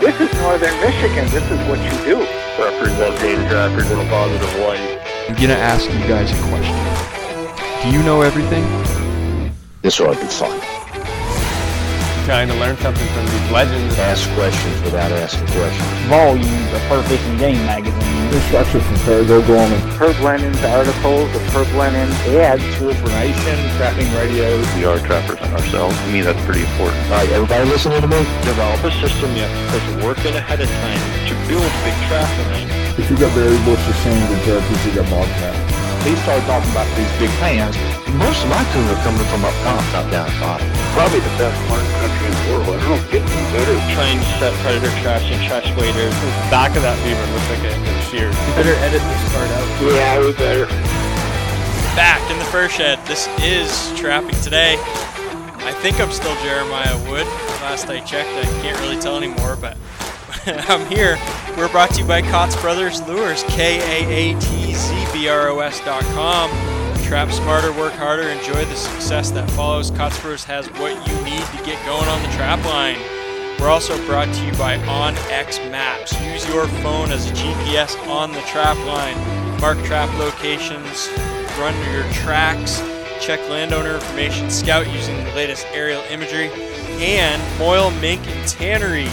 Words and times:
This 0.00 0.20
is 0.20 0.32
northern 0.40 0.78
Michigan. 0.80 1.24
This 1.30 1.50
is 1.50 1.58
what 1.68 1.78
you 1.80 1.90
do. 2.04 2.18
Representing 2.62 3.48
trappers 3.48 3.90
in 3.90 3.98
a 3.98 4.08
positive 4.10 4.54
light. 4.60 5.00
I'm 5.28 5.34
gonna 5.34 5.54
ask 5.54 5.86
you 5.90 5.98
guys 6.06 6.30
a 6.30 6.48
question. 6.48 6.76
Do 7.82 7.96
you 7.96 8.02
know 8.02 8.20
everything? 8.20 8.64
This 9.80 9.98
ought 10.00 10.14
to 10.14 10.20
be 10.20 10.26
fun. 10.26 10.75
Trying 12.26 12.48
to 12.48 12.58
learn 12.58 12.76
something 12.78 13.06
from 13.14 13.24
these 13.26 13.50
legends. 13.52 13.96
Ask 14.02 14.28
questions 14.34 14.82
without 14.82 15.12
asking 15.14 15.46
questions. 15.54 15.86
Volumes 16.10 16.72
of 16.74 16.82
Fur 16.90 17.00
Fishing 17.06 17.38
Game 17.38 17.62
magazine. 17.62 18.34
Instruction 18.34 18.80
from 18.80 18.96
Pergo 19.06 19.46
Gorman. 19.46 19.78
Herb 19.94 20.18
Lennon's 20.18 20.58
articles, 20.64 21.30
the 21.30 21.38
Herb 21.54 21.70
Lennon 21.78 22.10
ads. 22.34 22.66
True 22.74 22.90
information, 22.90 23.54
trapping 23.78 24.10
radios. 24.18 24.66
We 24.74 24.84
are 24.84 24.98
trappers 25.06 25.38
ourselves. 25.54 25.94
To 25.94 26.06
me, 26.10 26.20
that's 26.20 26.42
pretty 26.44 26.66
important. 26.66 26.98
All 27.14 27.22
right, 27.22 27.30
everybody 27.30 27.70
listening 27.70 28.02
to 28.02 28.08
me? 28.10 28.18
Develop 28.42 28.82
a 28.82 28.90
system 28.98 29.30
you 29.38 29.46
have 29.46 29.54
to 29.54 29.78
put 29.78 29.82
the 29.86 30.04
work 30.04 30.18
in 30.26 30.34
ahead 30.34 30.58
of 30.58 30.66
time 30.82 31.02
to 31.30 31.34
build 31.46 31.62
big 31.86 31.94
trap 32.10 32.26
line. 32.50 32.66
If 32.98 33.06
you 33.06 33.14
got 33.22 33.30
berry 33.38 33.54
bushes, 33.62 33.94
sand, 34.02 34.34
and 34.34 34.42
turkeys, 34.42 34.82
you 34.82 34.98
got 34.98 35.06
bobcat. 35.14 35.75
He 36.06 36.14
started 36.22 36.46
talking 36.46 36.70
about 36.70 36.86
these 36.94 37.10
big 37.18 37.30
pans. 37.42 37.74
Most 38.14 38.38
of 38.38 38.48
my 38.48 38.62
tuna 38.70 38.94
are 38.94 39.02
coming 39.02 39.26
from 39.26 39.42
up 39.42 39.50
top, 39.66 39.82
not 39.90 40.06
down 40.14 40.30
bottom. 40.38 40.70
Probably 40.94 41.18
the 41.18 41.34
best 41.34 41.58
marten 41.66 41.90
country 41.98 42.30
in 42.30 42.34
the 42.38 42.44
world. 42.46 42.78
I 42.78 42.86
don't 42.86 43.06
get 43.10 43.22
any 43.26 43.46
better. 43.50 43.74
Trying 43.90 44.22
to 44.22 44.30
set 44.38 44.54
predator 44.62 44.94
trash 45.02 45.26
and 45.34 45.42
trash 45.42 45.66
waders. 45.74 46.14
The 46.14 46.30
back 46.46 46.78
of 46.78 46.86
that 46.86 46.94
beaver 47.02 47.26
looks 47.34 47.50
like 47.50 47.66
a, 47.66 47.74
a 47.74 47.94
shear. 48.06 48.30
You 48.30 48.52
better 48.54 48.78
edit 48.86 49.02
this 49.02 49.22
part 49.34 49.50
out. 49.50 49.66
Yeah, 49.82 50.22
we 50.22 50.30
better. 50.38 50.70
Back 51.98 52.22
in 52.30 52.38
the 52.38 52.46
fur 52.54 52.68
shed. 52.68 53.02
This 53.10 53.26
is 53.42 53.74
trapping 53.98 54.38
today. 54.46 54.78
I 55.66 55.74
think 55.82 55.98
I'm 55.98 56.12
still 56.12 56.38
Jeremiah 56.46 56.94
Wood. 57.10 57.26
Last 57.66 57.90
I 57.90 57.98
checked, 58.06 58.30
I 58.30 58.46
can't 58.62 58.78
really 58.78 58.96
tell 59.02 59.16
anymore, 59.16 59.58
but 59.60 59.76
I'm 60.70 60.86
here. 60.86 61.18
We're 61.58 61.68
brought 61.68 61.90
to 61.94 62.02
you 62.02 62.06
by 62.06 62.22
Kaatz 62.22 62.54
Brothers 62.60 63.02
Lures, 63.08 63.42
K 63.48 63.82
A 63.82 64.06
A 64.06 64.40
T 64.40 64.55
S. 65.24 65.80
Trap 67.06 67.32
smarter, 67.32 67.72
work 67.72 67.94
harder, 67.94 68.28
enjoy 68.28 68.64
the 68.66 68.76
success 68.76 69.30
that 69.30 69.50
follows. 69.52 69.90
Brothers 69.90 70.44
has 70.44 70.66
what 70.72 70.92
you 71.08 71.14
need 71.24 71.40
to 71.40 71.64
get 71.64 71.82
going 71.86 72.06
on 72.06 72.22
the 72.22 72.28
trap 72.36 72.62
line. 72.66 72.98
We're 73.58 73.70
also 73.70 73.96
brought 74.04 74.32
to 74.34 74.44
you 74.44 74.52
by 74.52 74.76
OnX 74.78 75.70
Maps. 75.70 76.12
Use 76.20 76.46
your 76.48 76.68
phone 76.82 77.10
as 77.10 77.30
a 77.30 77.34
GPS 77.34 77.96
on 78.08 78.32
the 78.32 78.42
trap 78.42 78.76
line. 78.86 79.16
Mark 79.58 79.78
trap 79.84 80.12
locations, 80.18 81.08
run 81.58 81.74
your 81.92 82.02
tracks, 82.12 82.80
check 83.18 83.40
landowner 83.48 83.94
information, 83.94 84.50
scout 84.50 84.86
using 84.92 85.16
the 85.24 85.32
latest 85.32 85.66
aerial 85.72 86.02
imagery, 86.10 86.50
and 87.00 87.40
Moyle 87.58 87.90
Mink 87.92 88.26
and 88.26 88.46
Tannery. 88.46 89.08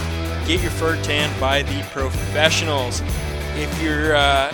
Get 0.46 0.62
your 0.62 0.72
fur 0.72 1.02
tanned 1.04 1.40
by 1.40 1.64
the 1.64 1.82
professionals. 1.94 3.02
If 3.56 3.82
you're 3.82 4.18
uh, 4.18 4.52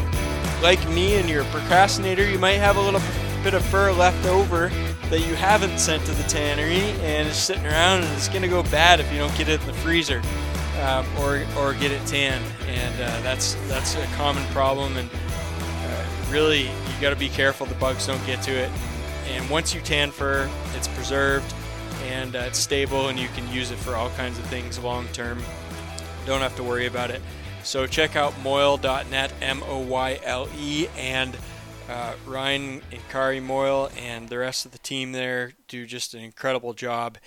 like 0.61 0.87
me 0.89 1.15
and 1.15 1.29
you're 1.29 1.43
a 1.43 1.45
procrastinator, 1.45 2.29
you 2.29 2.39
might 2.39 2.53
have 2.53 2.77
a 2.77 2.81
little 2.81 3.01
bit 3.43 3.53
of 3.53 3.63
fur 3.65 3.91
left 3.91 4.25
over 4.25 4.69
that 5.09 5.21
you 5.21 5.35
haven't 5.35 5.79
sent 5.79 6.05
to 6.05 6.11
the 6.11 6.23
tannery 6.23 6.81
and 7.01 7.27
it's 7.27 7.37
sitting 7.37 7.65
around 7.65 8.03
and 8.03 8.13
it's 8.13 8.27
going 8.27 8.41
to 8.41 8.47
go 8.47 8.61
bad 8.63 8.99
if 8.99 9.11
you 9.11 9.17
don't 9.17 9.35
get 9.37 9.47
it 9.47 9.61
in 9.61 9.67
the 9.67 9.73
freezer 9.73 10.21
um, 10.81 11.05
or, 11.19 11.43
or 11.57 11.73
get 11.75 11.91
it 11.91 12.05
tanned. 12.05 12.43
And 12.67 12.93
uh, 12.95 13.21
that's, 13.21 13.55
that's 13.67 13.95
a 13.95 14.05
common 14.15 14.45
problem. 14.47 14.97
And 14.97 15.09
uh, 15.09 16.05
really, 16.29 16.63
you 16.63 17.01
got 17.01 17.11
to 17.11 17.15
be 17.15 17.29
careful 17.29 17.65
the 17.65 17.75
bugs 17.75 18.07
don't 18.07 18.23
get 18.25 18.41
to 18.43 18.51
it. 18.51 18.71
And 19.29 19.49
once 19.49 19.73
you 19.73 19.81
tan 19.81 20.11
fur, 20.11 20.49
it's 20.75 20.87
preserved 20.89 21.53
and 22.07 22.35
uh, 22.35 22.39
it's 22.39 22.59
stable 22.59 23.09
and 23.09 23.19
you 23.19 23.27
can 23.29 23.49
use 23.51 23.71
it 23.71 23.77
for 23.77 23.95
all 23.95 24.09
kinds 24.11 24.37
of 24.37 24.45
things 24.45 24.77
long 24.79 25.07
term. 25.09 25.41
Don't 26.25 26.41
have 26.41 26.55
to 26.57 26.63
worry 26.63 26.85
about 26.85 27.11
it. 27.11 27.21
So 27.63 27.85
check 27.85 28.15
out 28.15 28.39
moyle.net, 28.41 29.33
M 29.41 29.61
O 29.67 29.79
Y 29.79 30.19
L 30.23 30.47
E, 30.57 30.87
and 30.97 31.37
uh, 31.89 32.13
Ryan 32.25 32.81
and 32.91 33.09
Kari 33.09 33.39
Moyle 33.39 33.89
and 33.97 34.29
the 34.29 34.37
rest 34.37 34.65
of 34.65 34.71
the 34.71 34.77
team 34.77 35.11
there 35.11 35.53
do 35.67 35.85
just 35.85 36.13
an 36.13 36.21
incredible 36.21 36.73
job. 36.73 37.17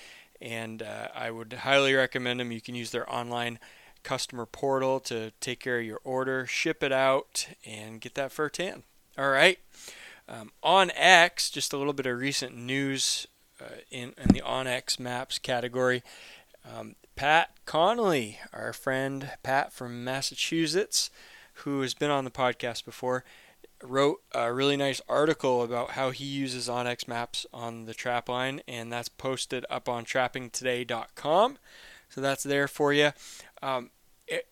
And 0.40 0.82
uh, 0.82 1.08
I 1.14 1.30
would 1.30 1.52
highly 1.52 1.94
recommend 1.94 2.40
them. 2.40 2.50
You 2.50 2.60
can 2.60 2.74
use 2.74 2.90
their 2.90 3.10
online 3.12 3.58
customer 4.02 4.46
portal 4.46 5.00
to 5.00 5.32
take 5.40 5.60
care 5.60 5.78
of 5.78 5.84
your 5.84 6.00
order, 6.04 6.46
ship 6.46 6.82
it 6.82 6.92
out, 6.92 7.48
and 7.64 8.00
get 8.00 8.14
that 8.14 8.32
fur 8.32 8.48
tan. 8.48 8.82
All 9.18 9.30
right. 9.30 9.58
Um, 10.28 10.50
on 10.62 10.90
X, 10.94 11.50
just 11.50 11.72
a 11.72 11.76
little 11.76 11.92
bit 11.92 12.06
of 12.06 12.18
recent 12.18 12.56
news 12.56 13.26
uh, 13.60 13.80
in, 13.90 14.14
in 14.16 14.32
the 14.32 14.40
On 14.40 14.66
X 14.66 14.98
Maps 14.98 15.38
category. 15.38 16.02
Um, 16.64 16.94
Pat 17.22 17.52
Connolly, 17.66 18.40
our 18.52 18.72
friend 18.72 19.30
Pat 19.44 19.72
from 19.72 20.02
Massachusetts, 20.02 21.08
who 21.62 21.80
has 21.82 21.94
been 21.94 22.10
on 22.10 22.24
the 22.24 22.32
podcast 22.32 22.84
before, 22.84 23.22
wrote 23.80 24.22
a 24.34 24.52
really 24.52 24.76
nice 24.76 25.00
article 25.08 25.62
about 25.62 25.92
how 25.92 26.10
he 26.10 26.24
uses 26.24 26.68
OnX 26.68 27.06
Maps 27.06 27.46
on 27.54 27.84
the 27.84 27.94
trap 27.94 28.28
line, 28.28 28.60
and 28.66 28.92
that's 28.92 29.08
posted 29.08 29.64
up 29.70 29.88
on 29.88 30.04
trappingtoday.com. 30.04 31.58
So 32.08 32.20
that's 32.20 32.42
there 32.42 32.66
for 32.66 32.92
you. 32.92 33.12
Um, 33.62 33.90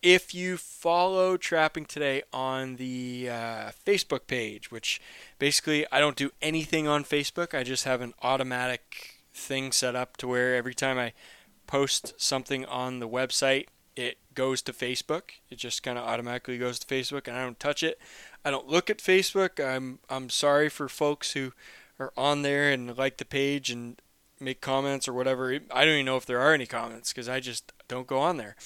if 0.01 0.33
you 0.33 0.55
follow 0.55 1.35
Trapping 1.35 1.87
Today 1.87 2.23
on 2.31 2.77
the 2.77 3.27
uh, 3.29 3.71
Facebook 3.85 4.27
page, 4.27 4.71
which 4.71 5.01
basically 5.39 5.85
I 5.91 5.99
don't 5.99 6.15
do 6.15 6.31
anything 6.41 6.87
on 6.87 7.03
Facebook, 7.03 7.53
I 7.53 7.63
just 7.63 7.83
have 7.83 7.99
an 7.99 8.13
automatic 8.21 9.17
thing 9.33 9.73
set 9.73 9.93
up 9.93 10.15
to 10.17 10.27
where 10.29 10.55
every 10.55 10.73
time 10.73 10.97
I 10.97 11.11
post 11.71 12.13
something 12.17 12.65
on 12.65 12.99
the 12.99 13.07
website, 13.07 13.67
it 13.95 14.17
goes 14.35 14.61
to 14.61 14.73
Facebook. 14.73 15.21
It 15.49 15.57
just 15.57 15.83
kind 15.83 15.97
of 15.97 16.03
automatically 16.03 16.57
goes 16.57 16.79
to 16.79 16.87
Facebook, 16.87 17.29
and 17.29 17.37
I 17.37 17.43
don't 17.43 17.59
touch 17.61 17.81
it. 17.81 17.97
I 18.43 18.51
don't 18.51 18.67
look 18.67 18.89
at 18.89 18.97
Facebook. 18.97 19.65
I'm 19.65 19.99
I'm 20.09 20.29
sorry 20.29 20.67
for 20.67 20.89
folks 20.89 21.31
who 21.31 21.53
are 21.97 22.11
on 22.17 22.41
there 22.41 22.69
and 22.71 22.97
like 22.97 23.17
the 23.17 23.25
page 23.25 23.69
and 23.69 24.01
make 24.37 24.59
comments 24.59 25.07
or 25.07 25.13
whatever. 25.13 25.53
I 25.71 25.85
don't 25.85 25.93
even 25.93 26.05
know 26.05 26.17
if 26.17 26.25
there 26.25 26.41
are 26.41 26.53
any 26.53 26.65
comments 26.65 27.13
because 27.13 27.29
I 27.29 27.39
just 27.39 27.71
don't 27.87 28.07
go 28.07 28.19
on 28.19 28.35
there. 28.35 28.57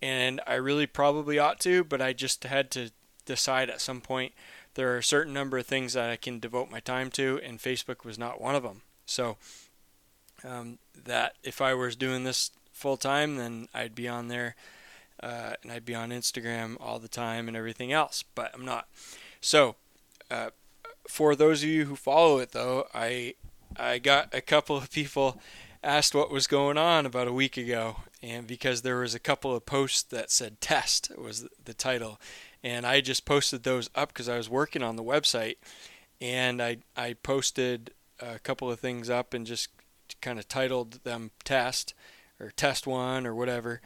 And 0.00 0.40
I 0.46 0.54
really 0.54 0.86
probably 0.86 1.38
ought 1.38 1.60
to, 1.60 1.84
but 1.84 2.00
I 2.00 2.14
just 2.14 2.44
had 2.44 2.70
to 2.70 2.90
decide 3.26 3.68
at 3.68 3.82
some 3.82 4.00
point 4.00 4.32
there 4.74 4.94
are 4.94 4.98
a 4.98 5.04
certain 5.04 5.34
number 5.34 5.58
of 5.58 5.66
things 5.66 5.92
that 5.92 6.08
I 6.08 6.16
can 6.16 6.38
devote 6.38 6.70
my 6.70 6.80
time 6.80 7.10
to, 7.12 7.38
and 7.44 7.58
Facebook 7.58 8.04
was 8.04 8.18
not 8.18 8.40
one 8.40 8.54
of 8.54 8.62
them. 8.62 8.82
So 9.04 9.36
um, 10.44 10.78
that 11.04 11.34
if 11.42 11.60
I 11.60 11.74
was 11.74 11.96
doing 11.96 12.24
this 12.24 12.50
full 12.72 12.96
time, 12.96 13.36
then 13.36 13.68
I'd 13.74 13.94
be 13.94 14.08
on 14.08 14.28
there 14.28 14.54
uh, 15.22 15.54
and 15.62 15.72
I'd 15.72 15.84
be 15.84 15.94
on 15.94 16.10
Instagram 16.10 16.76
all 16.80 16.98
the 16.98 17.08
time 17.08 17.48
and 17.48 17.56
everything 17.56 17.92
else. 17.92 18.24
But 18.34 18.50
I'm 18.54 18.64
not. 18.64 18.88
So 19.40 19.76
uh, 20.30 20.50
for 21.08 21.34
those 21.34 21.62
of 21.62 21.68
you 21.68 21.86
who 21.86 21.96
follow 21.96 22.38
it, 22.38 22.52
though, 22.52 22.86
I 22.94 23.34
I 23.76 23.98
got 23.98 24.34
a 24.34 24.40
couple 24.40 24.76
of 24.76 24.90
people 24.90 25.40
asked 25.82 26.14
what 26.14 26.30
was 26.30 26.46
going 26.46 26.78
on 26.78 27.06
about 27.06 27.28
a 27.28 27.32
week 27.32 27.56
ago, 27.56 27.96
and 28.22 28.46
because 28.46 28.82
there 28.82 28.98
was 28.98 29.14
a 29.14 29.20
couple 29.20 29.54
of 29.54 29.66
posts 29.66 30.02
that 30.02 30.30
said 30.30 30.60
"test" 30.60 31.10
was 31.16 31.46
the 31.64 31.74
title, 31.74 32.20
and 32.62 32.86
I 32.86 33.00
just 33.00 33.24
posted 33.24 33.62
those 33.62 33.90
up 33.94 34.08
because 34.08 34.28
I 34.28 34.36
was 34.36 34.48
working 34.48 34.82
on 34.82 34.96
the 34.96 35.04
website, 35.04 35.56
and 36.20 36.62
I 36.62 36.78
I 36.96 37.14
posted 37.14 37.92
a 38.20 38.38
couple 38.38 38.70
of 38.70 38.80
things 38.80 39.10
up 39.10 39.34
and 39.34 39.46
just 39.46 39.68
kind 40.20 40.38
of 40.38 40.48
titled 40.48 41.04
them 41.04 41.30
test 41.44 41.94
or 42.40 42.50
test 42.50 42.86
one 42.86 43.26
or 43.26 43.34
whatever 43.34 43.80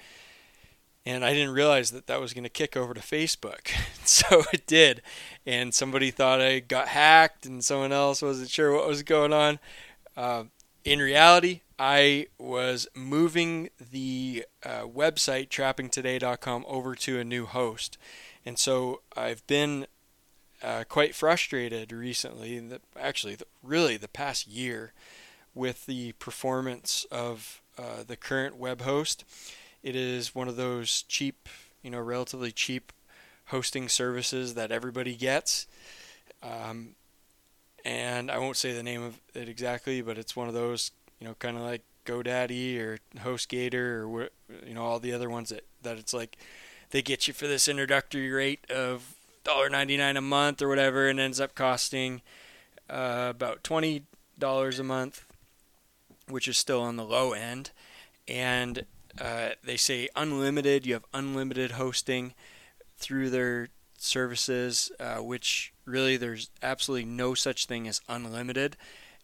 and 1.07 1.25
I 1.25 1.33
didn't 1.33 1.55
realize 1.55 1.91
that 1.93 2.07
that 2.07 2.21
was 2.21 2.33
going 2.33 2.45
to 2.45 2.51
kick 2.51 2.77
over 2.77 2.95
to 2.95 3.01
Facebook. 3.01 3.71
so 4.05 4.45
it 4.53 4.67
did. 4.67 5.03
And 5.47 5.75
somebody 5.75 6.11
thought 6.11 6.41
I 6.41 6.61
got 6.61 6.89
hacked, 6.89 7.47
and 7.47 7.65
someone 7.65 7.93
else 7.93 8.23
wasn't 8.23 8.51
sure 8.51 8.73
what 8.75 8.87
was 8.87 9.03
going 9.03 9.33
on. 9.33 9.59
Uh, 10.17 10.45
in 10.85 10.99
reality, 10.99 11.61
I 11.79 12.27
was 12.39 12.87
moving 12.95 13.71
the 13.79 14.45
uh, 14.65 14.83
website 14.83 15.49
trappingtoday.com 15.49 16.65
over 16.69 16.95
to 16.95 17.19
a 17.19 17.25
new 17.25 17.47
host. 17.47 17.97
And 18.45 18.59
so 18.59 19.03
I've 19.17 19.47
been 19.47 19.87
uh, 20.63 20.85
quite 20.89 21.15
frustrated 21.15 21.93
recently, 21.93 22.63
actually, 22.99 23.39
really 23.63 23.97
the 23.97 24.09
past 24.09 24.47
year, 24.47 24.93
with 25.55 25.87
the 25.87 26.13
performance 26.13 27.07
of 27.11 27.61
uh, 27.79 28.05
the 28.07 28.17
current 28.17 28.57
web 28.57 28.83
host. 28.83 29.25
It 29.83 29.97
is 29.97 30.35
one 30.35 30.49
of 30.49 30.57
those 30.57 31.03
cheap, 31.03 31.49
you 31.83 31.91
know, 31.91 32.01
relatively 32.01 32.53
cheap 32.53 32.93
hosting 33.47 33.89
services 33.89 34.55
that 34.55 34.71
everybody 34.71 35.15
gets. 35.15 35.67
Um, 36.43 36.95
and 37.85 38.31
I 38.31 38.39
won't 38.39 38.57
say 38.57 38.73
the 38.73 38.83
name 38.83 39.03
of 39.03 39.21
it 39.35 39.49
exactly, 39.49 40.03
but 40.03 40.19
it's 40.19 40.37
one 40.37 40.49
of 40.49 40.55
those, 40.55 40.91
you 41.19 41.27
know, 41.27 41.35
kind 41.39 41.57
of 41.57 41.63
like 41.63 41.83
GoDaddy 42.07 42.79
or 42.79 42.99
HostGator 43.19 44.09
or 44.09 44.31
you 44.67 44.75
know 44.75 44.85
all 44.85 44.99
the 44.99 45.13
other 45.13 45.31
ones 45.31 45.51
that 45.51 45.65
that 45.83 45.99
it's 45.99 46.13
like 46.13 46.37
they 46.91 47.03
get 47.03 47.29
you 47.29 47.35
for 47.35 47.47
this 47.47 47.69
introductory 47.69 48.31
rate 48.31 48.69
of 48.71 49.15
$1.99 49.45 50.17
a 50.17 50.21
month 50.21 50.61
or 50.61 50.69
whatever, 50.69 51.09
and 51.09 51.21
ends 51.21 51.41
up 51.41 51.55
costing 51.55 52.21
uh, 52.89 53.29
about 53.31 53.63
twenty 53.65 54.03
dollars 54.39 54.79
a 54.79 54.85
month, 54.85 55.25
which 56.31 56.49
is 56.49 56.59
still 56.59 56.81
on 56.81 56.97
the 56.97 57.05
low 57.05 57.33
end. 57.33 57.71
And 58.29 58.85
uh, 59.21 59.51
they 59.65 59.77
say 59.77 60.09
unlimited. 60.15 60.87
You 60.87 60.95
have 60.95 61.05
unlimited 61.13 61.73
hosting 61.73 62.35
through 62.97 63.31
their 63.31 63.69
services, 63.99 64.91
uh, 65.01 65.17
which 65.17 65.73
really 65.85 66.17
there's 66.17 66.51
absolutely 66.63 67.07
no 67.07 67.35
such 67.35 67.67
thing 67.67 67.89
as 67.89 68.01
unlimited. 68.09 68.77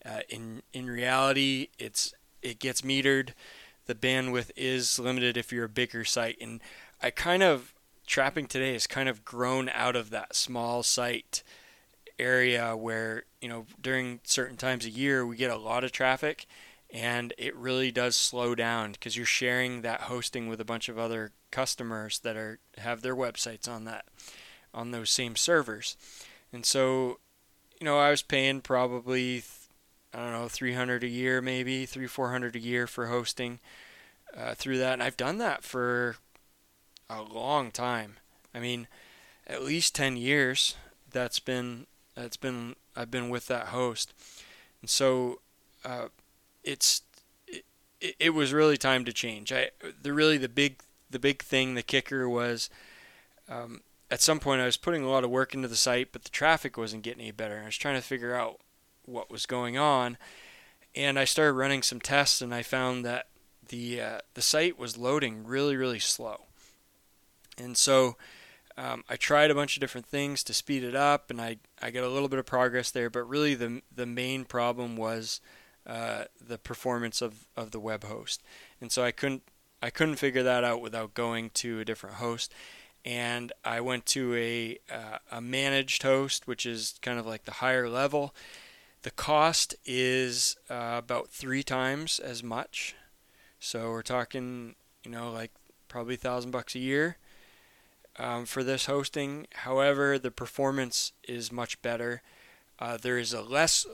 Uh, 0.05 0.21
in 0.29 0.63
in 0.73 0.87
reality, 0.87 1.69
it's 1.79 2.15
it 2.43 2.59
gets 2.59 2.83
metered. 2.83 3.31
The 3.87 3.95
bandwidth 3.95 4.51
is 4.57 4.99
limited 4.99 5.37
if 5.37 5.53
you're 5.53 5.67
a 5.67 5.69
bigger 5.69 6.05
site, 6.05 6.39
and 6.41 6.61
I 7.03 7.11
kind 7.11 7.43
of 7.43 7.73
trapping 8.07 8.47
today 8.47 8.73
has 8.73 8.87
kind 8.87 9.09
of 9.09 9.25
grown 9.25 9.69
out 9.69 9.97
of 9.97 10.11
that 10.11 10.35
small 10.35 10.83
site 10.83 11.43
area 12.19 12.77
where 12.77 13.25
you 13.41 13.49
know 13.49 13.67
during 13.81 14.21
certain 14.25 14.57
times 14.57 14.85
a 14.85 14.91
year 14.91 15.27
we 15.27 15.37
get 15.37 15.51
a 15.51 15.57
lot 15.57 15.85
of 15.85 15.93
traffic 15.93 16.47
and 16.93 17.33
it 17.37 17.55
really 17.57 17.91
does 17.91 18.17
slow 18.17 18.55
down 18.55 18.93
because 18.93 19.17
you're 19.17 19.27
sharing 19.27 19.83
that 19.83 20.03
hosting 20.03 20.49
with 20.49 20.61
a 20.61 20.65
bunch 20.65 20.89
of 20.89 20.99
other 20.99 21.33
customers 21.51 22.19
that 22.21 22.37
are 22.37 22.59
have 22.79 23.03
their 23.03 23.17
websites 23.17 23.69
on 23.69 23.85
that 23.85 24.07
on 24.73 24.91
those 24.91 25.11
same 25.11 25.37
servers. 25.37 25.97
And 26.53 26.65
so 26.65 27.19
you 27.81 27.85
know 27.85 27.99
I 27.99 28.11
was 28.11 28.23
paying 28.23 28.61
probably 28.61 29.43
I 30.15 30.19
don't 30.19 30.33
know 30.33 30.49
300 30.49 31.03
a 31.05 31.09
year 31.09 31.43
maybe 31.43 31.87
3 31.87 32.07
400 32.07 32.57
a 32.57 32.61
year 32.61 32.87
for 32.87 33.07
hosting 33.07 33.61
uh, 34.37 34.55
through 34.55 34.79
that. 34.79 34.95
And 34.95 35.03
I've 35.03 35.17
done 35.17 35.39
that 35.39 35.65
for 35.65 36.17
a 37.11 37.23
long 37.23 37.71
time. 37.71 38.17
I 38.55 38.61
mean 38.61 38.87
at 39.47 39.63
least 39.63 39.95
10 39.95 40.17
years 40.17 40.77
that's 41.11 41.41
been 41.41 41.87
that's 42.15 42.37
been 42.37 42.77
I've 42.97 43.11
been 43.11 43.29
with 43.29 43.47
that 43.49 43.69
host, 43.69 44.15
and 44.81 44.89
so 44.89 45.41
uh, 45.85 46.09
it's 46.67 47.03
it, 48.01 48.17
it 48.19 48.31
was 48.31 48.53
really 48.53 48.77
time 48.77 49.05
to 49.07 49.13
change. 49.13 49.53
I 49.53 49.71
the 50.03 50.13
really 50.13 50.37
the 50.37 50.49
big 50.49 50.81
the 51.09 51.19
big 51.19 51.43
thing 51.43 51.75
the 51.75 51.83
kicker 51.83 52.29
was 52.29 52.69
um, 53.49 53.81
at 54.11 54.21
some 54.21 54.41
point 54.41 54.61
I 54.61 54.67
was 54.67 54.77
putting 54.77 55.03
a 55.03 55.09
lot 55.09 55.25
of 55.25 55.31
work 55.31 55.55
into 55.55 55.69
the 55.69 55.77
site, 55.77 56.13
but 56.13 56.25
the 56.25 56.31
traffic 56.31 56.77
wasn't 56.77 57.05
getting 57.05 57.23
any 57.23 57.31
better. 57.31 57.61
I 57.63 57.67
was 57.67 57.77
trying 57.77 57.95
to 57.95 58.03
figure 58.03 58.35
out 58.35 58.61
what 59.05 59.31
was 59.31 59.47
going 59.47 59.79
on, 59.79 60.19
and 60.95 61.19
I 61.19 61.25
started 61.25 61.53
running 61.53 61.83
some 61.83 62.01
tests, 62.01 62.43
and 62.43 62.53
I 62.53 62.63
found 62.63 63.05
that 63.05 63.29
the 63.69 64.01
uh, 64.01 64.19
the 64.35 64.43
site 64.43 64.79
was 64.79 64.99
loading 64.99 65.47
really 65.47 65.77
really 65.77 66.01
slow, 66.01 66.43
and 67.57 67.77
so 67.77 68.17
um, 68.79 69.05
I 69.09 69.17
tried 69.17 69.51
a 69.51 69.55
bunch 69.55 69.77
of 69.77 69.81
different 69.81 70.07
things 70.07 70.43
to 70.45 70.55
speed 70.55 70.85
it 70.85 70.95
up, 70.95 71.31
and 71.31 71.41
I, 71.41 71.57
I 71.81 71.91
got 71.91 72.05
a 72.05 72.11
little 72.11 72.29
bit 72.29 72.39
of 72.39 72.45
progress 72.45 72.91
there. 72.91 73.09
But 73.09 73.29
really, 73.29 73.55
the 73.55 73.83
the 73.95 74.07
main 74.07 74.45
problem 74.45 74.97
was 74.97 75.41
uh, 75.87 76.25
the 76.45 76.59
performance 76.59 77.23
of, 77.23 77.47
of 77.57 77.71
the 77.71 77.81
web 77.81 78.05
host, 78.05 78.43
and 78.81 78.91
so 78.91 79.05
I 79.05 79.13
couldn't 79.13 79.43
I 79.83 79.91
couldn't 79.91 80.17
figure 80.17 80.43
that 80.43 80.65
out 80.65 80.81
without 80.81 81.15
going 81.15 81.51
to 81.51 81.81
a 81.81 81.85
different 81.85 82.17
host. 82.17 82.53
And 83.05 83.53
I 83.65 83.81
went 83.81 84.05
to 84.07 84.35
a 84.35 84.79
uh, 84.93 85.19
a 85.31 85.41
managed 85.41 86.03
host, 86.03 86.49
which 86.49 86.67
is 86.67 86.99
kind 87.03 87.19
of 87.19 87.27
like 87.27 87.45
the 87.45 87.53
higher 87.53 87.89
level. 87.89 88.35
The 89.03 89.11
cost 89.13 89.77
is 89.85 90.57
uh, 90.69 90.97
about 90.99 91.31
three 91.31 91.63
times 91.63 92.19
as 92.19 92.43
much, 92.43 92.97
so 93.61 93.91
we're 93.91 94.03
talking 94.03 94.75
you 95.05 95.11
know 95.11 95.31
like 95.31 95.53
probably 95.87 96.17
thousand 96.17 96.51
bucks 96.51 96.75
a 96.75 96.81
year 96.81 97.17
um, 98.19 98.45
for 98.45 98.65
this 98.65 98.87
hosting. 98.87 99.47
However, 99.55 100.19
the 100.19 100.31
performance 100.31 101.13
is 101.29 101.53
much 101.53 101.81
better. 101.83 102.23
Uh, 102.79 102.97
there 103.01 103.19
is 103.19 103.33
a 103.33 103.41
less 103.43 103.87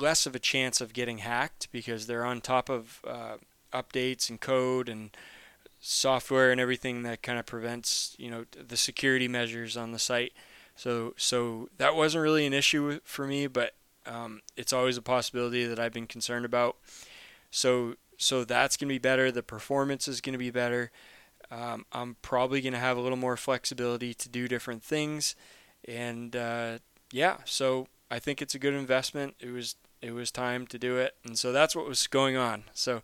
less 0.00 0.26
of 0.26 0.34
a 0.34 0.38
chance 0.38 0.80
of 0.80 0.92
getting 0.92 1.18
hacked 1.18 1.68
because 1.72 2.06
they're 2.06 2.24
on 2.24 2.40
top 2.40 2.68
of 2.68 3.00
uh, 3.06 3.36
updates 3.72 4.30
and 4.30 4.40
code 4.40 4.88
and 4.88 5.10
software 5.80 6.50
and 6.50 6.60
everything 6.60 7.02
that 7.04 7.22
kind 7.22 7.38
of 7.38 7.46
prevents 7.46 8.16
you 8.18 8.30
know 8.30 8.44
the 8.66 8.76
security 8.76 9.28
measures 9.28 9.76
on 9.76 9.92
the 9.92 9.98
site. 9.98 10.32
So 10.76 11.14
so 11.16 11.68
that 11.78 11.94
wasn't 11.94 12.22
really 12.22 12.46
an 12.46 12.52
issue 12.52 13.00
for 13.04 13.26
me, 13.26 13.46
but 13.46 13.74
um, 14.06 14.40
it's 14.56 14.72
always 14.72 14.96
a 14.96 15.02
possibility 15.02 15.66
that 15.66 15.78
I've 15.78 15.92
been 15.92 16.06
concerned 16.06 16.44
about. 16.44 16.76
So 17.50 17.94
so 18.16 18.44
that's 18.44 18.76
going 18.76 18.88
to 18.88 18.94
be 18.94 18.98
better. 18.98 19.30
The 19.30 19.42
performance 19.42 20.08
is 20.08 20.20
going 20.20 20.32
to 20.32 20.38
be 20.38 20.50
better. 20.50 20.90
Um, 21.50 21.86
I'm 21.92 22.16
probably 22.20 22.60
going 22.60 22.72
to 22.72 22.78
have 22.78 22.96
a 22.96 23.00
little 23.00 23.16
more 23.16 23.36
flexibility 23.36 24.12
to 24.14 24.28
do 24.28 24.48
different 24.48 24.82
things, 24.82 25.34
and 25.86 26.36
uh, 26.36 26.78
yeah, 27.10 27.38
so 27.44 27.86
I 28.10 28.18
think 28.18 28.42
it's 28.42 28.54
a 28.54 28.58
good 28.58 28.74
investment. 28.74 29.34
It 29.40 29.50
was 29.50 29.76
it 30.00 30.12
was 30.12 30.30
time 30.30 30.66
to 30.68 30.78
do 30.78 30.96
it, 30.96 31.14
and 31.24 31.38
so 31.38 31.52
that's 31.52 31.74
what 31.74 31.88
was 31.88 32.06
going 32.06 32.36
on. 32.36 32.64
So 32.74 33.02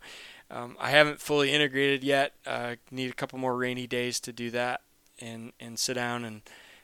um, 0.49 0.77
I 0.79 0.91
haven't 0.91 1.19
fully 1.19 1.51
integrated 1.51 2.03
yet. 2.03 2.33
Uh, 2.45 2.75
need 2.91 3.11
a 3.11 3.15
couple 3.15 3.39
more 3.39 3.55
rainy 3.55 3.87
days 3.87 4.19
to 4.21 4.33
do 4.33 4.51
that, 4.51 4.81
and 5.19 5.53
and 5.59 5.77
sit 5.79 5.95
down 5.95 6.25
and 6.25 6.41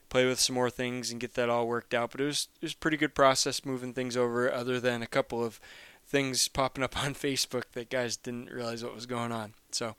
play 0.09 0.25
with 0.25 0.39
some 0.39 0.55
more 0.55 0.69
things 0.69 1.09
and 1.09 1.21
get 1.21 1.35
that 1.35 1.49
all 1.49 1.67
worked 1.67 1.93
out. 1.93 2.11
But 2.11 2.21
it 2.21 2.25
was 2.25 2.47
it 2.61 2.65
was 2.65 2.73
pretty 2.73 2.97
good 2.97 3.15
process 3.15 3.65
moving 3.65 3.93
things 3.93 4.17
over, 4.17 4.51
other 4.51 4.79
than 4.79 5.01
a 5.01 5.07
couple 5.07 5.43
of 5.43 5.59
things 6.05 6.47
popping 6.47 6.83
up 6.83 6.97
on 7.03 7.15
Facebook 7.15 7.63
that 7.73 7.89
guys 7.89 8.17
didn't 8.17 8.51
realize 8.51 8.83
what 8.83 8.95
was 8.95 9.05
going 9.05 9.31
on. 9.31 9.53
So 9.71 9.95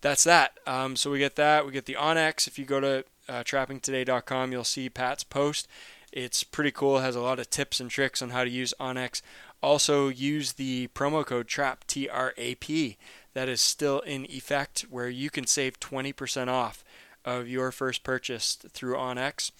that's 0.00 0.24
that. 0.24 0.58
Um, 0.66 0.96
so 0.96 1.10
we 1.10 1.18
get 1.18 1.36
that. 1.36 1.66
We 1.66 1.72
get 1.72 1.86
the 1.86 1.96
onX. 1.98 2.46
If 2.46 2.58
you 2.58 2.64
go 2.64 2.80
to 2.80 3.04
uh, 3.28 3.42
trappingtoday.com, 3.42 4.52
you'll 4.52 4.64
see 4.64 4.88
Pat's 4.88 5.24
post. 5.24 5.68
It's 6.12 6.42
pretty 6.42 6.70
cool. 6.70 6.98
It 6.98 7.02
has 7.02 7.16
a 7.16 7.20
lot 7.20 7.38
of 7.38 7.50
tips 7.50 7.80
and 7.80 7.90
tricks 7.90 8.22
on 8.22 8.30
how 8.30 8.44
to 8.44 8.50
use 8.50 8.72
onX. 8.80 9.20
Also, 9.62 10.08
use 10.08 10.52
the 10.52 10.88
promo 10.88 11.26
code 11.26 11.48
TRAP, 11.48 11.86
T 11.86 12.08
R 12.08 12.32
A 12.36 12.54
P. 12.56 12.96
That 13.34 13.48
is 13.48 13.60
still 13.60 14.00
in 14.00 14.24
effect, 14.26 14.86
where 14.90 15.08
you 15.08 15.30
can 15.30 15.46
save 15.46 15.80
20% 15.80 16.48
off 16.48 16.84
of 17.24 17.48
your 17.48 17.72
first 17.72 18.02
purchase 18.02 18.56
through 18.56 18.96
onX. 18.96 19.50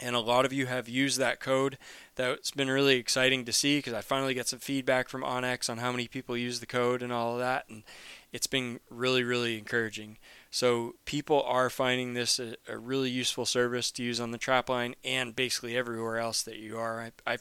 And 0.00 0.16
a 0.16 0.20
lot 0.20 0.44
of 0.44 0.52
you 0.52 0.66
have 0.66 0.88
used 0.88 1.18
that 1.18 1.38
code. 1.38 1.78
That's 2.16 2.50
been 2.50 2.68
really 2.68 2.96
exciting 2.96 3.44
to 3.44 3.52
see 3.52 3.78
because 3.78 3.92
I 3.92 4.00
finally 4.00 4.34
get 4.34 4.48
some 4.48 4.58
feedback 4.58 5.08
from 5.08 5.22
onX 5.22 5.70
on 5.70 5.78
how 5.78 5.92
many 5.92 6.08
people 6.08 6.36
use 6.36 6.60
the 6.60 6.66
code 6.66 7.02
and 7.02 7.12
all 7.12 7.34
of 7.34 7.38
that. 7.38 7.68
And 7.68 7.84
it's 8.32 8.48
been 8.48 8.80
really, 8.90 9.22
really 9.22 9.56
encouraging. 9.56 10.18
So 10.54 10.94
people 11.04 11.42
are 11.42 11.68
finding 11.68 12.14
this 12.14 12.38
a, 12.38 12.54
a, 12.68 12.78
really 12.78 13.10
useful 13.10 13.44
service 13.44 13.90
to 13.90 14.04
use 14.04 14.20
on 14.20 14.30
the 14.30 14.38
trapline 14.38 14.94
and 15.02 15.34
basically 15.34 15.76
everywhere 15.76 16.18
else 16.18 16.44
that 16.44 16.58
you 16.58 16.78
are. 16.78 17.00
I, 17.00 17.10
I, 17.26 17.38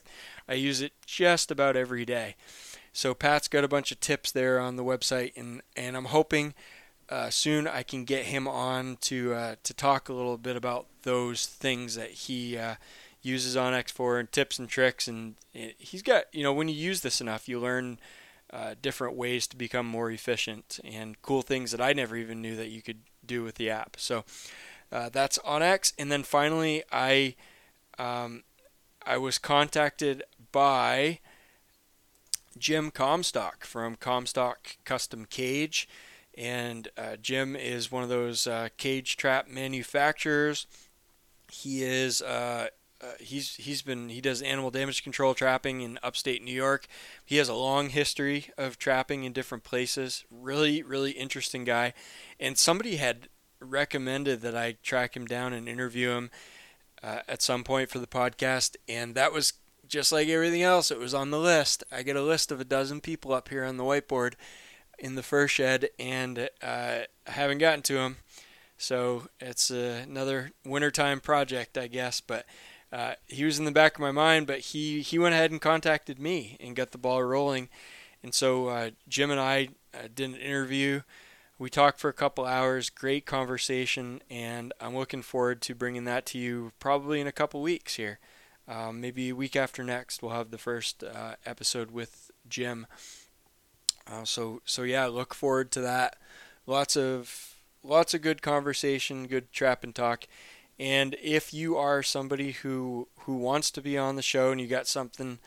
I 0.49 0.53
use 0.55 0.81
it 0.81 0.93
just 1.05 1.51
about 1.51 1.75
every 1.75 2.05
day. 2.05 2.35
So 2.91 3.13
Pat's 3.13 3.47
got 3.47 3.63
a 3.63 3.67
bunch 3.67 3.91
of 3.91 3.99
tips 3.99 4.31
there 4.31 4.59
on 4.59 4.77
the 4.77 4.83
website, 4.83 5.33
and, 5.37 5.61
and 5.75 5.95
I'm 5.95 6.05
hoping 6.05 6.55
uh, 7.07 7.29
soon 7.29 7.67
I 7.67 7.83
can 7.83 8.03
get 8.03 8.25
him 8.25 8.47
on 8.47 8.97
to 9.01 9.35
uh, 9.35 9.55
to 9.61 9.75
talk 9.75 10.09
a 10.09 10.13
little 10.13 10.39
bit 10.39 10.55
about 10.55 10.87
those 11.03 11.45
things 11.45 11.93
that 11.93 12.09
he 12.09 12.57
uh, 12.57 12.75
uses 13.21 13.55
onX 13.55 13.91
for 13.91 14.17
and 14.17 14.31
tips 14.31 14.57
and 14.57 14.67
tricks. 14.67 15.07
And 15.07 15.35
he's 15.51 16.01
got 16.01 16.23
you 16.33 16.41
know 16.41 16.51
when 16.51 16.67
you 16.67 16.73
use 16.73 17.01
this 17.01 17.21
enough, 17.21 17.47
you 17.47 17.59
learn 17.59 17.99
uh, 18.53 18.75
different 18.81 19.15
ways 19.15 19.47
to 19.47 19.57
become 19.57 19.87
more 19.87 20.11
efficient 20.11 20.79
and 20.83 21.21
cool 21.21 21.41
things 21.41 21.71
that 21.71 21.81
I 21.81 21.93
never 21.93 22.15
even 22.15 22.41
knew 22.41 22.55
that 22.55 22.69
you 22.69 22.81
could 22.81 22.99
do 23.25 23.43
with 23.43 23.55
the 23.55 23.69
app. 23.69 23.95
So 23.97 24.23
uh, 24.91 25.09
that's 25.09 25.39
onX. 25.39 25.93
And 25.97 26.11
then 26.11 26.23
finally, 26.23 26.83
I 26.91 27.35
um, 27.97 28.43
I 29.05 29.17
was 29.17 29.37
contacted 29.37 30.23
by 30.51 31.19
Jim 32.57 32.91
Comstock 32.91 33.65
from 33.65 33.95
Comstock 33.95 34.77
Custom 34.85 35.25
Cage. 35.25 35.89
And 36.35 36.87
uh, 36.97 37.15
Jim 37.21 37.55
is 37.55 37.91
one 37.91 38.03
of 38.03 38.09
those 38.09 38.47
uh, 38.47 38.69
cage 38.77 39.17
trap 39.17 39.47
manufacturers. 39.47 40.65
He 41.51 41.83
is 41.83 42.21
uh, 43.03 43.13
he's 43.19 43.55
he's 43.55 43.81
been 43.81 44.09
he 44.09 44.21
does 44.21 44.41
animal 44.41 44.71
damage 44.71 45.03
control 45.03 45.33
trapping 45.33 45.81
in 45.81 45.99
upstate 46.01 46.43
New 46.43 46.53
York. 46.53 46.87
He 47.25 47.37
has 47.37 47.49
a 47.49 47.53
long 47.53 47.89
history 47.89 48.47
of 48.57 48.77
trapping 48.77 49.23
in 49.23 49.33
different 49.33 49.63
places. 49.63 50.23
Really 50.31 50.81
really 50.81 51.11
interesting 51.11 51.63
guy, 51.63 51.93
and 52.39 52.57
somebody 52.57 52.95
had 52.95 53.27
recommended 53.59 54.41
that 54.41 54.55
I 54.55 54.77
track 54.83 55.15
him 55.15 55.25
down 55.25 55.53
and 55.53 55.67
interview 55.67 56.11
him 56.11 56.31
uh, 57.01 57.19
at 57.27 57.41
some 57.41 57.63
point 57.63 57.89
for 57.89 57.99
the 57.99 58.07
podcast, 58.07 58.75
and 58.87 59.15
that 59.15 59.33
was 59.33 59.53
just 59.87 60.11
like 60.11 60.29
everything 60.29 60.61
else. 60.61 60.89
It 60.91 60.99
was 60.99 61.13
on 61.13 61.31
the 61.31 61.39
list. 61.39 61.83
I 61.91 62.03
get 62.03 62.15
a 62.15 62.23
list 62.23 62.51
of 62.51 62.61
a 62.61 62.65
dozen 62.65 63.01
people 63.01 63.33
up 63.33 63.49
here 63.49 63.65
on 63.65 63.77
the 63.77 63.83
whiteboard 63.83 64.33
in 64.97 65.15
the 65.15 65.23
fur 65.23 65.47
shed, 65.47 65.89
and 65.99 66.49
uh, 66.61 66.99
I 67.27 67.31
haven't 67.31 67.57
gotten 67.57 67.81
to 67.83 67.97
him. 67.97 68.17
So 68.77 69.27
it's 69.39 69.71
uh, 69.71 70.03
another 70.03 70.51
wintertime 70.65 71.19
project, 71.19 71.77
I 71.77 71.87
guess. 71.87 72.21
But 72.21 72.45
uh, 72.93 73.15
he 73.25 73.43
was 73.43 73.57
in 73.57 73.65
the 73.65 73.71
back 73.71 73.95
of 73.95 74.01
my 74.01 74.11
mind, 74.11 74.45
but 74.45 74.59
he, 74.59 75.01
he 75.01 75.17
went 75.17 75.33
ahead 75.33 75.49
and 75.49 75.59
contacted 75.59 76.19
me 76.19 76.57
and 76.59 76.75
got 76.75 76.91
the 76.91 76.97
ball 76.99 77.23
rolling. 77.23 77.67
And 78.21 78.35
so 78.35 78.67
uh, 78.67 78.91
Jim 79.09 79.31
and 79.31 79.39
I 79.39 79.69
uh, 79.95 80.09
did 80.13 80.29
an 80.29 80.35
interview. 80.35 81.01
We 81.57 81.71
talked 81.71 81.99
for 81.99 82.09
a 82.09 82.13
couple 82.13 82.45
hours, 82.45 82.91
great 82.91 83.25
conversation, 83.25 84.21
and 84.29 84.73
I'm 84.79 84.95
looking 84.95 85.23
forward 85.23 85.59
to 85.63 85.73
bringing 85.73 86.03
that 86.05 86.27
to 86.27 86.37
you 86.37 86.71
probably 86.79 87.19
in 87.19 87.25
a 87.25 87.31
couple 87.31 87.61
weeks 87.63 87.95
here. 87.95 88.19
Um, 88.67 89.01
maybe 89.01 89.33
week 89.33 89.55
after 89.55 89.83
next, 89.83 90.21
we'll 90.21 90.31
have 90.31 90.51
the 90.51 90.57
first 90.59 91.03
uh, 91.03 91.35
episode 91.45 91.89
with 91.89 92.29
Jim. 92.47 92.85
Uh, 94.05 94.23
so 94.23 94.61
so 94.65 94.83
yeah, 94.83 95.07
look 95.07 95.33
forward 95.33 95.71
to 95.71 95.81
that. 95.81 96.17
Lots 96.67 96.95
of 96.95 97.55
lots 97.83 98.13
of 98.13 98.21
good 98.21 98.41
conversation, 98.41 99.27
good 99.27 99.51
trap 99.51 99.83
and 99.83 99.95
talk. 99.95 100.27
And 100.79 101.15
if 101.21 101.53
you 101.53 101.77
are 101.77 102.03
somebody 102.03 102.51
who 102.51 103.07
who 103.19 103.35
wants 103.35 103.71
to 103.71 103.81
be 103.81 103.97
on 103.97 104.15
the 104.15 104.21
show 104.21 104.51
and 104.51 104.59
you 104.59 104.67
got 104.67 104.87
something 104.87 105.39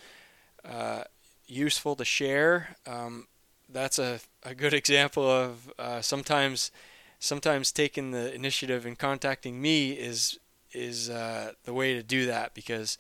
uh, 0.65 1.05
useful 1.47 1.97
to 1.97 2.05
share, 2.05 2.77
um, 2.87 3.27
that's 3.69 3.99
a, 3.99 4.21
a 4.43 4.55
good 4.55 4.75
example 4.83 5.29
of 5.29 5.73
uh, 5.79 6.01
sometimes 6.01 6.71
sometimes 7.19 7.73
taking 7.73 8.11
the 8.11 8.35
initiative 8.35 8.87
and 8.87 8.99
contacting 8.99 9.61
me 9.61 9.93
is 9.93 10.39
is 10.73 11.11
uh, 11.11 11.53
the 11.65 11.73
way 11.73 11.95
to 11.95 12.03
do 12.03 12.27
that 12.27 12.55
because 12.55 12.99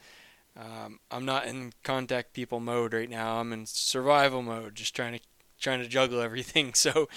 um, 0.56 1.00
I'm 1.11 1.25
not 1.25 1.47
in 1.47 1.73
contact 1.83 2.33
people 2.33 2.61
mode 2.61 2.95
right 2.95 3.11
now. 3.11 3.38
I'm 3.38 3.52
in 3.52 3.66
survival 3.66 4.42
mode, 4.42 4.75
just 4.75 4.97
trying 4.97 5.14
to 5.18 5.21
trying 5.61 5.80
to 5.80 5.88
juggle 5.88 6.21
everything. 6.21 6.73
So 6.75 7.09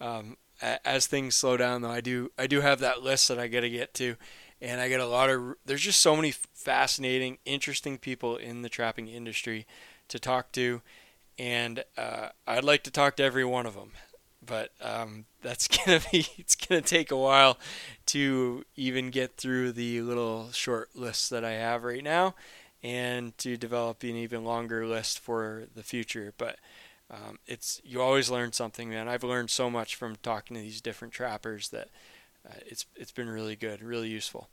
um, 0.00 0.36
as 0.60 1.06
things 1.06 1.36
slow 1.36 1.56
down, 1.56 1.82
though, 1.82 1.90
I 1.90 2.00
do 2.00 2.30
I 2.38 2.46
do 2.46 2.60
have 2.60 2.80
that 2.80 3.02
list 3.02 3.28
that 3.28 3.38
I 3.38 3.48
got 3.48 3.60
to 3.60 3.70
get 3.70 3.94
to, 3.94 4.16
and 4.60 4.80
I 4.80 4.88
get 4.88 5.00
a 5.00 5.06
lot 5.06 5.30
of. 5.30 5.54
There's 5.64 5.82
just 5.82 6.00
so 6.00 6.16
many 6.16 6.32
fascinating, 6.54 7.38
interesting 7.44 7.98
people 7.98 8.36
in 8.36 8.62
the 8.62 8.68
trapping 8.68 9.08
industry 9.08 9.66
to 10.08 10.18
talk 10.18 10.52
to, 10.52 10.82
and 11.38 11.84
uh, 11.96 12.28
I'd 12.46 12.64
like 12.64 12.82
to 12.84 12.90
talk 12.90 13.16
to 13.16 13.22
every 13.22 13.44
one 13.44 13.66
of 13.66 13.74
them. 13.74 13.92
But 14.44 14.70
um, 14.80 15.26
that's 15.42 15.68
gonna 15.68 16.00
be 16.10 16.26
it's 16.36 16.56
gonna 16.56 16.80
take 16.80 17.10
a 17.10 17.16
while 17.16 17.58
to 18.06 18.64
even 18.76 19.10
get 19.10 19.36
through 19.36 19.72
the 19.72 20.02
little 20.02 20.50
short 20.52 20.94
list 20.94 21.30
that 21.30 21.44
I 21.44 21.52
have 21.52 21.84
right 21.84 22.04
now, 22.04 22.34
and 22.82 23.36
to 23.38 23.56
develop 23.56 24.02
an 24.02 24.16
even 24.16 24.44
longer 24.44 24.86
list 24.86 25.18
for 25.20 25.64
the 25.74 25.82
future. 25.82 26.34
But 26.36 26.56
um, 27.10 27.38
it's 27.46 27.80
you 27.84 28.02
always 28.02 28.30
learn 28.30 28.52
something, 28.52 28.90
man. 28.90 29.08
I've 29.08 29.24
learned 29.24 29.50
so 29.50 29.70
much 29.70 29.94
from 29.94 30.16
talking 30.16 30.56
to 30.56 30.62
these 30.62 30.80
different 30.80 31.14
trappers 31.14 31.68
that 31.70 31.88
it's 32.66 32.86
it's 32.96 33.12
been 33.12 33.28
really 33.28 33.56
good, 33.56 33.82
really 33.82 34.08
useful. 34.08 34.48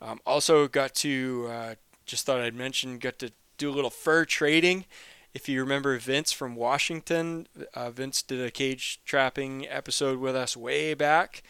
Um, 0.00 0.20
also 0.24 0.68
got 0.68 0.94
to 0.96 1.46
uh, 1.50 1.74
just 2.06 2.26
thought 2.26 2.40
I'd 2.40 2.54
mention 2.54 2.98
got 2.98 3.18
to 3.18 3.32
do 3.58 3.70
a 3.70 3.72
little 3.72 3.90
fur 3.90 4.24
trading. 4.24 4.84
If 5.32 5.48
you 5.48 5.60
remember 5.60 5.96
Vince 5.98 6.32
from 6.32 6.56
Washington, 6.56 7.46
uh, 7.74 7.90
Vince 7.90 8.20
did 8.22 8.44
a 8.44 8.50
cage 8.50 9.00
trapping 9.04 9.68
episode 9.68 10.18
with 10.18 10.34
us 10.34 10.56
way 10.56 10.94
back, 10.94 11.44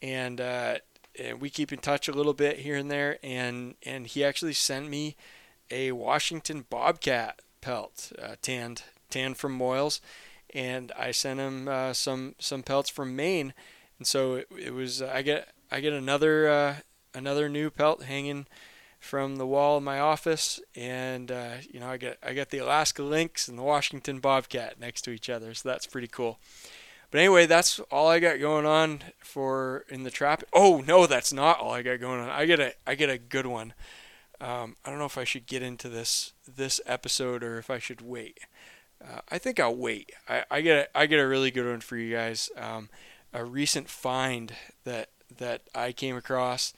and, 0.00 0.40
uh, 0.40 0.76
and 1.18 1.40
we 1.40 1.50
keep 1.50 1.72
in 1.72 1.80
touch 1.80 2.06
a 2.06 2.12
little 2.12 2.34
bit 2.34 2.60
here 2.60 2.76
and 2.76 2.88
there. 2.88 3.18
And 3.24 3.74
and 3.84 4.06
he 4.06 4.22
actually 4.24 4.52
sent 4.52 4.88
me 4.88 5.16
a 5.70 5.92
Washington 5.92 6.66
bobcat 6.70 7.40
pelt, 7.60 8.12
uh, 8.22 8.36
tanned 8.42 8.82
tanned 9.10 9.38
from 9.38 9.58
Moyles, 9.58 10.00
and 10.54 10.92
I 10.96 11.10
sent 11.10 11.40
him 11.40 11.66
uh, 11.66 11.92
some 11.94 12.36
some 12.38 12.62
pelts 12.62 12.90
from 12.90 13.16
Maine, 13.16 13.54
and 13.98 14.06
so 14.06 14.34
it, 14.34 14.48
it 14.58 14.74
was 14.74 15.02
I 15.02 15.22
get 15.22 15.48
I 15.70 15.80
get 15.80 15.92
another 15.92 16.48
uh, 16.48 16.76
another 17.14 17.48
new 17.48 17.70
pelt 17.70 18.04
hanging 18.04 18.46
from 18.98 19.36
the 19.36 19.46
wall 19.46 19.76
of 19.76 19.82
my 19.82 20.00
office, 20.00 20.60
and 20.74 21.30
uh, 21.30 21.54
you 21.70 21.80
know 21.80 21.88
I 21.88 21.96
get 21.96 22.18
I 22.22 22.32
get 22.32 22.50
the 22.50 22.58
Alaska 22.58 23.02
Lynx 23.02 23.48
and 23.48 23.58
the 23.58 23.62
Washington 23.62 24.20
Bobcat 24.20 24.80
next 24.80 25.02
to 25.02 25.10
each 25.10 25.30
other, 25.30 25.54
so 25.54 25.68
that's 25.68 25.86
pretty 25.86 26.08
cool. 26.08 26.38
But 27.10 27.20
anyway, 27.20 27.46
that's 27.46 27.78
all 27.90 28.08
I 28.08 28.18
got 28.18 28.40
going 28.40 28.66
on 28.66 29.00
for 29.20 29.84
in 29.88 30.02
the 30.02 30.10
trap. 30.10 30.42
Oh 30.52 30.82
no, 30.86 31.06
that's 31.06 31.32
not 31.32 31.60
all 31.60 31.70
I 31.72 31.82
got 31.82 32.00
going 32.00 32.20
on. 32.20 32.28
I 32.28 32.46
get 32.46 32.60
a 32.60 32.74
I 32.86 32.94
get 32.94 33.10
a 33.10 33.18
good 33.18 33.46
one. 33.46 33.74
Um, 34.40 34.76
I 34.84 34.90
don't 34.90 34.98
know 34.98 35.06
if 35.06 35.16
I 35.16 35.24
should 35.24 35.46
get 35.46 35.62
into 35.62 35.88
this 35.88 36.32
this 36.46 36.80
episode 36.84 37.42
or 37.42 37.58
if 37.58 37.70
I 37.70 37.78
should 37.78 38.00
wait. 38.00 38.40
Uh, 39.02 39.20
I 39.30 39.38
think 39.38 39.60
I'll 39.60 39.76
wait. 39.76 40.12
I, 40.28 40.44
I 40.50 40.60
get 40.62 40.76
a, 40.76 40.98
I 40.98 41.06
get 41.06 41.20
a 41.20 41.28
really 41.28 41.50
good 41.50 41.66
one 41.66 41.80
for 41.80 41.96
you 41.96 42.14
guys. 42.14 42.50
Um, 42.56 42.88
a 43.36 43.44
recent 43.44 43.88
find 43.88 44.54
that 44.84 45.10
that 45.38 45.62
I 45.74 45.92
came 45.92 46.16
across 46.16 46.72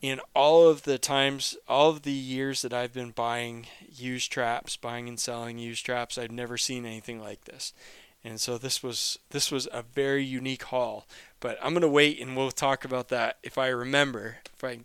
in 0.00 0.20
all 0.34 0.66
of 0.66 0.84
the 0.84 0.96
times, 0.96 1.56
all 1.68 1.90
of 1.90 2.02
the 2.02 2.12
years 2.12 2.62
that 2.62 2.72
I've 2.72 2.94
been 2.94 3.10
buying 3.10 3.66
used 3.92 4.32
traps, 4.32 4.76
buying 4.76 5.08
and 5.08 5.20
selling 5.20 5.58
used 5.58 5.84
traps, 5.84 6.16
I've 6.16 6.30
never 6.30 6.56
seen 6.56 6.86
anything 6.86 7.20
like 7.20 7.44
this. 7.44 7.74
And 8.24 8.40
so 8.40 8.56
this 8.58 8.82
was 8.82 9.18
this 9.30 9.50
was 9.50 9.68
a 9.72 9.82
very 9.82 10.24
unique 10.24 10.64
haul. 10.64 11.06
But 11.40 11.58
I'm 11.62 11.74
gonna 11.74 11.88
wait 11.88 12.18
and 12.20 12.36
we'll 12.36 12.50
talk 12.50 12.84
about 12.84 13.08
that 13.08 13.38
if 13.42 13.58
I 13.58 13.68
remember. 13.68 14.38
If 14.54 14.64
I 14.64 14.78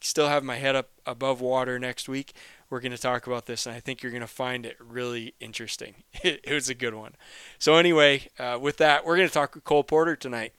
still 0.00 0.28
have 0.28 0.44
my 0.44 0.56
head 0.56 0.76
up 0.76 0.90
above 1.04 1.40
water 1.40 1.78
next 1.80 2.08
week, 2.08 2.32
we're 2.68 2.80
going 2.80 2.92
to 2.92 2.98
talk 2.98 3.26
about 3.26 3.46
this, 3.46 3.66
and 3.66 3.74
I 3.74 3.80
think 3.80 4.02
you're 4.02 4.12
going 4.12 4.20
to 4.22 4.26
find 4.26 4.66
it 4.66 4.76
really 4.80 5.34
interesting. 5.40 6.02
it 6.12 6.50
was 6.50 6.68
a 6.68 6.74
good 6.74 6.94
one. 6.94 7.14
So, 7.58 7.76
anyway, 7.76 8.28
uh, 8.38 8.58
with 8.60 8.78
that, 8.78 9.04
we're 9.04 9.16
going 9.16 9.28
to 9.28 9.34
talk 9.34 9.54
with 9.54 9.64
Cole 9.64 9.84
Porter 9.84 10.16
tonight. 10.16 10.52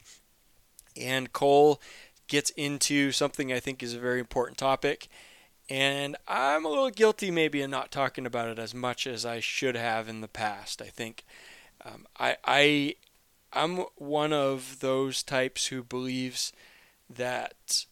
And 0.96 1.32
Cole 1.32 1.82
gets 2.28 2.50
into 2.52 3.12
something 3.12 3.52
I 3.52 3.60
think 3.60 3.84
is 3.84 3.94
a 3.94 4.00
very 4.00 4.20
important 4.20 4.58
topic. 4.58 5.08
And 5.70 6.16
I'm 6.28 6.66
a 6.66 6.70
little 6.70 6.90
guilty, 6.90 7.30
maybe, 7.30 7.62
in 7.62 7.70
not 7.70 7.92
talking 7.92 8.26
about 8.26 8.48
it 8.48 8.58
as 8.58 8.74
much 8.74 9.06
as 9.06 9.26
I 9.26 9.40
should 9.42 9.76
have 9.76 10.08
in 10.08 10.22
the 10.22 10.28
past. 10.28 10.82
I 10.82 10.88
think 10.88 11.26
um, 11.84 12.08
I, 12.18 12.38
I, 12.46 12.96
I'm 13.52 13.80
one 13.98 14.32
of 14.32 14.80
those 14.80 15.24
types 15.24 15.68
who 15.68 15.84
believes 15.84 16.54
that 17.10 17.86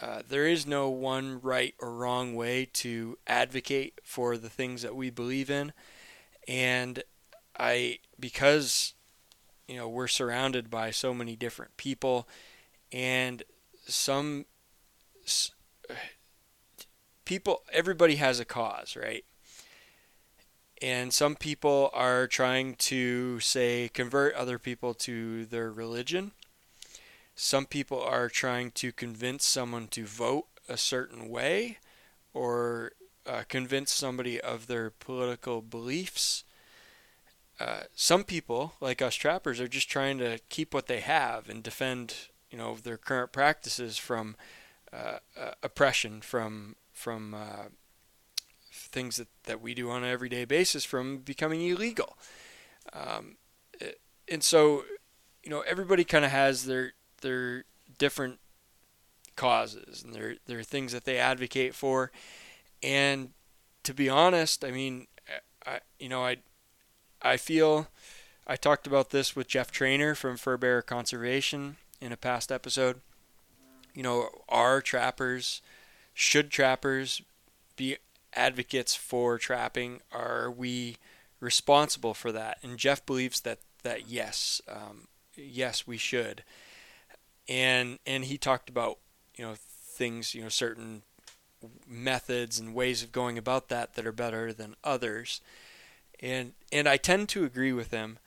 uh, 0.00 0.22
there 0.28 0.46
is 0.46 0.66
no 0.66 0.88
one 0.88 1.40
right 1.40 1.74
or 1.80 1.92
wrong 1.92 2.34
way 2.34 2.64
to 2.64 3.16
advocate 3.26 4.00
for 4.02 4.36
the 4.36 4.50
things 4.50 4.82
that 4.82 4.96
we 4.96 5.08
believe 5.08 5.50
in, 5.50 5.72
and 6.48 7.02
I 7.58 8.00
because 8.18 8.94
you 9.68 9.76
know 9.76 9.88
we're 9.88 10.08
surrounded 10.08 10.68
by 10.68 10.90
so 10.90 11.14
many 11.14 11.36
different 11.36 11.76
people, 11.76 12.28
and 12.92 13.44
some 13.86 14.46
people 17.24 17.62
everybody 17.72 18.16
has 18.16 18.40
a 18.40 18.44
cause, 18.44 18.96
right? 18.96 19.24
And 20.82 21.14
some 21.14 21.36
people 21.36 21.90
are 21.94 22.26
trying 22.26 22.74
to 22.74 23.38
say 23.38 23.90
convert 23.94 24.34
other 24.34 24.58
people 24.58 24.92
to 24.94 25.46
their 25.46 25.70
religion 25.70 26.32
some 27.34 27.66
people 27.66 28.00
are 28.00 28.28
trying 28.28 28.70
to 28.72 28.92
convince 28.92 29.44
someone 29.44 29.88
to 29.88 30.04
vote 30.04 30.46
a 30.68 30.76
certain 30.76 31.28
way 31.28 31.78
or 32.32 32.92
uh, 33.26 33.42
convince 33.48 33.92
somebody 33.92 34.40
of 34.40 34.66
their 34.66 34.90
political 34.90 35.62
beliefs. 35.62 36.44
Uh, 37.58 37.82
some 37.94 38.24
people, 38.24 38.74
like 38.80 39.00
us 39.00 39.14
trappers, 39.14 39.60
are 39.60 39.68
just 39.68 39.88
trying 39.88 40.18
to 40.18 40.38
keep 40.48 40.74
what 40.74 40.86
they 40.86 41.00
have 41.00 41.48
and 41.48 41.62
defend, 41.62 42.14
you 42.50 42.58
know, 42.58 42.76
their 42.82 42.96
current 42.96 43.32
practices 43.32 43.96
from 43.96 44.36
uh, 44.92 45.18
uh 45.40 45.52
oppression, 45.62 46.20
from 46.20 46.76
from 46.92 47.34
uh, 47.34 47.68
things 48.70 49.16
that, 49.16 49.28
that 49.44 49.60
we 49.60 49.74
do 49.74 49.90
on 49.90 50.04
an 50.04 50.10
everyday 50.10 50.44
basis, 50.44 50.84
from 50.84 51.18
becoming 51.18 51.62
illegal. 51.62 52.16
Um, 52.92 53.36
and 54.28 54.42
so, 54.42 54.84
you 55.42 55.50
know, 55.50 55.60
everybody 55.62 56.04
kind 56.04 56.24
of 56.24 56.30
has 56.30 56.64
their 56.64 56.92
they're 57.24 57.64
different 57.98 58.38
causes 59.34 60.02
and 60.04 60.14
they're 60.14 60.36
they're 60.46 60.62
things 60.62 60.92
that 60.92 61.04
they 61.04 61.18
advocate 61.18 61.74
for. 61.74 62.12
And 62.82 63.30
to 63.82 63.94
be 63.94 64.08
honest, 64.08 64.64
I 64.64 64.70
mean, 64.70 65.08
I 65.66 65.80
you 65.98 66.08
know 66.08 66.24
I 66.24 66.36
I 67.22 67.36
feel 67.36 67.88
I 68.46 68.56
talked 68.56 68.86
about 68.86 69.10
this 69.10 69.34
with 69.34 69.48
Jeff 69.48 69.72
Trainer 69.72 70.14
from 70.14 70.36
Fur 70.36 70.56
Bearer 70.56 70.82
Conservation 70.82 71.76
in 72.00 72.12
a 72.12 72.16
past 72.16 72.52
episode. 72.52 73.00
You 73.94 74.02
know, 74.02 74.28
are 74.48 74.80
trappers 74.80 75.62
should 76.12 76.50
trappers 76.50 77.22
be 77.76 77.96
advocates 78.34 78.94
for 78.94 79.38
trapping? 79.38 80.00
Are 80.12 80.50
we 80.50 80.98
responsible 81.40 82.14
for 82.14 82.30
that? 82.32 82.58
And 82.62 82.78
Jeff 82.78 83.04
believes 83.06 83.40
that 83.40 83.60
that 83.82 84.08
yes, 84.08 84.60
um, 84.68 85.08
yes, 85.36 85.86
we 85.86 85.96
should 85.96 86.42
and 87.48 87.98
and 88.06 88.24
he 88.24 88.38
talked 88.38 88.68
about 88.68 88.98
you 89.36 89.44
know 89.44 89.54
things 89.56 90.34
you 90.34 90.42
know 90.42 90.48
certain 90.48 91.02
methods 91.86 92.58
and 92.58 92.74
ways 92.74 93.02
of 93.02 93.12
going 93.12 93.38
about 93.38 93.68
that 93.68 93.94
that 93.94 94.06
are 94.06 94.12
better 94.12 94.52
than 94.52 94.76
others 94.84 95.40
and 96.20 96.52
and 96.72 96.88
I 96.88 96.96
tend 96.96 97.28
to 97.30 97.44
agree 97.44 97.72
with 97.72 97.90
him 97.90 98.18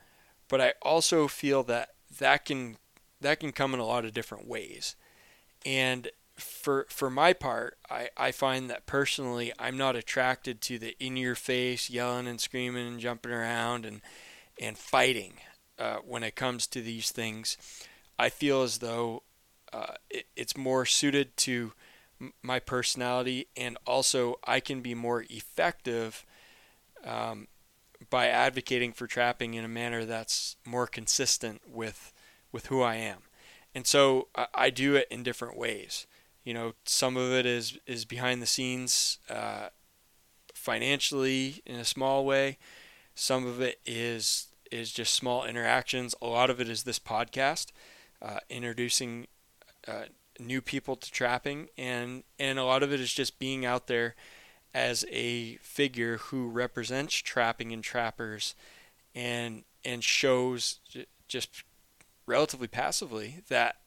but 0.48 0.62
I 0.62 0.74
also 0.82 1.28
feel 1.28 1.64
that 1.64 1.90
that 2.20 2.46
can 2.46 2.78
that 3.22 3.40
can 3.40 3.52
come 3.52 3.74
in 3.74 3.80
a 3.80 3.86
lot 3.86 4.06
of 4.06 4.14
different 4.14 4.48
ways. 4.48 4.96
And 5.66 6.10
for 6.36 6.86
for 6.90 7.10
my 7.10 7.34
part, 7.34 7.78
I, 7.90 8.10
I 8.16 8.32
find 8.32 8.70
that 8.70 8.86
personally 8.86 9.52
I'm 9.60 9.78
not 9.78 9.96
attracted 9.96 10.62
to 10.62 10.80
the 10.80 10.96
in 11.00 11.18
your 11.18 11.36
face 11.36 11.90
yelling 11.90 12.28
and 12.28 12.40
screaming 12.40 12.88
and 12.88 13.00
jumping 13.00 13.32
around 13.32 13.86
and 13.86 14.02
and 14.60 14.78
fighting 14.78 15.34
uh, 15.78 15.98
when 15.98 16.24
it 16.24 16.36
comes 16.36 16.68
to 16.68 16.82
these 16.82 17.12
things. 17.12 17.58
I 18.20 18.30
feel 18.30 18.64
as 18.64 18.80
though 18.80 19.24
uh, 19.74 19.96
it, 20.10 20.26
it's 20.36 20.58
more 20.58 20.86
suited 20.86 21.36
to 21.38 21.74
m- 22.20 22.34
my 22.42 22.60
personality, 22.60 23.48
and 23.56 23.78
also 23.86 24.40
I 24.46 24.60
can 24.60 24.82
be 24.82 24.96
more 24.96 25.26
effective 25.30 26.26
um, 27.04 27.48
by 28.10 28.28
advocating 28.28 28.94
for 28.94 29.08
trapping 29.08 29.54
in 29.54 29.66
a 29.66 29.70
manner 29.70 30.06
that's 30.06 30.56
more 30.66 30.88
consistent 30.88 31.62
with 31.68 32.14
with 32.52 32.68
who 32.68 32.82
I 32.82 32.96
am. 32.96 33.20
And 33.76 33.86
so 33.86 34.28
I, 34.36 34.48
I 34.54 34.70
do 34.70 34.96
it 34.96 35.08
in 35.12 35.24
different 35.24 35.58
ways. 35.58 36.08
You 36.44 36.54
know, 36.54 36.74
some 36.86 37.18
of 37.18 37.32
it 37.34 37.46
is 37.46 37.78
is 37.86 38.06
behind 38.06 38.42
the 38.42 38.48
scenes, 38.48 39.20
uh, 39.30 39.70
financially 40.54 41.62
in 41.66 41.76
a 41.76 41.86
small 41.86 42.26
way. 42.26 42.58
Some 43.16 43.46
of 43.46 43.62
it 43.62 43.80
is 43.86 44.48
is 44.72 44.92
just 44.92 45.14
small 45.14 45.46
interactions. 45.46 46.16
A 46.22 46.28
lot 46.28 46.50
of 46.50 46.60
it 46.60 46.70
is 46.70 46.84
this 46.84 47.00
podcast, 47.00 47.68
uh, 48.22 48.40
introducing 48.50 49.28
uh, 49.88 50.06
new 50.40 50.62
people 50.62 50.96
to 50.96 51.12
trapping, 51.12 51.70
and 51.78 52.24
and 52.40 52.60
a 52.60 52.64
lot 52.64 52.84
of 52.84 52.92
it 52.92 53.00
is 53.00 53.14
just 53.14 53.40
being 53.40 53.66
out 53.66 53.88
there 53.88 54.16
as 54.74 55.06
a 55.12 55.56
figure 55.58 56.18
who 56.18 56.48
represents 56.48 57.16
trapping 57.16 57.72
and 57.72 57.84
trappers, 57.84 58.56
and 59.16 59.64
and 59.84 60.04
shows 60.04 60.80
j- 60.90 61.08
just 61.28 61.64
relatively 62.26 62.68
passively 62.68 63.44
that 63.50 63.78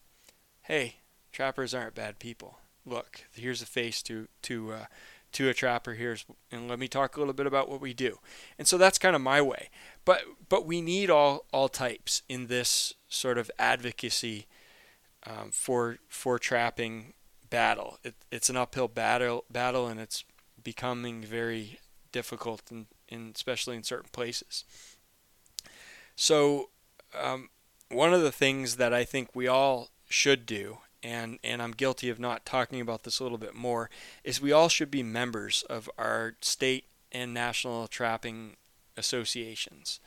hey, 0.63 0.97
trappers 1.33 1.75
aren't 1.75 1.95
bad 1.95 2.19
people. 2.19 2.59
Look, 2.87 3.25
here's 3.33 3.63
a 3.63 3.67
face 3.67 4.03
to 4.05 4.29
to 4.43 4.73
uh, 4.73 4.85
to 5.33 5.49
a 5.49 5.55
trapper. 5.55 5.95
Here's 5.95 6.25
and 6.51 6.69
let 6.69 6.79
me 6.79 6.89
talk 6.89 7.17
a 7.17 7.21
little 7.21 7.35
bit 7.35 7.47
about 7.47 7.69
what 7.69 7.81
we 7.81 7.93
do. 7.93 8.19
And 8.59 8.67
so 8.67 8.79
that's 8.79 8.99
kind 8.99 9.15
of 9.15 9.23
my 9.23 9.41
way. 9.43 9.71
But 10.05 10.23
but 10.49 10.67
we 10.67 10.81
need 10.81 11.11
all 11.11 11.45
all 11.53 11.69
types 11.69 12.23
in 12.29 12.47
this 12.47 12.95
sort 13.11 13.37
of 13.37 13.51
advocacy 13.59 14.47
um, 15.27 15.51
for 15.53 15.99
for 16.09 16.39
trapping 16.39 17.13
battle. 17.51 17.99
It, 18.03 18.15
it's 18.31 18.49
an 18.49 18.57
uphill 18.57 18.89
battle 18.89 19.45
battle, 19.51 19.87
and 19.87 20.01
it's 20.01 20.25
becoming 20.63 21.23
very 21.23 21.79
difficult, 22.13 22.63
in, 22.71 22.87
in 23.09 23.33
especially 23.35 23.77
in 23.77 23.83
certain 23.83 24.11
places. 24.13 24.65
So 26.17 26.71
um, 27.19 27.51
one 27.91 28.15
of 28.15 28.23
the 28.23 28.33
things 28.33 28.77
that 28.77 28.95
I 28.95 29.05
think 29.05 29.35
we 29.35 29.47
all 29.47 29.89
should 30.09 30.47
do, 30.47 30.79
and 31.03 31.39
and 31.45 31.61
I'm 31.61 31.73
guilty 31.73 32.09
of 32.09 32.19
not 32.19 32.47
talking 32.47 32.81
about 32.81 33.03
this 33.03 33.21
a 33.21 33.23
little 33.23 33.39
bit 33.39 33.55
more, 33.55 33.91
is 34.25 34.41
we 34.41 34.53
all 34.53 34.69
should 34.69 34.91
be 34.91 35.03
members 35.03 35.65
of 35.69 35.91
our 35.99 36.35
state 36.41 36.87
and 37.13 37.35
national 37.35 37.89
trapping 37.89 38.57
associations. 38.97 40.01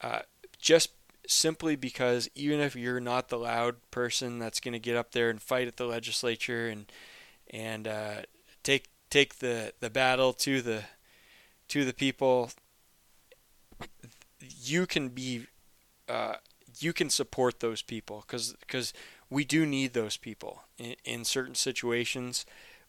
Uh, 0.00 0.20
just 0.58 0.90
simply 1.26 1.76
because 1.76 2.28
even 2.34 2.60
if 2.60 2.76
you're 2.76 3.00
not 3.00 3.28
the 3.28 3.38
loud 3.38 3.76
person 3.90 4.38
that's 4.38 4.60
going 4.60 4.72
to 4.72 4.78
get 4.78 4.96
up 4.96 5.12
there 5.12 5.30
and 5.30 5.40
fight 5.40 5.68
at 5.68 5.76
the 5.76 5.86
legislature 5.86 6.68
and 6.68 6.90
and 7.50 7.86
uh, 7.86 8.22
take 8.62 8.88
take 9.10 9.38
the, 9.38 9.72
the 9.80 9.90
battle 9.90 10.32
to 10.32 10.60
the 10.60 10.84
to 11.68 11.84
the 11.84 11.92
people, 11.92 12.50
you 14.40 14.86
can 14.86 15.08
be 15.08 15.46
uh, 16.08 16.34
you 16.80 16.92
can 16.92 17.08
support 17.08 17.60
those 17.60 17.82
people 17.82 18.24
because 18.26 18.54
because 18.60 18.92
we 19.30 19.44
do 19.44 19.64
need 19.66 19.92
those 19.92 20.16
people 20.16 20.62
in, 20.78 20.96
in 21.04 21.24
certain 21.24 21.54
situations. 21.54 22.44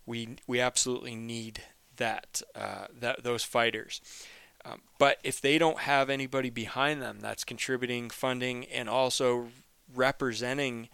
We 0.06 0.38
we 0.48 0.60
absolutely 0.60 1.15
need 1.15 1.62
that 1.98 2.41
uh, 2.56 2.88
that 3.00 3.24
those 3.24 3.43
fighters. 3.43 4.02
Um, 4.65 4.82
but 4.97 5.19
if 5.23 5.39
they 5.39 5.58
don't 5.58 5.80
have 5.80 6.10
anybody 6.10 6.49
behind 6.49 7.01
them 7.01 7.19
that's 7.19 7.43
contributing 7.43 8.10
funding 8.10 8.65
and 8.65 8.89
also 8.89 9.49
representing 9.93 10.89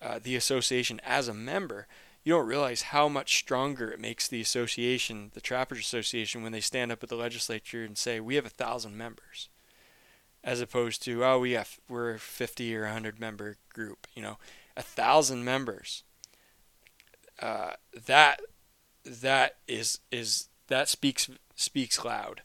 uh, 0.00 0.18
the 0.22 0.36
association 0.36 1.00
as 1.04 1.28
a 1.28 1.34
member, 1.34 1.86
you 2.24 2.32
don't 2.32 2.46
realize 2.46 2.82
how 2.82 3.08
much 3.08 3.36
stronger 3.38 3.90
it 3.90 4.00
makes 4.00 4.26
the 4.26 4.40
association, 4.40 5.30
the 5.34 5.40
Trappers 5.40 5.80
Association, 5.80 6.42
when 6.42 6.52
they 6.52 6.60
stand 6.60 6.90
up 6.90 7.02
at 7.02 7.08
the 7.08 7.16
legislature 7.16 7.84
and 7.84 7.96
say, 7.96 8.20
"We 8.20 8.34
have 8.36 8.46
a 8.46 8.50
thousand 8.50 8.96
members," 8.96 9.48
as 10.44 10.60
opposed 10.60 11.02
to, 11.04 11.24
"Oh, 11.24 11.40
we 11.40 11.52
have 11.52 11.78
we're 11.88 12.14
a 12.14 12.18
50 12.18 12.76
or 12.76 12.84
100 12.84 13.20
member 13.20 13.56
group." 13.72 14.06
You 14.14 14.22
know, 14.22 14.38
a 14.76 14.82
thousand 14.82 15.44
members. 15.44 16.04
Uh, 17.38 17.72
that 18.06 18.40
that 19.04 19.56
is 19.66 20.00
is 20.10 20.48
that 20.68 20.88
speaks 20.88 21.30
speaks 21.54 22.04
loud. 22.04 22.42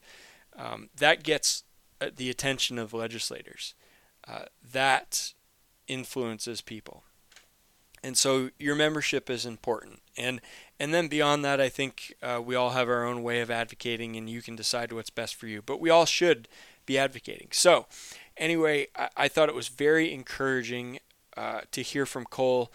Um, 0.57 0.89
that 0.95 1.23
gets 1.23 1.63
uh, 2.01 2.09
the 2.15 2.29
attention 2.29 2.77
of 2.77 2.93
legislators. 2.93 3.73
Uh, 4.27 4.45
that 4.71 5.33
influences 5.87 6.61
people, 6.61 7.03
and 8.03 8.17
so 8.17 8.49
your 8.57 8.75
membership 8.75 9.29
is 9.29 9.45
important. 9.45 10.01
And 10.17 10.41
and 10.79 10.93
then 10.93 11.07
beyond 11.07 11.45
that, 11.45 11.61
I 11.61 11.69
think 11.69 12.13
uh, 12.21 12.41
we 12.43 12.55
all 12.55 12.71
have 12.71 12.89
our 12.89 13.05
own 13.05 13.23
way 13.23 13.41
of 13.41 13.51
advocating, 13.51 14.15
and 14.15 14.29
you 14.29 14.41
can 14.41 14.55
decide 14.55 14.91
what's 14.91 15.09
best 15.09 15.35
for 15.35 15.47
you. 15.47 15.61
But 15.61 15.79
we 15.79 15.89
all 15.89 16.05
should 16.05 16.47
be 16.85 16.97
advocating. 16.97 17.49
So, 17.51 17.85
anyway, 18.37 18.87
I, 18.95 19.09
I 19.17 19.27
thought 19.27 19.49
it 19.49 19.55
was 19.55 19.67
very 19.67 20.13
encouraging 20.13 20.99
uh, 21.37 21.61
to 21.71 21.81
hear 21.81 22.05
from 22.05 22.25
Cole 22.25 22.71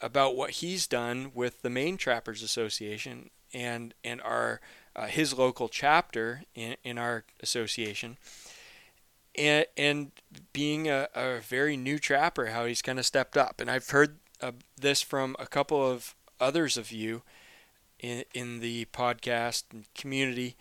about 0.00 0.36
what 0.36 0.50
he's 0.50 0.86
done 0.86 1.32
with 1.34 1.62
the 1.62 1.70
Maine 1.70 1.96
Trappers 1.96 2.42
Association 2.42 3.30
and 3.52 3.94
and 4.02 4.20
our 4.22 4.60
uh, 4.96 5.06
his 5.06 5.36
local 5.36 5.68
chapter 5.68 6.42
in, 6.54 6.76
in 6.84 6.98
our 6.98 7.24
association, 7.40 8.16
and, 9.36 9.66
and 9.76 10.12
being 10.52 10.88
a, 10.88 11.08
a 11.14 11.40
very 11.40 11.76
new 11.76 11.98
trapper, 11.98 12.46
how 12.46 12.66
he's 12.66 12.82
kind 12.82 12.98
of 12.98 13.06
stepped 13.06 13.36
up. 13.36 13.60
And 13.60 13.70
I've 13.70 13.90
heard 13.90 14.18
uh, 14.40 14.52
this 14.76 15.02
from 15.02 15.36
a 15.38 15.46
couple 15.46 15.84
of 15.84 16.14
others 16.40 16.76
of 16.76 16.92
you 16.92 17.22
in, 17.98 18.24
in 18.34 18.60
the 18.60 18.86
podcast 18.86 19.64
community 19.94 20.56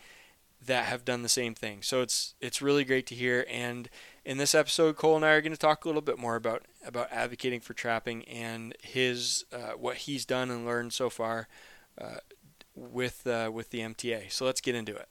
that 0.65 0.85
have 0.85 1.03
done 1.03 1.23
the 1.23 1.29
same 1.29 1.53
thing. 1.53 1.81
So 1.81 2.01
it's 2.01 2.35
it's 2.39 2.61
really 2.61 2.85
great 2.85 3.05
to 3.07 3.15
hear. 3.15 3.45
And 3.49 3.89
in 4.23 4.37
this 4.37 4.55
episode, 4.55 4.95
Cole 4.95 5.17
and 5.17 5.25
I 5.25 5.31
are 5.31 5.41
going 5.41 5.51
to 5.51 5.57
talk 5.57 5.83
a 5.83 5.87
little 5.87 6.01
bit 6.01 6.17
more 6.17 6.35
about 6.35 6.65
about 6.85 7.11
advocating 7.11 7.59
for 7.59 7.73
trapping 7.73 8.23
and 8.25 8.75
his 8.81 9.45
uh, 9.51 9.73
what 9.77 9.97
he's 9.97 10.25
done 10.25 10.49
and 10.49 10.65
learned 10.65 10.93
so 10.93 11.09
far 11.09 11.47
uh, 11.99 12.17
with 12.75 13.25
uh, 13.27 13.51
with 13.53 13.69
the 13.69 13.79
MTA. 13.79 14.31
So 14.31 14.45
let's 14.45 14.61
get 14.61 14.75
into 14.75 14.95
it. 14.95 15.07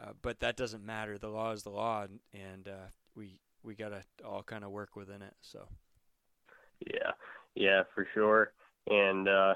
Uh, 0.00 0.12
but 0.20 0.40
that 0.40 0.56
doesn't 0.56 0.84
matter. 0.84 1.18
The 1.18 1.28
law 1.28 1.52
is 1.52 1.62
the 1.62 1.70
law, 1.70 2.06
and 2.32 2.68
uh, 2.68 2.88
we 3.14 3.38
we 3.62 3.74
gotta 3.74 4.02
all 4.24 4.42
kind 4.42 4.64
of 4.64 4.70
work 4.70 4.96
within 4.96 5.22
it. 5.22 5.34
So. 5.40 5.66
Yeah, 6.80 7.12
yeah, 7.54 7.82
for 7.94 8.06
sure. 8.12 8.52
And 8.88 9.28
uh, 9.28 9.54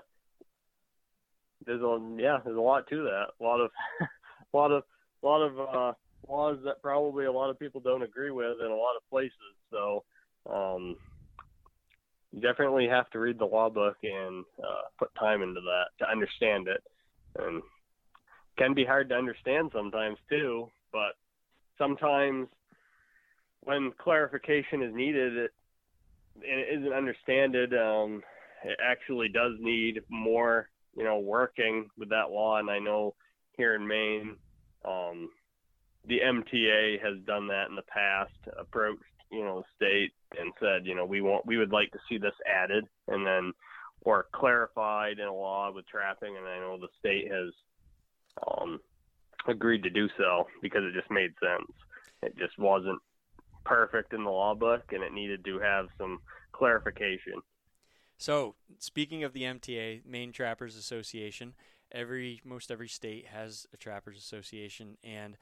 there's 1.64 1.82
a 1.82 2.14
yeah, 2.16 2.38
there's 2.44 2.56
a 2.56 2.60
lot 2.60 2.86
to 2.88 3.02
that. 3.04 3.26
A 3.40 3.44
lot 3.44 3.60
of, 3.60 3.70
a 4.00 4.56
lot 4.56 4.70
of, 4.70 4.84
a 5.22 5.26
lot 5.26 5.42
of 5.42 5.58
uh, 5.58 5.92
laws 6.28 6.58
that 6.64 6.80
probably 6.82 7.24
a 7.24 7.32
lot 7.32 7.50
of 7.50 7.58
people 7.58 7.80
don't 7.80 8.02
agree 8.02 8.30
with 8.30 8.58
in 8.64 8.70
a 8.70 8.76
lot 8.76 8.96
of 8.96 9.08
places. 9.10 9.32
So. 9.70 10.04
Um, 10.48 10.96
you 12.32 12.40
definitely 12.40 12.88
have 12.88 13.08
to 13.10 13.18
read 13.18 13.38
the 13.38 13.44
law 13.44 13.70
book 13.70 13.96
and 14.02 14.44
uh, 14.58 14.82
put 14.98 15.14
time 15.14 15.42
into 15.42 15.60
that 15.60 16.04
to 16.04 16.10
understand 16.10 16.68
it. 16.68 16.82
And 17.38 17.62
can 18.58 18.74
be 18.74 18.84
hard 18.84 19.08
to 19.10 19.14
understand 19.14 19.70
sometimes 19.74 20.18
too, 20.28 20.68
but 20.92 21.12
sometimes 21.78 22.48
when 23.60 23.92
clarification 23.98 24.82
is 24.82 24.94
needed, 24.94 25.36
it, 25.36 25.50
and 26.36 26.60
it 26.60 26.78
isn't 26.78 26.92
understood. 26.92 27.74
Um, 27.74 28.22
it 28.64 28.78
actually 28.82 29.28
does 29.28 29.52
need 29.60 30.00
more, 30.08 30.68
you 30.96 31.04
know, 31.04 31.18
working 31.18 31.88
with 31.98 32.08
that 32.10 32.30
law. 32.30 32.58
And 32.58 32.70
I 32.70 32.78
know 32.78 33.14
here 33.56 33.74
in 33.74 33.86
Maine, 33.86 34.36
um, 34.84 35.30
the 36.06 36.20
MTA 36.20 37.02
has 37.02 37.18
done 37.26 37.48
that 37.48 37.68
in 37.68 37.76
the 37.76 37.82
past, 37.82 38.32
approached 38.58 39.02
you 39.30 39.44
know 39.44 39.62
the 39.62 39.86
state 39.86 40.12
and 40.38 40.52
said 40.60 40.86
you 40.86 40.94
know 40.94 41.04
we 41.04 41.20
want 41.20 41.46
we 41.46 41.56
would 41.56 41.72
like 41.72 41.90
to 41.92 41.98
see 42.08 42.18
this 42.18 42.34
added 42.46 42.84
and 43.08 43.26
then 43.26 43.52
or 44.02 44.26
clarified 44.32 45.18
in 45.18 45.26
a 45.26 45.34
law 45.34 45.70
with 45.72 45.86
trapping 45.88 46.36
and 46.36 46.46
I 46.46 46.58
know 46.58 46.78
the 46.78 46.88
state 46.98 47.30
has 47.30 47.52
um, 48.46 48.80
agreed 49.48 49.82
to 49.82 49.90
do 49.90 50.08
so 50.16 50.46
because 50.62 50.82
it 50.84 50.94
just 50.94 51.10
made 51.10 51.32
sense. 51.40 51.70
It 52.22 52.36
just 52.38 52.58
wasn't 52.58 53.00
perfect 53.64 54.12
in 54.12 54.24
the 54.24 54.30
law 54.30 54.54
book 54.54 54.84
and 54.92 55.02
it 55.02 55.12
needed 55.12 55.44
to 55.44 55.58
have 55.58 55.86
some 55.98 56.20
clarification. 56.52 57.42
So, 58.18 58.54
speaking 58.78 59.24
of 59.24 59.32
the 59.32 59.42
MTA, 59.42 60.06
Maine 60.06 60.32
Trappers 60.32 60.76
Association, 60.76 61.54
every 61.92 62.40
most 62.44 62.70
every 62.70 62.88
state 62.88 63.26
has 63.26 63.66
a 63.74 63.76
trappers 63.76 64.18
association 64.18 64.96
and 65.04 65.36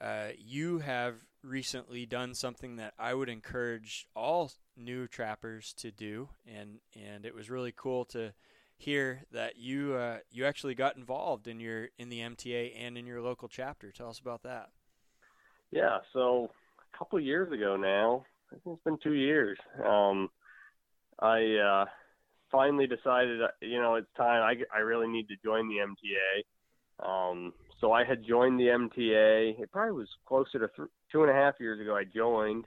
uh, 0.00 0.28
you 0.38 0.78
have 0.78 1.16
recently 1.42 2.06
done 2.06 2.34
something 2.34 2.76
that 2.76 2.94
I 2.98 3.14
would 3.14 3.28
encourage 3.28 4.06
all 4.14 4.50
new 4.76 5.06
trappers 5.06 5.72
to 5.78 5.90
do, 5.90 6.28
and 6.46 6.80
and 6.94 7.24
it 7.24 7.34
was 7.34 7.50
really 7.50 7.72
cool 7.74 8.04
to 8.06 8.32
hear 8.76 9.22
that 9.32 9.56
you 9.56 9.94
uh, 9.94 10.18
you 10.30 10.46
actually 10.46 10.74
got 10.74 10.96
involved 10.96 11.46
in 11.46 11.60
your 11.60 11.88
in 11.98 12.08
the 12.08 12.20
MTA 12.20 12.74
and 12.78 12.96
in 12.96 13.06
your 13.06 13.20
local 13.20 13.48
chapter. 13.48 13.92
Tell 13.92 14.08
us 14.08 14.18
about 14.18 14.42
that. 14.42 14.70
Yeah, 15.70 15.98
so 16.12 16.50
a 16.78 16.98
couple 16.98 17.20
years 17.20 17.52
ago 17.52 17.76
now, 17.76 18.24
I 18.50 18.56
think 18.64 18.76
it's 18.76 18.84
been 18.84 18.98
two 19.02 19.14
years. 19.14 19.58
Um, 19.84 20.28
I 21.20 21.56
uh, 21.56 21.84
finally 22.50 22.86
decided, 22.86 23.42
uh, 23.42 23.48
you 23.60 23.80
know, 23.80 23.94
it's 23.94 24.08
time. 24.16 24.42
I, 24.42 24.76
I 24.76 24.80
really 24.80 25.06
need 25.06 25.28
to 25.28 25.36
join 25.44 25.68
the 25.68 25.76
MTA. 25.76 27.06
Um, 27.06 27.52
so 27.80 27.92
I 27.92 28.04
had 28.04 28.24
joined 28.24 28.60
the 28.60 28.64
MTA. 28.64 29.58
It 29.58 29.72
probably 29.72 29.92
was 29.92 30.08
closer 30.26 30.58
to 30.58 30.68
th- 30.76 30.88
two 31.10 31.22
and 31.22 31.30
a 31.30 31.34
half 31.34 31.54
years 31.58 31.80
ago. 31.80 31.96
I 31.96 32.04
joined, 32.04 32.66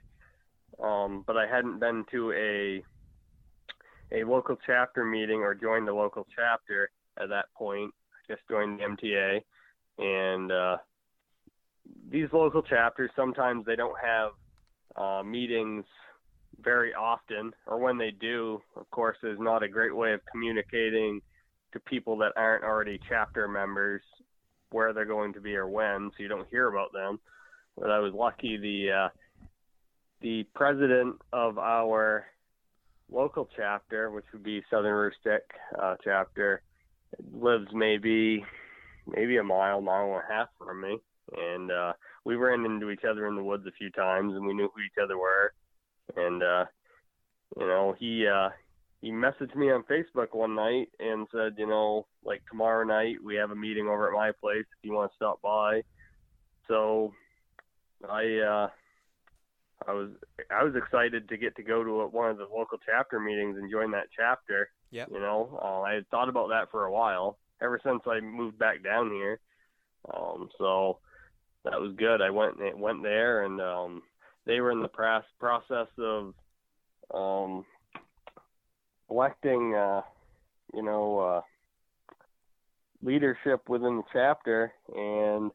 um, 0.82 1.22
but 1.26 1.36
I 1.36 1.46
hadn't 1.46 1.78
been 1.78 2.04
to 2.10 2.32
a 2.32 2.82
a 4.12 4.24
local 4.24 4.56
chapter 4.66 5.04
meeting 5.04 5.40
or 5.40 5.54
joined 5.54 5.88
the 5.88 5.92
local 5.92 6.26
chapter 6.34 6.90
at 7.16 7.28
that 7.28 7.46
point. 7.56 7.92
I 8.12 8.32
just 8.32 8.46
joined 8.48 8.78
the 8.78 8.84
MTA, 8.84 9.40
and 9.98 10.52
uh, 10.52 10.76
these 12.10 12.28
local 12.32 12.62
chapters 12.62 13.10
sometimes 13.14 13.64
they 13.64 13.76
don't 13.76 13.96
have 14.02 14.30
uh, 14.96 15.22
meetings 15.22 15.84
very 16.60 16.92
often, 16.94 17.52
or 17.66 17.78
when 17.78 17.98
they 17.98 18.10
do, 18.10 18.60
of 18.76 18.88
course, 18.90 19.16
is 19.22 19.38
not 19.38 19.62
a 19.62 19.68
great 19.68 19.94
way 19.94 20.12
of 20.12 20.20
communicating 20.30 21.20
to 21.72 21.80
people 21.80 22.16
that 22.18 22.32
aren't 22.36 22.64
already 22.64 23.00
chapter 23.08 23.48
members 23.48 24.02
where 24.74 24.92
they're 24.92 25.04
going 25.04 25.32
to 25.32 25.40
be 25.40 25.54
or 25.54 25.68
when, 25.68 26.10
so 26.10 26.22
you 26.22 26.28
don't 26.28 26.48
hear 26.48 26.66
about 26.68 26.92
them. 26.92 27.20
But 27.78 27.90
I 27.90 28.00
was 28.00 28.12
lucky 28.12 28.56
the 28.56 28.92
uh, 28.92 29.08
the 30.20 30.44
president 30.54 31.16
of 31.32 31.58
our 31.58 32.26
local 33.10 33.48
chapter, 33.56 34.10
which 34.10 34.24
would 34.32 34.42
be 34.42 34.62
Southern 34.70 34.94
Rustic 34.94 35.42
uh, 35.80 35.94
chapter, 36.02 36.60
lives 37.32 37.68
maybe 37.72 38.44
maybe 39.06 39.36
a 39.36 39.44
mile, 39.44 39.80
mile 39.80 40.06
and 40.06 40.22
a 40.28 40.32
half 40.32 40.48
from 40.58 40.80
me, 40.80 40.98
and 41.36 41.70
uh, 41.70 41.92
we 42.24 42.34
ran 42.34 42.64
into 42.64 42.90
each 42.90 43.04
other 43.08 43.28
in 43.28 43.36
the 43.36 43.44
woods 43.44 43.64
a 43.68 43.72
few 43.78 43.90
times, 43.90 44.34
and 44.34 44.44
we 44.44 44.54
knew 44.54 44.68
who 44.74 44.80
each 44.82 45.02
other 45.02 45.16
were, 45.16 45.52
and 46.16 46.42
uh, 46.42 46.64
you 47.58 47.66
know 47.66 47.94
he 47.96 48.26
uh, 48.26 48.48
he 49.04 49.10
messaged 49.10 49.54
me 49.54 49.70
on 49.70 49.84
Facebook 49.84 50.28
one 50.32 50.54
night 50.54 50.88
and 50.98 51.26
said, 51.30 51.56
you 51.58 51.66
know, 51.66 52.06
like 52.24 52.40
tomorrow 52.50 52.86
night 52.86 53.16
we 53.22 53.34
have 53.34 53.50
a 53.50 53.54
meeting 53.54 53.86
over 53.86 54.08
at 54.08 54.14
my 54.14 54.32
place 54.40 54.64
if 54.64 54.82
you 54.82 54.94
want 54.94 55.12
to 55.12 55.16
stop 55.16 55.42
by. 55.42 55.82
So 56.68 57.12
I 58.08 58.24
uh 58.38 58.68
I 59.86 59.92
was 59.92 60.08
I 60.50 60.64
was 60.64 60.74
excited 60.74 61.28
to 61.28 61.36
get 61.36 61.54
to 61.56 61.62
go 61.62 61.84
to 61.84 62.06
one 62.06 62.30
of 62.30 62.38
the 62.38 62.44
local 62.44 62.78
chapter 62.86 63.20
meetings 63.20 63.58
and 63.58 63.70
join 63.70 63.90
that 63.90 64.06
chapter. 64.16 64.70
Yeah. 64.90 65.04
You 65.12 65.20
know, 65.20 65.58
uh, 65.62 65.82
I 65.82 65.92
had 65.92 66.08
thought 66.08 66.30
about 66.30 66.48
that 66.48 66.70
for 66.70 66.86
a 66.86 66.92
while 66.92 67.36
ever 67.60 67.78
since 67.84 68.00
I 68.06 68.20
moved 68.20 68.58
back 68.58 68.82
down 68.82 69.10
here. 69.10 69.38
Um, 70.14 70.48
so 70.56 71.00
that 71.64 71.78
was 71.78 71.94
good. 71.98 72.22
I 72.22 72.30
went 72.30 72.56
went 72.78 73.02
there, 73.02 73.44
and 73.44 73.60
um, 73.60 74.02
they 74.46 74.60
were 74.60 74.70
in 74.70 74.80
the 74.80 74.88
pras- 74.88 75.22
process 75.38 75.88
of 75.98 76.32
um, 77.12 77.66
electing, 79.14 79.74
uh, 79.74 80.02
you 80.72 80.82
know, 80.82 81.18
uh, 81.18 81.40
leadership 83.02 83.68
within 83.68 83.98
the 83.98 84.02
chapter, 84.12 84.72
and 84.94 85.52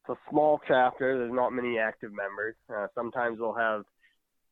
it's 0.00 0.10
a 0.10 0.30
small 0.30 0.60
chapter. 0.66 1.18
There's 1.18 1.32
not 1.32 1.50
many 1.52 1.78
active 1.78 2.10
members. 2.12 2.56
Uh, 2.68 2.88
sometimes 2.94 3.38
we'll 3.38 3.54
have 3.54 3.84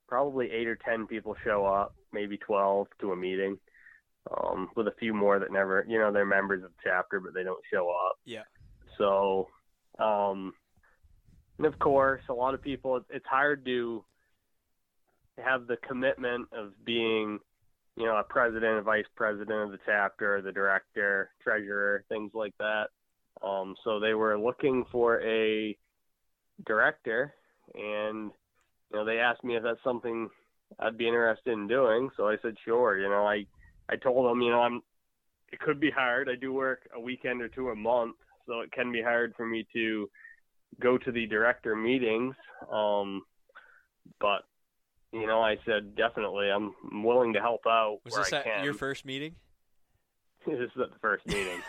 probably 0.07 0.51
eight 0.53 0.69
or 0.69 0.77
ten 0.77 1.07
people 1.07 1.35
show 1.45 1.67
up, 1.67 1.95
maybe 2.13 2.37
twelve 2.37 2.87
to 3.01 3.13
a 3.13 3.17
meeting, 3.17 3.59
um, 4.31 4.69
with 4.77 4.87
a 4.87 4.95
few 4.99 5.13
more 5.13 5.39
that 5.39 5.51
never, 5.51 5.85
you 5.89 5.99
know, 5.99 6.13
they're 6.13 6.25
members 6.25 6.63
of 6.63 6.71
the 6.71 6.83
chapter 6.85 7.21
but 7.21 7.35
they 7.35 7.43
don't 7.43 7.65
show 7.73 7.91
up. 7.91 8.17
Yeah. 8.25 8.47
So, 8.99 9.49
um, 9.99 10.53
and 11.59 11.67
of 11.67 11.79
course, 11.79 12.23
a 12.29 12.33
lot 12.33 12.55
of 12.55 12.63
people. 12.63 13.01
It's 13.11 13.27
hard 13.27 13.65
to 13.65 14.05
have 15.43 15.67
the 15.67 15.77
commitment 15.89 16.49
of 16.53 16.73
being, 16.85 17.41
you 17.97 18.05
know, 18.05 18.17
a 18.17 18.25
president, 18.25 18.79
a 18.79 18.83
vice 18.83 19.05
president 19.15 19.63
of 19.63 19.71
the 19.71 19.79
chapter, 19.87 20.43
the 20.43 20.53
director, 20.53 21.31
treasurer, 21.43 22.05
things 22.09 22.33
like 22.35 22.55
that. 22.59 22.87
Um, 23.43 23.75
so 23.85 24.01
they 24.01 24.15
were 24.15 24.39
looking 24.39 24.85
for 24.91 25.21
a 25.23 25.77
director, 26.67 27.35
and 27.75 28.31
you 28.91 28.99
know, 28.99 29.05
they 29.05 29.19
asked 29.19 29.45
me 29.45 29.57
if 29.57 29.63
that's 29.63 29.83
something 29.85 30.29
I'd 30.79 30.99
be 30.99 31.09
interested 31.09 31.53
in 31.53 31.69
doing. 31.69 32.11
So 32.17 32.29
I 32.29 32.37
said, 32.43 32.57
sure. 32.65 32.99
You 32.99 33.09
know, 33.09 33.27
I 33.27 33.47
I 33.89 33.97
told 33.97 34.31
them, 34.31 34.41
you 34.41 34.51
know, 34.51 34.61
I'm. 34.61 34.83
It 35.53 35.61
could 35.61 35.79
be 35.79 35.91
hard. 35.91 36.29
I 36.29 36.35
do 36.35 36.53
work 36.53 36.89
a 36.97 37.01
weekend 37.01 37.41
or 37.41 37.49
two 37.49 37.69
a 37.69 37.77
month, 37.77 38.17
so 38.47 38.61
it 38.61 38.73
can 38.73 38.91
be 38.91 39.03
hard 39.03 39.35
for 39.37 39.47
me 39.47 39.67
to 39.73 40.11
go 40.81 40.99
to 40.99 41.13
the 41.13 41.27
director 41.27 41.77
meetings. 41.77 42.35
Um, 42.73 43.23
but 44.21 44.43
you 45.15 45.27
know, 45.27 45.41
I 45.41 45.57
said 45.65 45.95
definitely, 45.95 46.51
I'm 46.51 46.75
willing 47.05 47.33
to 47.35 47.41
help 47.41 47.63
out 47.69 47.99
Was 48.05 48.15
this 48.15 48.33
at 48.33 48.65
your 48.65 48.75
first 48.75 49.05
meeting? 49.05 49.37
this 50.47 50.59
is 50.59 50.71
at 50.83 50.91
the 50.93 50.99
first 51.01 51.27
meeting. 51.27 51.59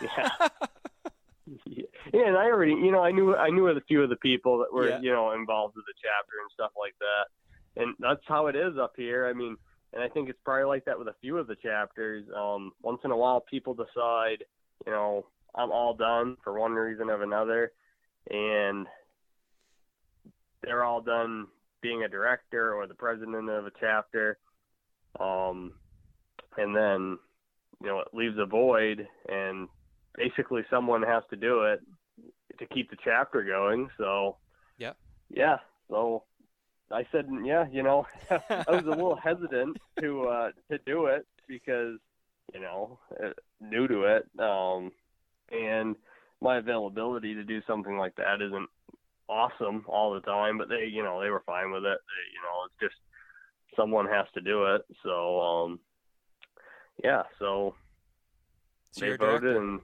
Yeah. 1.64 1.82
yeah, 2.12 2.26
and 2.26 2.36
I 2.36 2.46
already, 2.46 2.72
you 2.72 2.90
know, 2.90 3.04
I 3.04 3.12
knew 3.12 3.36
I 3.36 3.50
knew 3.50 3.68
a 3.68 3.80
few 3.82 4.02
of 4.02 4.10
the 4.10 4.16
people 4.16 4.58
that 4.58 4.72
were, 4.72 4.88
Yeah. 4.88 5.00
you 5.00 5.12
know, 5.12 5.30
involved 5.30 5.76
with 5.76 5.84
the 5.86 5.94
chapter 6.02 6.32
and 6.42 6.50
stuff 6.52 6.72
like 6.76 6.94
that. 6.98 7.80
And 7.80 7.94
that's 8.00 8.22
how 8.26 8.48
it 8.48 8.56
is 8.56 8.76
up 8.78 8.94
here. 8.96 9.28
I 9.28 9.32
mean, 9.32 9.56
and 9.92 10.02
I 10.02 10.08
think 10.08 10.28
it's 10.28 10.40
probably 10.44 10.64
like 10.64 10.84
that 10.86 10.98
with 10.98 11.06
a 11.06 11.14
few 11.20 11.38
of 11.38 11.46
the 11.46 11.54
chapters. 11.54 12.24
Um, 12.36 12.72
once 12.82 12.98
in 13.04 13.12
a 13.12 13.16
while, 13.16 13.40
people 13.48 13.74
decide, 13.74 14.42
you 14.86 14.92
know, 14.92 15.26
I'm 15.54 15.70
all 15.70 15.94
done 15.94 16.36
for 16.42 16.58
one 16.58 16.72
reason 16.72 17.10
or 17.10 17.22
another, 17.22 17.70
and 18.28 18.88
they're 20.62 20.82
all 20.82 21.00
done 21.00 21.46
being 21.86 22.02
a 22.02 22.08
director 22.08 22.74
or 22.74 22.88
the 22.88 22.94
president 22.94 23.48
of 23.48 23.64
a 23.66 23.70
chapter. 23.78 24.38
Um, 25.20 25.72
and 26.56 26.74
then, 26.74 27.18
you 27.80 27.86
know, 27.86 28.00
it 28.00 28.08
leaves 28.12 28.36
a 28.38 28.44
void, 28.46 29.06
and 29.28 29.68
basically 30.16 30.62
someone 30.68 31.02
has 31.02 31.22
to 31.30 31.36
do 31.36 31.62
it 31.62 31.80
to 32.58 32.66
keep 32.66 32.90
the 32.90 32.96
chapter 33.04 33.44
going. 33.44 33.88
So, 33.98 34.38
Yeah. 34.78 34.94
yeah. 35.30 35.58
So 35.88 36.24
I 36.90 37.06
said, 37.12 37.28
yeah, 37.44 37.66
you 37.70 37.84
know, 37.84 38.04
I 38.30 38.64
was 38.68 38.84
a 38.84 38.90
little 38.90 39.16
hesitant 39.22 39.76
to 40.00 40.24
uh, 40.24 40.50
to 40.70 40.78
do 40.78 41.06
it 41.06 41.24
because, 41.46 41.98
you 42.52 42.60
know, 42.60 42.98
uh, 43.22 43.30
new 43.60 43.86
to 43.86 44.02
it, 44.16 44.26
um, 44.40 44.90
and 45.52 45.94
my 46.40 46.56
availability 46.58 47.34
to 47.34 47.44
do 47.44 47.60
something 47.66 47.96
like 47.96 48.16
that 48.16 48.42
isn't 48.42 48.68
awesome 49.28 49.84
all 49.88 50.14
the 50.14 50.20
time. 50.20 50.58
But 50.58 50.68
they, 50.68 50.86
you 50.86 51.02
know, 51.02 51.20
they 51.20 51.30
were 51.30 51.42
fine 51.46 51.70
with 51.70 51.84
it. 51.84 51.98
They, 51.98 52.24
you 52.34 52.42
know, 52.42 52.64
it's 52.66 52.80
just 52.80 53.00
someone 53.76 54.06
has 54.06 54.26
to 54.34 54.40
do 54.40 54.74
it. 54.74 54.82
So, 55.02 55.40
um, 55.40 55.80
yeah. 57.02 57.22
So 57.38 57.74
So 58.92 59.04
they 59.04 59.16
voted, 59.16 59.42
director. 59.42 59.58
and 59.58 59.80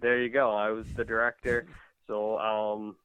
there 0.00 0.22
you 0.22 0.30
go. 0.30 0.50
I 0.54 0.70
was 0.70 0.86
the 0.96 1.04
director. 1.04 1.66
So, 2.06 2.38
um, 2.38 2.96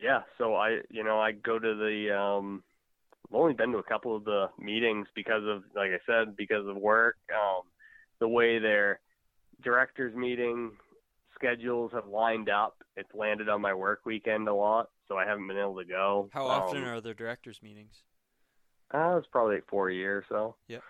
yeah. 0.00 0.22
So 0.36 0.54
I, 0.54 0.80
you 0.90 1.04
know, 1.04 1.20
I 1.20 1.32
go 1.32 1.58
to 1.58 1.74
the. 1.74 2.16
Um, 2.16 2.62
I've 3.30 3.36
only 3.36 3.54
been 3.54 3.72
to 3.72 3.78
a 3.78 3.82
couple 3.82 4.16
of 4.16 4.24
the 4.24 4.46
meetings 4.58 5.06
because 5.14 5.42
of, 5.46 5.62
like 5.76 5.90
I 5.90 5.98
said, 6.06 6.36
because 6.36 6.66
of 6.66 6.76
work. 6.76 7.16
Um, 7.30 7.62
the 8.20 8.28
way 8.28 8.58
their 8.58 9.00
directors 9.62 10.14
meeting 10.14 10.72
schedules 11.48 11.92
have 11.94 12.06
lined 12.06 12.48
up, 12.50 12.76
it's 12.96 13.08
landed 13.14 13.48
on 13.48 13.60
my 13.60 13.72
work 13.72 14.00
weekend 14.04 14.48
a 14.48 14.54
lot, 14.54 14.90
so 15.06 15.16
I 15.16 15.24
haven't 15.24 15.46
been 15.46 15.58
able 15.58 15.76
to 15.76 15.84
go. 15.84 16.28
How 16.32 16.46
often 16.46 16.78
Um, 16.82 16.88
are 16.88 17.00
there 17.00 17.14
directors 17.14 17.62
meetings? 17.62 18.02
uh, 18.92 19.16
it's 19.18 19.26
probably 19.30 19.56
like 19.56 19.68
four 19.68 19.90
a 19.90 19.94
year 19.94 20.18
or 20.18 20.24
so. 20.28 20.56
Yep. 20.68 20.82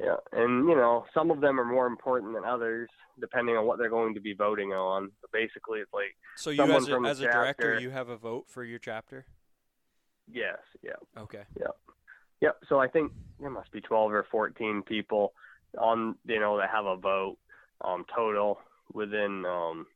Yeah, 0.00 0.16
and 0.32 0.68
you 0.68 0.74
know, 0.74 1.04
some 1.12 1.30
of 1.30 1.40
them 1.40 1.58
are 1.60 1.64
more 1.64 1.86
important 1.86 2.34
than 2.34 2.44
others, 2.44 2.88
depending 3.20 3.56
on 3.56 3.66
what 3.66 3.78
they're 3.78 3.90
going 3.90 4.14
to 4.14 4.20
be 4.20 4.32
voting 4.34 4.72
on. 4.72 5.10
But 5.20 5.32
basically, 5.32 5.80
it's 5.80 5.92
like 5.92 6.16
So 6.36 6.50
you 6.50 6.62
as 6.62 6.86
a, 6.88 6.90
the 6.92 7.08
as 7.08 7.20
a 7.20 7.24
director, 7.30 7.78
you 7.78 7.90
have 7.90 8.08
a 8.08 8.16
vote 8.16 8.46
for 8.48 8.64
your 8.64 8.78
chapter. 8.78 9.26
yes, 10.32 10.58
yeah, 10.82 10.92
Okay. 11.18 11.42
yeah, 11.58 11.66
yep. 12.40 12.56
So 12.68 12.78
I 12.78 12.86
think 12.88 13.12
there 13.40 13.50
must 13.50 13.72
be 13.72 13.80
twelve 13.80 14.12
or 14.12 14.24
fourteen 14.30 14.82
people 14.82 15.34
on, 15.76 16.14
you 16.24 16.38
know, 16.40 16.56
that 16.58 16.70
have 16.70 16.86
a 16.86 16.96
vote 16.96 17.36
um, 17.82 18.04
total 18.14 18.60
within 18.92 19.44
um, 19.46 19.86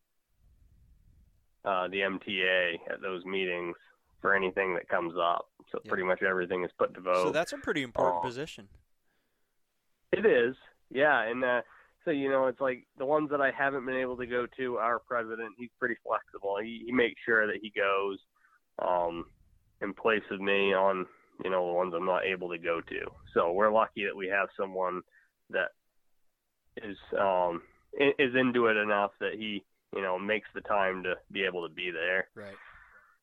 uh, 1.64 1.88
the 1.88 1.98
MTA 2.00 2.74
at 2.90 3.00
those 3.00 3.24
meetings 3.24 3.76
for 4.20 4.34
anything 4.34 4.74
that 4.74 4.88
comes 4.88 5.14
up. 5.20 5.46
So 5.72 5.78
pretty 5.88 6.02
much 6.04 6.22
everything 6.22 6.64
is 6.64 6.70
put 6.78 6.94
to 6.94 7.00
vote. 7.00 7.22
So 7.24 7.30
that's 7.32 7.52
a 7.52 7.58
pretty 7.58 7.82
important 7.82 8.18
Oh. 8.18 8.26
position. 8.26 8.68
It 10.12 10.24
is, 10.26 10.54
yeah, 10.90 11.22
and 11.22 11.42
uh, 11.42 11.62
so 12.04 12.12
you 12.12 12.28
know, 12.30 12.46
it's 12.46 12.60
like 12.60 12.86
the 12.98 13.04
ones 13.06 13.30
that 13.30 13.40
I 13.40 13.50
haven't 13.50 13.84
been 13.84 13.96
able 13.96 14.16
to 14.18 14.26
go 14.26 14.46
to. 14.56 14.76
Our 14.76 15.00
president, 15.00 15.54
he's 15.58 15.70
pretty 15.80 15.96
flexible. 16.06 16.56
He, 16.62 16.84
he 16.86 16.92
makes 16.92 17.20
sure 17.26 17.48
that 17.48 17.56
he 17.60 17.70
goes 17.74 18.18
um, 18.78 19.24
in 19.80 19.92
place 19.92 20.22
of 20.30 20.40
me 20.40 20.72
on 20.72 21.06
you 21.42 21.50
know 21.50 21.66
the 21.66 21.72
ones 21.72 21.94
I'm 21.96 22.06
not 22.06 22.24
able 22.24 22.48
to 22.50 22.58
go 22.58 22.80
to. 22.80 23.00
So 23.32 23.50
we're 23.50 23.72
lucky 23.72 24.04
that 24.04 24.14
we 24.16 24.28
have 24.28 24.48
someone 24.56 25.00
that 25.50 25.70
is 26.76 26.96
um, 27.18 27.62
is 27.98 28.34
into 28.34 28.66
it 28.66 28.76
enough 28.76 29.12
that 29.20 29.34
he 29.34 29.64
you 29.94 30.02
know 30.02 30.18
makes 30.18 30.48
the 30.54 30.60
time 30.62 31.02
to 31.04 31.14
be 31.30 31.44
able 31.44 31.66
to 31.68 31.74
be 31.74 31.90
there. 31.90 32.28
Right. 32.34 32.54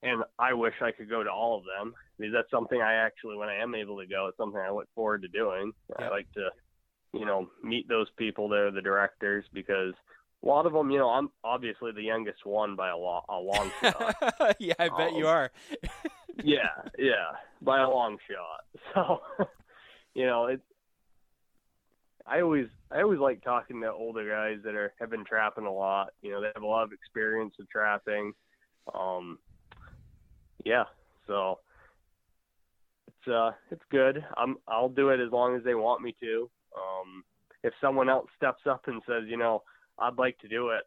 And 0.04 0.24
I 0.40 0.54
wish 0.54 0.74
I 0.82 0.92
could 0.92 1.10
go 1.10 1.24
to 1.24 1.30
all 1.32 1.58
of 1.60 1.64
them 1.66 1.94
because 2.18 2.34
that's 2.34 2.50
something 2.50 2.82
I 2.82 2.94
actually, 2.96 3.38
when 3.38 3.50
I 3.50 3.58
am 3.62 3.76
able 3.76 4.00
to 4.00 4.08
go, 4.08 4.28
it's 4.28 4.38
something 4.38 4.60
I 4.60 4.72
look 4.72 4.88
forward 4.96 5.22
to 5.22 5.28
doing. 5.28 5.74
I 6.00 6.08
like 6.10 6.26
to, 6.34 6.50
you 7.14 7.24
know, 7.24 7.50
meet 7.64 7.88
those 7.88 8.08
people 8.18 8.50
there, 8.50 8.72
the 8.72 8.82
directors, 8.82 9.46
because 9.54 9.94
a 10.44 10.48
lot 10.48 10.66
of 10.66 10.74
them, 10.74 10.90
you 10.90 10.98
know, 10.98 11.10
I'm 11.12 11.30
obviously 11.44 11.92
the 11.92 12.02
youngest 12.02 12.48
one 12.48 12.76
by 12.76 12.90
a, 12.90 12.98
lo- 12.98 13.26
a 13.30 13.36
long 13.38 13.70
shot. 13.84 14.56
yeah, 14.58 14.74
I 14.80 14.90
bet 14.90 15.14
you 15.14 15.28
Um, 15.28 15.36
are. 15.36 15.52
yeah, 16.44 16.70
yeah, 16.98 17.34
by 17.62 17.82
a 17.82 17.88
long 17.90 18.18
shot. 18.28 18.66
So, 18.96 19.22
you 20.16 20.26
know, 20.26 20.48
it's. 20.48 20.64
I 22.28 22.42
always, 22.42 22.68
I 22.92 23.02
always 23.02 23.20
like 23.20 23.44
talking 23.44 23.82
to 23.82 23.92
older 23.92 24.28
guys 24.28 24.64
that 24.64 24.76
are 24.76 24.94
have 25.00 25.10
been 25.10 25.26
trapping 25.26 25.66
a 25.66 25.74
lot. 25.74 26.10
You 26.22 26.32
know, 26.32 26.42
they 26.42 26.52
have 26.54 26.64
a 26.64 26.68
lot 26.68 26.84
of 26.84 26.94
experience 26.94 27.54
with 27.58 27.70
trapping. 27.70 28.34
Um, 28.94 29.40
yeah, 30.66 30.86
so 31.28 31.60
it's 33.08 33.28
uh, 33.28 33.52
it's 33.70 33.84
good. 33.92 34.24
I'm, 34.38 34.58
I'll 34.68 34.90
do 34.90 35.10
it 35.10 35.20
as 35.20 35.32
long 35.32 35.56
as 35.56 35.64
they 35.64 35.76
want 35.76 36.02
me 36.02 36.16
to. 36.20 36.50
Um, 36.76 37.24
if 37.64 37.74
someone 37.82 38.10
else 38.10 38.28
steps 38.38 38.64
up 38.70 38.88
and 38.88 39.02
says, 39.08 39.24
you 39.28 39.38
know, 39.38 39.64
I'd 40.00 40.18
like 40.18 40.38
to 40.40 40.48
do 40.48 40.70
it, 40.70 40.84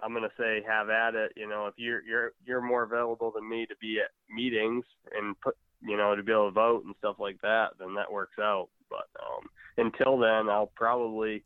I'm 0.00 0.12
gonna 0.12 0.28
say 0.38 0.62
have 0.66 0.90
at 0.90 1.14
it. 1.14 1.32
You 1.36 1.48
know, 1.48 1.66
if 1.66 1.74
you're 1.76 2.02
you're 2.04 2.32
you're 2.44 2.60
more 2.60 2.84
available 2.84 3.32
than 3.34 3.48
me 3.48 3.66
to 3.66 3.74
be 3.80 3.98
at 4.00 4.10
meetings 4.34 4.84
and 5.16 5.38
put 5.40 5.56
you 5.80 5.96
know 5.96 6.14
to 6.14 6.22
be 6.22 6.32
able 6.32 6.48
to 6.48 6.52
vote 6.52 6.84
and 6.84 6.94
stuff 6.98 7.16
like 7.18 7.40
that, 7.42 7.70
then 7.78 7.94
that 7.94 8.10
works 8.10 8.38
out. 8.38 8.68
But 8.88 9.08
um, 9.20 9.48
until 9.78 10.18
then, 10.18 10.48
I'll 10.48 10.72
probably 10.74 11.44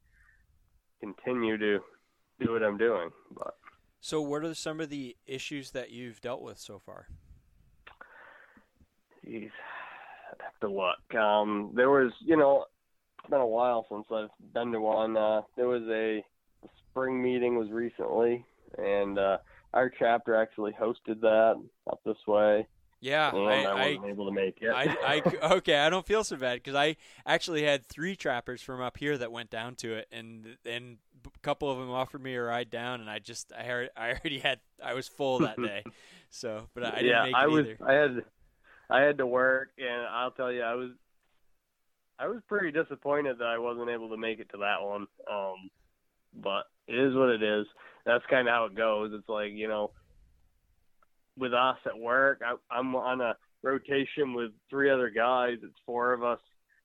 continue 1.00 1.56
to 1.58 1.78
do 2.40 2.52
what 2.52 2.62
I'm 2.62 2.78
doing. 2.78 3.10
But 3.36 3.54
So, 4.00 4.20
what 4.20 4.44
are 4.44 4.54
some 4.54 4.80
of 4.80 4.88
the 4.88 5.16
issues 5.26 5.70
that 5.72 5.90
you've 5.90 6.20
dealt 6.20 6.42
with 6.42 6.58
so 6.58 6.78
far? 6.78 7.06
Jeez, 9.24 9.50
I'd 10.32 10.42
have 10.42 10.60
to 10.60 10.68
look. 10.68 11.14
Um, 11.20 11.72
there 11.74 11.90
was, 11.90 12.12
you 12.20 12.36
know, 12.36 12.64
it's 13.18 13.30
been 13.30 13.40
a 13.40 13.46
while 13.46 13.86
since 13.88 14.06
I've 14.12 14.30
been 14.52 14.72
to 14.72 14.80
one. 14.80 15.16
Uh, 15.16 15.42
there 15.56 15.68
was 15.68 15.82
a, 15.88 16.18
a 16.64 16.68
spring 16.90 17.22
meeting 17.22 17.56
was 17.56 17.70
recently, 17.70 18.44
and 18.78 19.18
uh, 19.18 19.38
our 19.74 19.90
chapter 19.96 20.34
actually 20.34 20.72
hosted 20.72 21.20
that 21.20 21.54
up 21.88 22.00
this 22.04 22.16
way. 22.26 22.66
Yeah, 23.02 23.30
I- 23.34 23.36
I, 23.36 23.74
wasn't 23.74 24.04
I- 24.04 24.08
able 24.08 24.26
to 24.26 24.32
make 24.32 24.58
it. 24.62 24.68
I, 24.70 24.96
I 25.42 25.54
okay, 25.56 25.78
I 25.80 25.90
don't 25.90 26.06
feel 26.06 26.22
so 26.24 26.36
bad 26.36 26.54
because 26.54 26.76
I 26.76 26.96
actually 27.26 27.64
had 27.64 27.84
three 27.84 28.14
trappers 28.16 28.62
from 28.62 28.80
up 28.80 28.96
here 28.96 29.18
that 29.18 29.30
went 29.32 29.50
down 29.50 29.74
to 29.76 29.94
it, 29.94 30.06
and 30.12 30.56
and 30.64 30.98
a 31.26 31.38
couple 31.40 31.68
of 31.70 31.78
them 31.78 31.90
offered 31.90 32.22
me 32.22 32.34
a 32.36 32.42
ride 32.42 32.70
down, 32.70 33.00
and 33.00 33.10
I 33.10 33.18
just 33.18 33.52
I 33.52 33.64
heard 33.64 33.90
I 33.96 34.10
already 34.12 34.38
had 34.38 34.60
I 34.82 34.94
was 34.94 35.08
full 35.08 35.40
that 35.40 35.56
day, 35.60 35.82
so 36.30 36.68
but 36.74 36.84
I 36.84 36.90
didn't 37.02 37.06
yeah, 37.06 37.24
make 37.24 37.34
I 37.34 37.44
it 37.44 37.50
was. 37.50 37.66
either. 37.66 37.76
I 37.84 37.92
had, 37.92 38.24
I 38.88 39.00
had 39.00 39.18
to 39.18 39.26
work, 39.26 39.70
and 39.78 40.06
I'll 40.08 40.30
tell 40.30 40.52
you, 40.52 40.62
I 40.62 40.74
was, 40.74 40.90
I 42.20 42.28
was 42.28 42.38
pretty 42.46 42.70
disappointed 42.70 43.38
that 43.38 43.46
I 43.46 43.58
wasn't 43.58 43.90
able 43.90 44.10
to 44.10 44.16
make 44.16 44.38
it 44.38 44.48
to 44.52 44.58
that 44.58 44.80
one. 44.82 45.06
Um, 45.30 45.70
but 46.40 46.64
it 46.86 46.96
is 46.98 47.14
what 47.14 47.30
it 47.30 47.42
is. 47.42 47.66
That's 48.06 48.24
kind 48.30 48.46
of 48.46 48.52
how 48.52 48.66
it 48.66 48.74
goes. 48.76 49.10
It's 49.12 49.28
like 49.28 49.52
you 49.52 49.66
know, 49.66 49.90
with 51.36 51.54
us 51.54 51.78
at 51.86 51.98
work, 51.98 52.42
I, 52.44 52.54
I'm 52.70 52.94
on 52.94 53.20
a 53.20 53.36
rotation 53.62 54.34
with 54.34 54.50
three 54.68 54.90
other 54.90 55.10
guys. 55.10 55.58
It's 55.62 55.78
four 55.86 56.12
of 56.12 56.22
us 56.22 56.40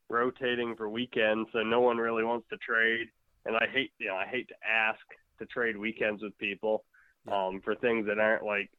rotating 0.09 0.75
for 0.75 0.89
weekends, 0.89 1.49
so 1.51 1.59
no 1.59 1.81
one 1.81 1.97
really 1.97 2.23
wants 2.23 2.47
to 2.49 2.57
trade. 2.57 3.07
And 3.45 3.55
I 3.55 3.65
hate, 3.71 3.91
you 3.97 4.07
know, 4.07 4.15
I 4.15 4.25
hate 4.25 4.47
to 4.49 4.55
ask 4.67 4.99
to 5.39 5.45
trade 5.45 5.77
weekends 5.77 6.21
with 6.21 6.37
people 6.37 6.83
um, 7.31 7.61
for 7.63 7.75
things 7.75 8.05
that 8.07 8.19
aren't 8.19 8.43
like 8.45 8.69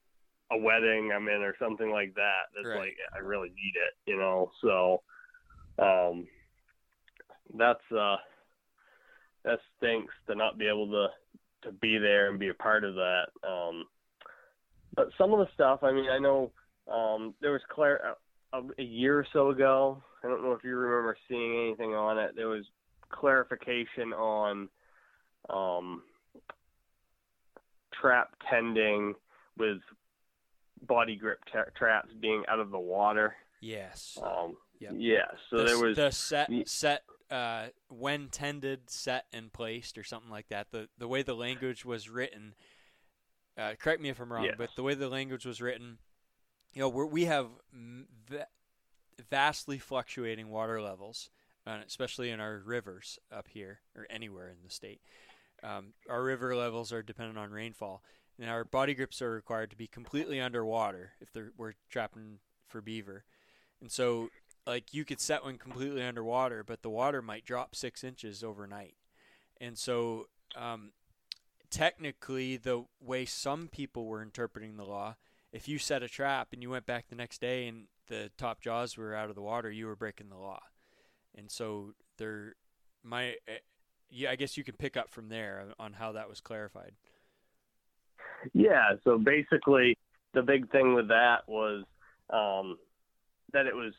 a 0.51 0.57
wedding 0.57 1.11
I'm 1.15 1.29
in 1.29 1.43
or 1.43 1.55
something 1.59 1.91
like 1.91 2.15
that. 2.15 2.49
That's 2.55 2.67
Right. 2.69 2.79
like 2.79 2.97
I 3.15 3.19
really 3.19 3.49
need 3.51 3.75
it, 3.77 4.11
you 4.11 4.17
know. 4.17 4.51
So 4.63 5.03
um, 5.79 6.27
that's 7.55 7.93
uh, 7.93 8.17
that 9.45 9.59
stinks 9.77 10.15
to 10.29 10.35
not 10.35 10.59
be 10.59 10.67
able 10.67 10.89
to 10.91 11.09
to 11.65 11.73
be 11.73 11.99
there 11.99 12.31
and 12.31 12.39
be 12.39 12.49
a 12.49 12.55
part 12.55 12.85
of 12.85 12.95
that. 12.95 13.27
Um, 13.47 13.85
but 14.95 15.09
some 15.17 15.33
of 15.33 15.39
the 15.39 15.49
stuff, 15.55 15.81
I 15.83 15.93
mean, 15.93 16.09
I 16.11 16.19
know 16.19 16.51
um, 16.93 17.35
there 17.41 17.53
was 17.53 17.63
clar- 17.69 18.17
a, 18.53 18.61
a 18.79 18.83
year 18.83 19.19
or 19.19 19.27
so 19.33 19.51
ago. 19.51 20.03
I 20.25 20.29
don't 20.29 20.43
know 20.43 20.53
if 20.53 20.65
you 20.65 20.77
remember 20.77 21.17
seeing 21.29 21.67
anything 21.67 21.95
on 21.95 22.19
it. 22.19 22.33
There 22.35 22.49
was 22.49 22.65
clarification 23.11 24.13
on 24.13 24.69
um, 25.51 26.03
trap 28.01 28.35
tending 28.51 29.15
with 29.57 29.79
body 30.87 31.17
grip 31.17 31.41
tra- 31.51 31.71
traps 31.77 32.11
being 32.21 32.45
out 32.49 32.61
of 32.61 32.71
the 32.71 32.79
water. 32.79 33.35
Yes. 33.61 34.19
Um, 34.23 34.57
Yep. 34.81 34.93
Yeah. 34.97 35.27
So 35.51 35.59
the, 35.59 35.65
there 35.65 35.79
was 35.79 35.97
the 35.97 36.11
set 36.11 36.51
set 36.67 37.03
uh, 37.31 37.67
when 37.89 38.29
tended, 38.29 38.91
set 38.91 39.27
and 39.33 39.53
placed, 39.53 39.99
or 39.99 40.05
something 40.05 40.31
like 40.31 40.49
that. 40.49 40.71
The 40.71 40.89
the 40.99 41.09
way 41.09 41.23
the 41.23 41.35
language 41.35 41.85
was 41.85 42.09
written. 42.09 42.55
Uh, 43.59 43.75
correct 43.75 44.01
me 44.01 44.09
if 44.09 44.21
I'm 44.21 44.33
wrong, 44.33 44.45
Yes. 44.45 44.55
but 44.57 44.71
the 44.77 44.83
way 44.85 44.95
the 44.95 45.09
language 45.09 45.45
was 45.45 45.61
written, 45.61 45.99
you 46.73 46.81
know, 46.81 46.89
we're, 46.89 47.07
we 47.07 47.25
have 47.25 47.49
va- 48.29 48.47
vastly 49.31 49.79
fluctuating 49.79 50.49
water 50.49 50.81
levels, 50.81 51.29
uh, 51.67 51.79
especially 51.87 52.31
in 52.31 52.39
our 52.41 52.63
rivers 52.65 53.19
up 53.33 53.49
here 53.49 53.81
or 53.97 54.07
anywhere 54.11 54.49
in 54.49 54.59
the 54.63 54.71
state. 54.71 55.01
Um, 55.63 55.95
our 56.09 56.23
river 56.23 56.55
levels 56.55 56.93
are 56.93 57.03
dependent 57.03 57.37
on 57.37 57.51
rainfall, 57.51 58.03
and 58.39 58.49
our 58.49 58.65
body 58.65 58.95
grips 58.95 59.21
are 59.21 59.31
required 59.31 59.71
to 59.71 59.77
be 59.77 59.89
completely 59.89 60.41
underwater 60.41 61.15
if 61.21 61.33
they're, 61.33 61.51
we're 61.57 61.75
trapping 61.91 62.39
for 62.69 62.81
beaver. 62.81 63.25
And 63.81 63.91
so, 63.91 64.31
like, 64.67 64.95
you 64.95 65.05
could 65.05 65.21
set 65.21 65.43
one 65.43 65.59
completely 65.59 66.03
underwater, 66.03 66.63
but 66.63 66.83
the 66.83 66.91
water 66.91 67.21
might 67.23 67.45
drop 67.45 67.75
six 67.75 68.05
inches 68.05 68.45
overnight. 68.45 68.95
And 69.61 69.77
so, 69.77 70.29
um, 70.55 70.93
technically, 71.71 72.57
the 72.57 72.85
way 73.01 73.25
some 73.25 73.69
people 73.69 74.07
were 74.07 74.23
interpreting 74.23 74.77
the 74.77 74.85
law, 74.85 75.17
if 75.53 75.69
you 75.69 75.79
set 75.79 76.03
a 76.03 76.09
trap 76.09 76.49
and 76.53 76.63
you 76.63 76.71
went 76.71 76.87
back 76.87 77.09
the 77.09 77.17
next 77.17 77.41
day 77.41 77.67
and 77.67 77.87
the 78.09 78.31
top 78.37 78.61
jaws 78.61 78.97
were 78.97 79.15
out 79.15 79.29
of 79.29 79.35
the 79.35 79.43
water, 79.43 79.71
you 79.71 79.87
were 79.87 79.97
breaking 79.97 80.29
the 80.29 80.37
law. 80.37 80.61
And 81.35 81.51
so, 81.51 81.95
there, 82.17 82.55
my, 83.03 83.37
eh, 83.47 83.59
yeah, 84.11 84.31
I 84.31 84.37
guess 84.37 84.57
you 84.57 84.65
can 84.65 84.75
pick 84.75 84.97
up 84.97 85.11
from 85.11 85.29
there 85.29 85.67
on 85.79 85.93
how 85.95 86.13
that 86.13 86.29
was 86.29 86.41
clarified. 86.41 86.93
Yeah, 88.53 88.93
so 89.05 89.19
basically, 89.19 89.97
the 90.35 90.43
big 90.43 90.71
thing 90.71 90.95
with 90.95 91.09
that 91.09 91.39
was 91.47 91.85
um, 92.31 92.79
that 93.53 93.67
it 93.67 93.75
was 93.75 93.93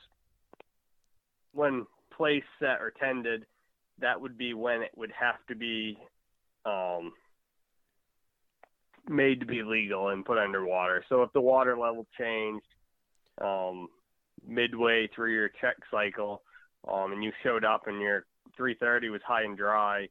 when 1.53 1.85
place 2.15 2.43
set, 2.59 2.81
or 2.81 2.91
tended. 2.91 3.45
That 3.99 4.21
would 4.21 4.37
be 4.37 4.53
when 4.53 4.81
it 4.81 4.91
would 4.95 5.11
have 5.11 5.35
to 5.49 5.55
be 5.55 5.97
um, 6.65 7.11
made 9.07 9.39
to 9.39 9.45
be 9.45 9.63
legal 9.63 10.09
and 10.09 10.25
put 10.25 10.37
underwater. 10.37 11.03
So 11.09 11.23
if 11.23 11.31
the 11.33 11.41
water 11.41 11.77
level 11.77 12.05
changed 12.17 12.65
um, 13.41 13.87
midway 14.47 15.07
through 15.15 15.33
your 15.33 15.49
check 15.61 15.75
cycle, 15.91 16.41
um, 16.91 17.11
and 17.11 17.23
you 17.23 17.31
showed 17.43 17.65
up 17.65 17.87
and 17.87 18.01
your 18.01 18.25
330 18.55 19.09
was 19.09 19.21
high 19.25 19.43
and 19.43 19.57
dry, 19.57 20.07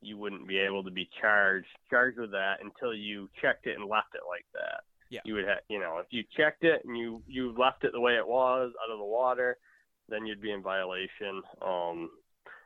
you 0.00 0.16
wouldn't 0.16 0.46
be 0.46 0.58
able 0.58 0.84
to 0.84 0.90
be 0.90 1.08
charged 1.20 1.66
charged 1.90 2.18
with 2.18 2.30
that 2.30 2.56
until 2.62 2.94
you 2.94 3.28
checked 3.40 3.66
it 3.66 3.78
and 3.78 3.88
left 3.88 4.14
it 4.14 4.20
like 4.28 4.44
that. 4.52 4.82
Yeah. 5.08 5.20
You 5.24 5.34
would 5.34 5.44
have, 5.44 5.58
you 5.68 5.78
know, 5.78 5.98
if 5.98 6.06
you 6.10 6.24
checked 6.36 6.64
it 6.64 6.82
and 6.84 6.96
you 6.96 7.22
you 7.26 7.54
left 7.58 7.84
it 7.84 7.92
the 7.92 8.00
way 8.00 8.16
it 8.16 8.26
was 8.26 8.72
out 8.84 8.92
of 8.92 8.98
the 8.98 9.04
water, 9.04 9.58
then 10.08 10.26
you'd 10.26 10.42
be 10.42 10.52
in 10.52 10.62
violation. 10.62 11.42
Um, 11.64 12.10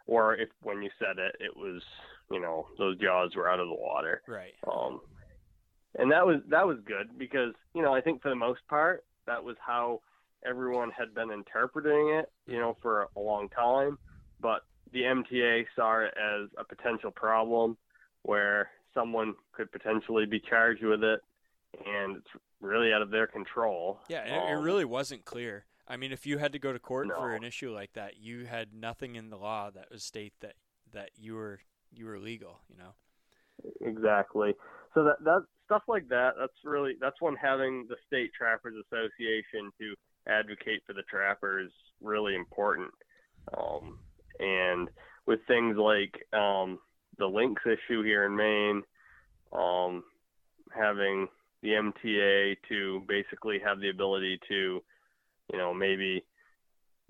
or 0.06 0.36
if 0.36 0.48
when 0.62 0.82
you 0.82 0.90
said 0.98 1.18
it, 1.18 1.36
it 1.40 1.56
was, 1.56 1.82
you 2.30 2.40
know, 2.40 2.66
those 2.78 2.98
jaws 2.98 3.34
were 3.36 3.50
out 3.50 3.60
of 3.60 3.68
the 3.68 3.74
water. 3.74 4.22
Right. 4.26 4.54
Um, 4.66 5.00
and 5.98 6.10
that 6.12 6.26
was 6.26 6.40
that 6.48 6.66
was 6.66 6.78
good 6.84 7.18
because 7.18 7.54
you 7.74 7.82
know 7.82 7.94
I 7.94 8.00
think 8.00 8.22
for 8.22 8.28
the 8.28 8.36
most 8.36 8.60
part 8.68 9.04
that 9.26 9.42
was 9.42 9.56
how 9.64 10.00
everyone 10.44 10.90
had 10.90 11.14
been 11.14 11.30
interpreting 11.30 12.18
it, 12.18 12.30
you 12.46 12.58
know, 12.58 12.76
for 12.80 13.08
a 13.16 13.20
long 13.20 13.48
time. 13.50 13.98
But 14.40 14.62
the 14.92 15.02
MTA 15.02 15.66
saw 15.76 16.00
it 16.00 16.14
as 16.16 16.48
a 16.56 16.64
potential 16.64 17.10
problem 17.10 17.76
where 18.22 18.70
someone 18.94 19.34
could 19.52 19.70
potentially 19.70 20.26
be 20.26 20.40
charged 20.40 20.82
with 20.82 21.04
it, 21.04 21.20
and 21.86 22.16
it's 22.16 22.30
really 22.60 22.92
out 22.92 23.02
of 23.02 23.10
their 23.10 23.26
control. 23.26 24.00
Yeah, 24.08 24.22
and 24.22 24.50
it, 24.50 24.56
Um, 24.56 24.64
really 24.64 24.84
wasn't 24.84 25.24
clear. 25.24 25.66
I 25.86 25.96
mean, 25.96 26.12
if 26.12 26.26
you 26.26 26.38
had 26.38 26.52
to 26.52 26.58
go 26.58 26.72
to 26.72 26.78
court 26.78 27.08
for 27.08 27.34
an 27.34 27.44
issue 27.44 27.72
like 27.72 27.92
that, 27.94 28.16
you 28.16 28.46
had 28.46 28.72
nothing 28.72 29.16
in 29.16 29.30
the 29.30 29.36
law 29.36 29.70
that 29.70 29.90
would 29.90 30.00
state 30.00 30.34
that 30.40 30.54
that 30.92 31.10
you 31.16 31.34
were 31.34 31.60
you 31.92 32.06
were 32.06 32.18
legal. 32.18 32.60
You 32.68 32.76
know. 32.76 32.94
Exactly. 33.80 34.54
So 34.94 35.04
that 35.04 35.22
that 35.24 35.44
stuff 35.70 35.82
like 35.86 36.08
that. 36.08 36.32
That's 36.38 36.52
really 36.64 36.94
that's 37.00 37.20
when 37.20 37.36
having 37.36 37.86
the 37.88 37.94
state 38.06 38.32
trappers 38.36 38.74
association 38.86 39.70
to 39.78 39.94
advocate 40.28 40.82
for 40.84 40.94
the 40.94 41.02
trapper 41.08 41.60
is 41.60 41.70
really 42.02 42.34
important. 42.34 42.90
Um, 43.56 44.00
and 44.40 44.88
with 45.26 45.38
things 45.46 45.76
like 45.76 46.26
um, 46.32 46.80
the 47.18 47.26
lynx 47.26 47.62
issue 47.64 48.02
here 48.02 48.24
in 48.24 48.34
Maine, 48.34 48.82
um, 49.52 50.02
having 50.76 51.28
the 51.62 51.68
MTA 51.70 52.56
to 52.68 53.02
basically 53.06 53.60
have 53.64 53.80
the 53.80 53.90
ability 53.90 54.40
to, 54.48 54.82
you 55.52 55.58
know, 55.58 55.72
maybe 55.72 56.24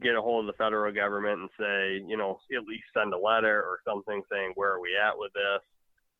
get 0.02 0.16
a 0.16 0.20
hold 0.20 0.46
of 0.46 0.52
the 0.52 0.62
federal 0.62 0.92
government 0.92 1.40
and 1.40 1.50
say, 1.58 2.04
you 2.06 2.16
know, 2.16 2.40
at 2.54 2.66
least 2.66 2.84
send 2.94 3.14
a 3.14 3.18
letter 3.18 3.62
or 3.62 3.78
something 3.86 4.22
saying 4.30 4.52
where 4.54 4.72
are 4.72 4.80
we 4.80 4.90
at 4.96 5.16
with 5.16 5.32
this. 5.32 5.62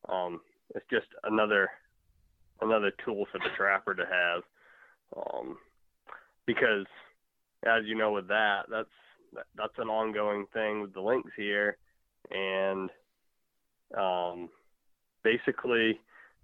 Um, 0.09 0.41
it's 0.75 0.87
just 0.91 1.07
another 1.25 1.69
another 2.61 2.93
tool 3.05 3.27
for 3.31 3.39
the 3.39 3.51
trapper 3.57 3.95
to 3.95 4.05
have, 4.05 4.43
um, 5.17 5.57
because 6.47 6.87
as 7.65 7.85
you 7.87 7.97
know 7.97 8.13
with 8.13 8.29
that, 8.29 8.63
that's 8.71 8.89
that's 9.57 9.79
an 9.79 9.89
ongoing 9.89 10.47
thing 10.53 10.81
with 10.81 10.93
the 10.95 11.01
lynx 11.01 11.31
here, 11.37 11.77
and 12.31 12.91
um, 13.97 14.49
basically 15.23 16.01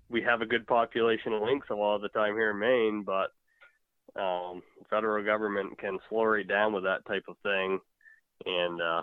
we 0.09 0.22
have 0.22 0.40
a 0.40 0.46
good 0.46 0.66
population 0.66 1.33
of 1.33 1.42
lynx 1.42 1.66
a 1.70 1.74
lot 1.74 1.96
of 1.96 2.02
the 2.02 2.09
time 2.09 2.35
here 2.35 2.50
in 2.50 2.59
Maine, 2.59 3.05
but 3.05 3.33
um, 4.20 4.62
federal 4.88 5.24
government 5.24 5.79
can 5.79 5.98
slow 6.09 6.24
right 6.24 6.46
down 6.46 6.72
with 6.72 6.85
that 6.85 7.05
type 7.07 7.24
of 7.29 7.37
thing, 7.42 7.81
and 8.44 8.81
uh, 8.81 9.02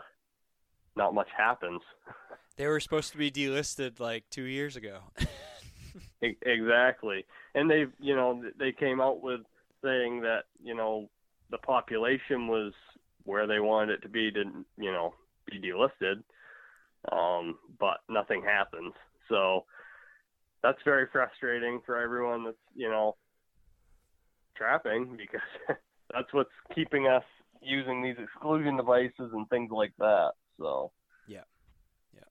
not 0.96 1.14
much 1.14 1.28
happens. 1.36 1.82
They 2.56 2.68
were 2.68 2.80
supposed 2.80 3.12
to 3.12 3.18
be 3.18 3.32
delisted 3.32 4.00
like 4.00 4.30
two 4.30 4.44
years 4.44 4.76
ago. 4.76 5.00
exactly, 6.42 7.26
and 7.56 7.70
they, 7.70 7.86
you 8.00 8.16
know, 8.16 8.44
they 8.58 8.72
came 8.72 9.02
out 9.02 9.22
with 9.22 9.42
saying 9.84 10.22
that 10.22 10.44
you 10.64 10.76
know 10.76 11.10
the 11.52 11.58
population 11.60 12.48
was 12.48 12.74
where 13.26 13.48
they 13.48 13.60
wanted 13.60 13.94
it 13.94 14.02
to 14.02 14.10
be 14.10 14.32
to, 14.32 14.44
you 14.78 14.92
know, 14.92 15.14
be 15.50 15.60
delisted, 15.60 16.24
um, 17.12 17.58
but 17.80 17.98
nothing 18.10 18.44
happens. 18.44 18.94
So 19.30 19.66
that's 20.62 20.80
very 20.84 21.08
frustrating 21.12 21.82
for 21.86 21.98
everyone 21.98 22.46
that's 22.46 22.58
you 22.76 22.90
know 22.90 23.16
trapping 24.56 25.18
because 25.18 25.42
that's 26.14 26.32
what's 26.34 26.50
keeping 26.74 27.08
us 27.08 27.24
using 27.62 28.04
these 28.04 28.16
exclusion 28.22 28.78
devices 28.78 29.32
and 29.34 29.48
things 29.50 29.72
like 29.72 29.94
that. 30.00 30.32
So 30.60 30.92
yeah, 31.28 31.42
yeah. 32.16 32.22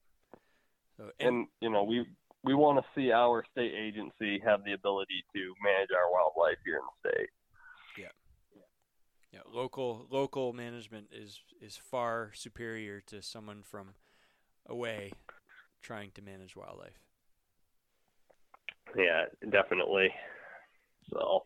So, 0.97 1.03
and, 1.19 1.27
and 1.27 1.47
you 1.61 1.69
know 1.69 1.83
we 1.83 2.05
we 2.43 2.53
want 2.53 2.77
to 2.77 2.85
see 2.95 3.11
our 3.11 3.43
state 3.51 3.73
agency 3.73 4.41
have 4.45 4.63
the 4.65 4.73
ability 4.73 5.23
to 5.33 5.53
manage 5.63 5.89
our 5.91 6.11
wildlife 6.11 6.57
here 6.65 6.75
in 6.75 6.81
the 6.81 7.09
state. 7.09 7.29
Yeah. 7.97 8.59
Yeah, 9.31 9.39
local 9.51 10.05
local 10.09 10.53
management 10.53 11.07
is 11.11 11.39
is 11.61 11.77
far 11.77 12.31
superior 12.33 13.01
to 13.07 13.21
someone 13.21 13.63
from 13.63 13.95
away 14.67 15.11
trying 15.81 16.11
to 16.15 16.21
manage 16.21 16.55
wildlife. 16.55 16.99
Yeah, 18.95 19.25
definitely. 19.49 20.09
So 21.11 21.43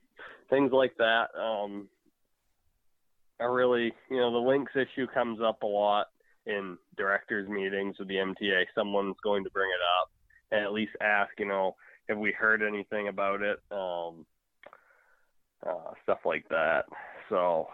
things 0.49 0.71
like 0.71 0.95
that 0.97 1.27
um, 1.39 1.87
are 3.39 3.53
really, 3.53 3.93
you 4.09 4.17
know, 4.17 4.31
the 4.31 4.47
lynx 4.47 4.71
issue 4.75 5.07
comes 5.13 5.39
up 5.41 5.63
a 5.63 5.67
lot 5.67 6.07
in 6.45 6.77
directors 6.97 7.47
meetings 7.49 7.95
with 7.99 8.07
the 8.07 8.15
MTA. 8.15 8.65
Someone's 8.75 9.15
going 9.23 9.43
to 9.43 9.49
bring 9.51 9.69
it 9.69 9.81
up 10.01 10.11
and 10.51 10.63
at 10.63 10.73
least 10.73 10.91
ask, 11.01 11.31
you 11.39 11.45
know, 11.45 11.75
have 12.09 12.17
we 12.17 12.31
heard 12.31 12.61
anything 12.61 13.07
about 13.07 13.41
it? 13.41 13.59
Um, 13.71 14.25
uh, 15.67 15.91
stuff 16.03 16.19
like 16.25 16.47
that. 16.49 16.85
So 17.29 17.67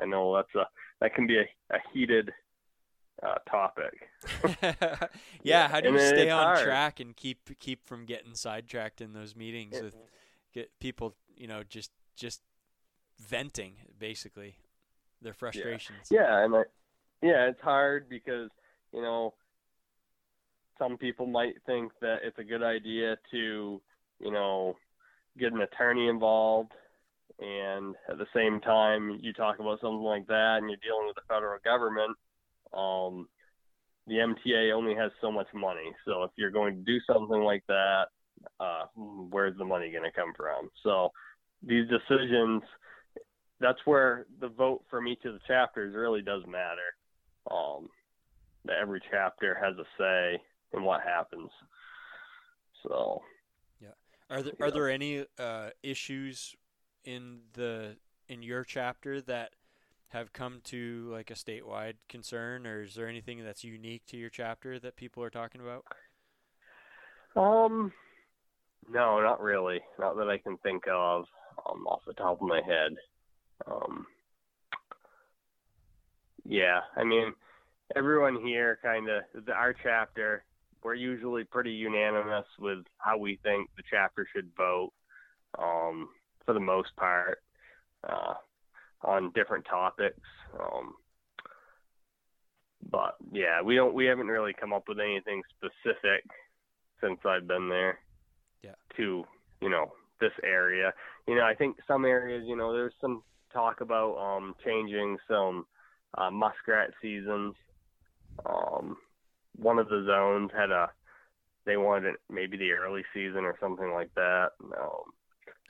I 0.00 0.06
know 0.06 0.34
that's 0.36 0.54
a 0.54 0.66
that 1.00 1.14
can 1.14 1.26
be 1.26 1.38
a, 1.38 1.74
a 1.74 1.78
heated 1.92 2.32
uh, 3.22 3.34
topic. 3.50 4.08
yeah, 5.42 5.68
how 5.68 5.80
do 5.80 5.88
you 5.90 5.98
And 5.98 6.08
stay 6.08 6.30
on 6.30 6.44
hard. 6.44 6.64
track 6.64 7.00
and 7.00 7.14
keep 7.16 7.58
keep 7.58 7.86
from 7.86 8.04
getting 8.04 8.34
sidetracked 8.34 9.00
in 9.00 9.12
those 9.12 9.36
meetings 9.36 9.80
with 9.80 9.96
get 10.52 10.70
people, 10.80 11.14
you 11.36 11.46
know, 11.46 11.62
just 11.62 11.90
just 12.16 12.40
venting 13.18 13.74
basically 13.98 14.56
their 15.20 15.34
frustrations. 15.34 16.08
Yeah, 16.10 16.44
and 16.44 16.54
I, 16.56 16.62
yeah, 17.22 17.48
it's 17.48 17.60
hard 17.60 18.08
because 18.08 18.50
you 18.92 19.02
know 19.02 19.34
some 20.82 20.96
people 20.96 21.26
might 21.26 21.54
think 21.66 21.92
that 22.00 22.18
it's 22.24 22.38
a 22.38 22.44
good 22.44 22.62
idea 22.62 23.16
to 23.30 23.80
you 24.20 24.30
know 24.30 24.76
get 25.38 25.52
an 25.52 25.60
attorney 25.60 26.08
involved, 26.08 26.72
and 27.38 27.94
at 28.10 28.18
the 28.18 28.26
same 28.34 28.60
time 28.60 29.18
you 29.22 29.32
talk 29.32 29.58
about 29.58 29.80
something 29.80 30.02
like 30.02 30.26
that, 30.26 30.58
and 30.58 30.68
you're 30.68 30.78
dealing 30.82 31.06
with 31.06 31.16
the 31.16 31.22
federal 31.28 31.58
government. 31.64 32.16
Um, 32.72 33.28
the 34.06 34.14
MTA 34.14 34.72
only 34.74 34.94
has 34.96 35.12
so 35.20 35.30
much 35.30 35.46
money, 35.54 35.92
so 36.04 36.24
if 36.24 36.32
you're 36.36 36.50
going 36.50 36.74
to 36.74 36.82
do 36.82 36.98
something 37.06 37.42
like 37.42 37.62
that, 37.68 38.06
uh, 38.58 38.86
where's 38.96 39.56
the 39.58 39.64
money 39.64 39.92
going 39.92 40.04
to 40.04 40.10
come 40.10 40.32
from? 40.36 40.68
So 40.82 41.10
these 41.62 41.88
decisions 41.88 42.62
that's 43.60 43.78
where 43.84 44.26
the 44.40 44.48
vote 44.48 44.82
from 44.90 45.06
each 45.06 45.24
of 45.24 45.34
the 45.34 45.40
chapters 45.46 45.94
really 45.94 46.20
does 46.20 46.42
matter. 46.48 46.96
Um, 47.48 47.88
that 48.64 48.76
every 48.80 49.00
chapter 49.10 49.56
has 49.60 49.76
a 49.78 49.84
say 49.98 50.42
in 50.74 50.82
what 50.82 51.02
happens. 51.02 51.50
So, 52.82 53.22
Yeah. 53.80 53.88
Are 54.30 54.42
there 54.42 54.54
are 54.60 54.70
there 54.70 54.90
any 54.90 55.24
uh, 55.38 55.70
issues 55.82 56.54
in 57.04 57.40
the 57.52 57.96
in 58.28 58.42
your 58.42 58.64
chapter 58.64 59.20
that 59.22 59.52
have 60.08 60.32
come 60.32 60.60
to 60.64 61.08
like 61.10 61.30
a 61.30 61.34
statewide 61.34 61.94
concern, 62.08 62.66
or 62.66 62.82
is 62.82 62.94
there 62.94 63.08
anything 63.08 63.42
that's 63.44 63.64
unique 63.64 64.04
to 64.06 64.16
your 64.16 64.30
chapter 64.30 64.78
that 64.78 64.96
people 64.96 65.22
are 65.22 65.30
talking 65.30 65.60
about? 65.60 65.84
um, 67.34 67.92
no, 68.90 69.20
not 69.20 69.40
really. 69.40 69.80
Not 69.98 70.16
that 70.16 70.28
I 70.28 70.38
can 70.38 70.58
think 70.58 70.84
of 70.90 71.24
um, 71.66 71.86
off 71.86 72.02
the 72.06 72.12
top 72.14 72.42
of 72.42 72.46
my 72.46 72.60
head. 72.66 72.92
Um, 73.66 74.06
yeah, 76.44 76.80
I 76.96 77.04
mean, 77.04 77.32
everyone 77.96 78.44
here 78.44 78.78
kind 78.82 79.08
of 79.08 79.22
our 79.48 79.74
chapter. 79.82 80.44
We're 80.82 80.94
usually 80.94 81.44
pretty 81.44 81.72
unanimous 81.72 82.46
with 82.58 82.78
how 82.98 83.18
we 83.18 83.38
think 83.42 83.70
the 83.76 83.82
chapter 83.88 84.26
should 84.32 84.50
vote, 84.56 84.92
um, 85.58 86.08
for 86.44 86.54
the 86.54 86.60
most 86.60 86.94
part, 86.96 87.42
uh, 88.08 88.34
on 89.02 89.32
different 89.32 89.64
topics. 89.64 90.20
Um, 90.58 90.94
but 92.90 93.16
yeah, 93.32 93.62
we 93.62 93.76
don't. 93.76 93.94
We 93.94 94.06
haven't 94.06 94.26
really 94.26 94.52
come 94.52 94.72
up 94.72 94.84
with 94.88 94.98
anything 94.98 95.42
specific 95.56 96.24
since 97.00 97.18
I've 97.24 97.46
been 97.46 97.68
there. 97.68 97.98
Yeah. 98.62 98.74
To 98.96 99.24
you 99.60 99.70
know 99.70 99.92
this 100.20 100.32
area. 100.44 100.92
You 101.26 101.36
know, 101.36 101.42
I 101.44 101.54
think 101.54 101.76
some 101.86 102.04
areas. 102.04 102.44
You 102.46 102.56
know, 102.56 102.72
there's 102.72 102.94
some 103.00 103.22
talk 103.52 103.80
about 103.80 104.16
um, 104.16 104.54
changing 104.64 105.18
some 105.28 105.66
uh, 106.18 106.30
muskrat 106.30 106.90
seasons. 107.00 107.54
Um, 108.46 108.96
one 109.56 109.78
of 109.78 109.88
the 109.88 110.04
zones 110.06 110.50
had 110.56 110.70
a 110.70 110.90
they 111.64 111.76
wanted 111.76 112.14
it 112.14 112.20
maybe 112.28 112.56
the 112.56 112.72
early 112.72 113.02
season 113.14 113.44
or 113.44 113.56
something 113.60 113.92
like 113.92 114.10
that. 114.16 114.48
Um, 114.60 115.12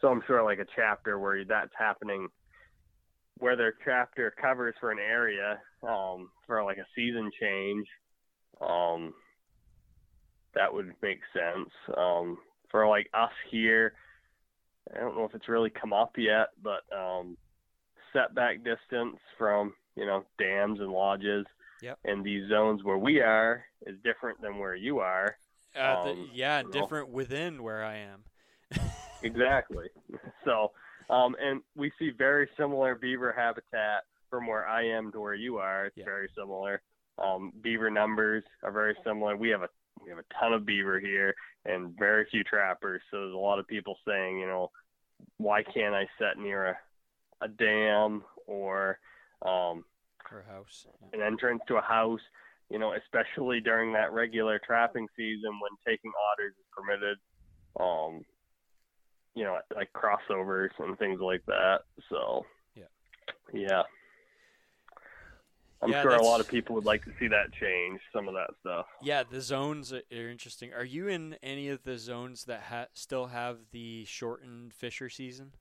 so 0.01 0.09
I'm 0.09 0.23
sure 0.27 0.43
like 0.43 0.59
a 0.59 0.67
chapter 0.75 1.19
where 1.19 1.45
that's 1.45 1.73
happening, 1.79 2.29
where 3.39 3.57
their 3.57 3.75
chapter 3.85 4.33
covers 4.41 4.75
for 4.81 4.91
an 4.91 4.99
area 4.99 5.59
um, 5.87 6.31
for 6.47 6.65
like 6.65 6.79
a 6.79 6.87
season 6.97 7.31
change. 7.41 7.87
Um, 8.61 9.13
that 10.55 10.73
would 10.73 10.93
make 11.03 11.21
sense. 11.33 11.71
Um, 11.97 12.39
for 12.71 12.87
like 12.89 13.09
us 13.15 13.33
here, 13.51 13.95
I 14.95 15.01
don't 15.01 15.17
know 15.17 15.25
if 15.25 15.35
it's 15.35 15.49
really 15.49 15.71
come 15.71 15.93
up 15.93 16.13
yet, 16.17 16.49
but 16.63 16.83
um, 16.97 17.37
setback 18.13 18.65
distance 18.65 19.17
from 19.39 19.75
you 19.97 20.07
know 20.07 20.25
dams 20.39 20.81
and 20.81 20.91
lodges 20.91 21.47
Yep. 21.83 21.99
and 22.05 22.25
these 22.25 22.49
zones 22.49 22.83
where 22.85 22.97
we 22.97 23.21
are 23.21 23.65
is 23.87 23.97
different 24.05 24.41
than 24.41 24.59
where 24.59 24.75
you 24.77 25.01
are. 25.01 25.37
Uh, 25.77 26.05
the, 26.05 26.11
Um, 26.13 26.31
yeah, 26.33 26.61
you 26.61 26.65
know. 26.67 26.71
different 26.71 27.09
within 27.11 27.63
where 27.63 27.85
I 27.85 27.97
am. 27.97 28.25
Exactly. 29.25 29.89
So, 30.45 30.73
um, 31.09 31.37
and 31.41 31.61
we 31.77 31.93
see 31.99 32.11
very 32.11 32.49
similar 32.57 32.97
beaver 32.97 33.33
habitat 33.33 34.03
from 34.29 34.49
where 34.49 34.67
I 34.67 34.83
am 34.85 35.13
to 35.13 35.21
where 35.21 35.35
you 35.35 35.59
are. 35.59 35.87
It's 35.87 35.97
Yeah. 35.97 36.05
very 36.07 36.29
similar. 36.37 36.83
Um, 37.19 37.53
beaver 37.61 37.89
numbers 37.91 38.43
are 38.65 38.73
very 38.73 38.97
similar. 39.05 39.37
We 39.37 39.51
have 39.51 39.63
a 39.63 39.69
we 40.03 40.11
have 40.11 40.19
a 40.19 40.25
ton 40.41 40.53
of 40.53 40.67
beaver 40.67 40.99
here 40.99 41.33
and 41.65 41.97
very 41.97 42.25
few 42.25 42.43
trappers. 42.43 43.01
So 43.13 43.21
there's 43.21 43.35
a 43.35 43.37
lot 43.39 43.61
of 43.61 43.69
people 43.69 43.97
saying, 44.05 44.41
you 44.41 44.47
know, 44.47 44.73
why 45.37 45.63
can't 45.63 45.95
I 45.95 46.09
set 46.19 46.37
near 46.39 46.67
a 46.67 46.79
a 47.43 47.49
dam 47.49 48.25
or 48.49 48.99
um, 49.43 49.85
Or 50.31 50.45
house. 50.49 50.87
an 51.13 51.21
entrance 51.23 51.63
to 51.69 51.77
a 51.77 51.81
house. 51.83 52.21
you 52.71 52.79
know, 52.79 52.95
especially 52.95 53.61
during 53.61 53.93
that 53.93 54.13
regular 54.13 54.59
trapping 54.65 55.07
season 55.17 55.51
when 55.61 55.73
taking 55.87 56.11
otters 56.33 56.53
is 56.53 56.67
permitted. 56.75 57.19
Um, 57.79 58.25
you 59.35 59.45
know, 59.45 59.59
like 59.75 59.91
crossovers 59.93 60.71
and 60.79 60.99
things 60.99 61.21
like 61.21 61.45
that. 61.47 61.81
So, 62.09 62.45
yeah, 62.75 62.85
yeah. 63.53 63.83
I'm 65.83 65.91
Yeah, 65.91 66.03
sure 66.03 66.15
a 66.15 66.23
lot 66.23 66.41
of 66.41 66.49
people 66.49 66.75
would 66.77 66.85
like 66.85 67.05
to 67.05 67.11
see 67.19 67.29
that 67.29 67.53
change, 67.61 68.01
some 68.13 68.29
of 68.29 68.35
that 68.35 68.51
stuff. 68.61 68.87
Yeah, 69.03 69.23
the 69.29 69.41
zones 69.41 69.93
are 69.93 70.03
interesting. 70.11 70.73
Are 70.73 70.85
you 70.85 71.09
in 71.09 71.37
any 71.43 71.69
of 71.69 71.83
the 71.83 71.99
zones 71.99 72.45
that 72.45 72.63
ha- 72.71 72.87
still 72.95 73.27
have 73.27 73.59
the 73.73 74.05
shortened 74.05 74.73
fisher 74.75 75.09
season? 75.11 75.53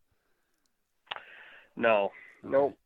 No, 1.75 2.11
nope. 2.43 2.77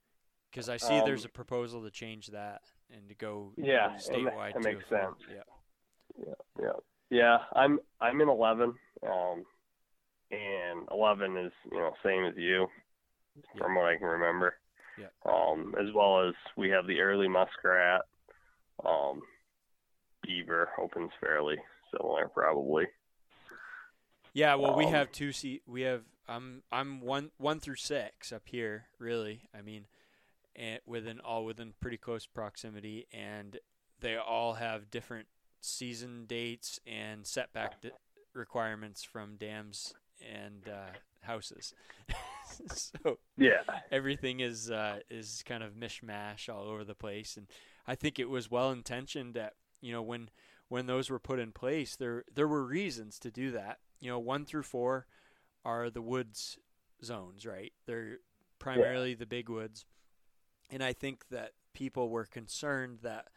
Because 0.56 0.70
I 0.70 0.78
see 0.78 1.02
there's 1.02 1.26
Um, 1.26 1.32
a 1.32 1.34
proposal 1.34 1.84
to 1.84 1.92
change 1.92 2.28
that 2.28 2.62
and 2.90 3.10
to 3.10 3.14
go 3.16 3.52
Yeah, 3.58 3.90
statewide. 3.96 4.54
that 4.54 4.64
makes 4.64 4.88
sense. 4.88 5.22
Yeah. 5.30 5.44
Yeah, 6.18 6.34
yeah, 6.62 6.72
yeah. 7.10 7.38
I'm 7.52 7.82
I'm 8.00 8.22
in 8.22 8.30
11, 8.30 8.74
um, 9.04 9.46
and 10.32 10.88
11 10.92 11.36
is 11.36 11.52
you 11.70 11.78
know 11.78 11.94
same 12.04 12.24
as 12.24 12.38
you, 12.38 12.68
from 13.58 13.76
what 13.76 13.84
I 13.88 13.98
can 13.98 14.08
remember. 14.08 14.58
Yeah. 14.98 15.08
Um, 15.26 15.76
as 15.78 15.92
well 15.94 16.26
as 16.26 16.34
we 16.56 16.70
have 16.70 16.88
the 16.88 17.02
early 17.02 17.28
muskrat, 17.28 18.04
um, 18.86 19.24
beaver 20.22 20.70
opens 20.80 21.12
fairly 21.20 21.58
similar 21.92 22.30
probably. 22.30 22.88
Yeah, 24.32 24.56
well, 24.56 24.74
we 24.78 24.86
Um, 24.86 24.92
have 24.94 25.12
two 25.12 25.34
se- 25.34 25.64
We 25.68 25.82
have 25.82 26.06
I'm 26.30 26.64
I'm 26.72 27.02
one 27.02 27.32
one 27.38 27.60
through 27.60 27.76
six 27.76 28.32
up 28.32 28.48
here. 28.48 28.88
Really, 29.00 29.50
I 29.54 29.62
mean, 29.62 29.88
and 30.56 30.80
within 30.86 31.20
all 31.20 31.46
within 31.46 31.74
pretty 31.80 31.98
close 31.98 32.26
proximity, 32.26 33.08
and 33.12 33.58
they 34.00 34.16
all 34.18 34.54
have 34.54 34.90
different 34.92 35.28
season 35.62 36.26
dates 36.28 36.80
and 36.86 37.26
setback 37.26 37.82
di- 37.82 37.92
requirements 38.34 39.04
from 39.04 39.36
dams 39.38 39.94
and 40.22 40.68
uh, 40.70 40.92
houses. 41.22 41.74
so 42.74 43.18
Yeah. 43.38 43.62
everything 43.92 44.40
is 44.40 44.70
uh, 44.72 45.00
is 45.10 45.44
kind 45.46 45.64
of 45.64 45.74
mishmash 45.74 46.54
all 46.54 46.64
over 46.66 46.84
the 46.84 46.96
place, 46.96 47.38
and 47.38 47.48
I 47.88 47.96
think 47.96 48.20
it 48.20 48.30
was 48.30 48.50
well 48.52 48.72
intentioned 48.72 49.34
that 49.34 49.54
you 49.82 49.92
know 49.92 50.02
when 50.02 50.30
when 50.68 50.88
those 50.88 51.10
were 51.10 51.20
put 51.20 51.40
in 51.40 51.52
place, 51.52 51.96
there 51.96 52.24
there 52.34 52.48
were 52.48 52.64
reasons 52.66 53.20
to 53.20 53.32
do 53.32 53.52
that. 53.52 53.80
You 54.00 54.10
know, 54.12 54.20
one 54.20 54.46
through 54.46 54.64
four 54.64 55.08
are 55.64 55.90
the 55.90 56.02
woods 56.02 56.58
zones, 57.04 57.46
right? 57.46 57.74
They're 57.86 58.18
primarily 58.60 59.14
the 59.16 59.26
big 59.26 59.50
woods, 59.50 59.86
and 60.70 60.84
I 60.84 60.94
think 60.94 61.28
that 61.30 61.52
people 61.74 62.10
were 62.10 62.26
concerned 62.26 63.00
that 63.04 63.28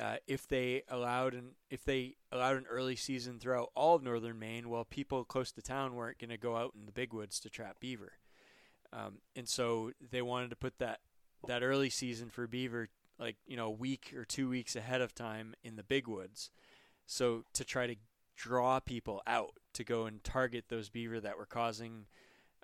uh, 0.00 0.16
if 0.26 0.48
they 0.48 0.82
allowed 0.88 1.34
an 1.34 1.50
if 1.70 1.84
they 1.84 2.16
allowed 2.32 2.56
an 2.56 2.66
early 2.68 2.96
season 2.96 3.38
throughout 3.38 3.70
all 3.74 3.96
of 3.96 4.02
northern 4.02 4.38
Maine, 4.38 4.68
well, 4.68 4.84
people 4.84 5.24
close 5.24 5.52
to 5.52 5.62
town 5.62 5.94
weren't 5.94 6.18
going 6.18 6.30
to 6.30 6.36
go 6.36 6.56
out 6.56 6.72
in 6.78 6.86
the 6.86 6.92
big 6.92 7.12
woods 7.12 7.38
to 7.40 7.50
trap 7.50 7.78
beaver, 7.80 8.12
um, 8.92 9.18
and 9.36 9.48
so 9.48 9.92
they 10.10 10.22
wanted 10.22 10.50
to 10.50 10.56
put 10.56 10.78
that 10.78 11.00
that 11.46 11.62
early 11.62 11.90
season 11.90 12.30
for 12.30 12.46
beaver 12.46 12.88
like 13.18 13.36
you 13.46 13.56
know 13.56 13.66
a 13.66 13.70
week 13.70 14.12
or 14.16 14.24
two 14.24 14.48
weeks 14.48 14.74
ahead 14.74 15.00
of 15.00 15.14
time 15.14 15.54
in 15.62 15.76
the 15.76 15.84
big 15.84 16.08
woods, 16.08 16.50
so 17.06 17.44
to 17.52 17.64
try 17.64 17.86
to 17.86 17.96
draw 18.36 18.80
people 18.80 19.22
out 19.26 19.52
to 19.72 19.84
go 19.84 20.06
and 20.06 20.24
target 20.24 20.64
those 20.68 20.88
beaver 20.88 21.20
that 21.20 21.38
were 21.38 21.46
causing 21.46 22.06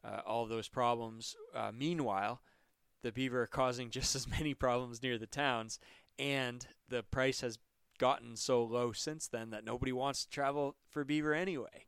uh, 0.05 0.20
all 0.26 0.47
those 0.47 0.68
problems. 0.68 1.36
Uh, 1.55 1.70
meanwhile, 1.72 2.41
the 3.03 3.13
beaver 3.13 3.43
are 3.43 3.47
causing 3.47 3.91
just 3.91 4.15
as 4.15 4.29
many 4.29 4.55
problems 4.55 5.03
near 5.03 5.19
the 5.19 5.27
towns, 5.27 5.79
and 6.19 6.67
the 6.89 7.03
price 7.03 7.41
has 7.41 7.59
gotten 7.99 8.35
so 8.35 8.65
low 8.65 8.93
since 8.93 9.29
then 9.29 9.51
that 9.51 9.65
nobody 9.65 9.93
wants 9.93 10.25
to 10.25 10.31
travel 10.31 10.75
for 10.89 11.05
beaver 11.05 11.35
anyway. 11.35 11.87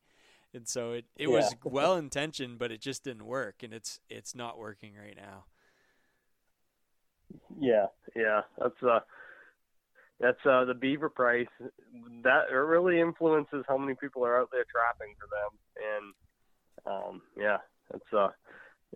And 0.55 0.69
so 0.69 0.93
it, 0.93 1.07
it 1.17 1.31
was 1.31 1.55
well 1.65 1.97
intentioned, 1.97 2.59
but 2.59 2.71
it 2.71 2.81
just 2.81 3.05
didn't 3.05 3.25
work, 3.25 3.63
and 3.63 3.73
it's 3.73 4.01
it's 4.11 4.35
not 4.35 4.59
working 4.59 4.93
right 4.95 5.17
now. 5.17 5.45
Yeah, 7.59 7.87
yeah. 8.15 8.43
That's 8.59 8.83
uh 8.83 9.01
that's 10.21 10.45
uh 10.47 10.65
the 10.65 10.75
beaver 10.75 11.09
price 11.09 11.49
that 12.23 12.45
it 12.51 12.55
really 12.55 13.01
influences 13.01 13.65
how 13.67 13.79
many 13.79 13.95
people 13.95 14.25
are 14.25 14.41
out 14.41 14.51
there 14.53 14.65
trapping 14.71 15.15
for 15.19 15.29
them 15.33 16.15
and 16.87 17.15
um 17.15 17.23
yeah, 17.37 17.59
it's 17.95 18.13
uh 18.13 18.29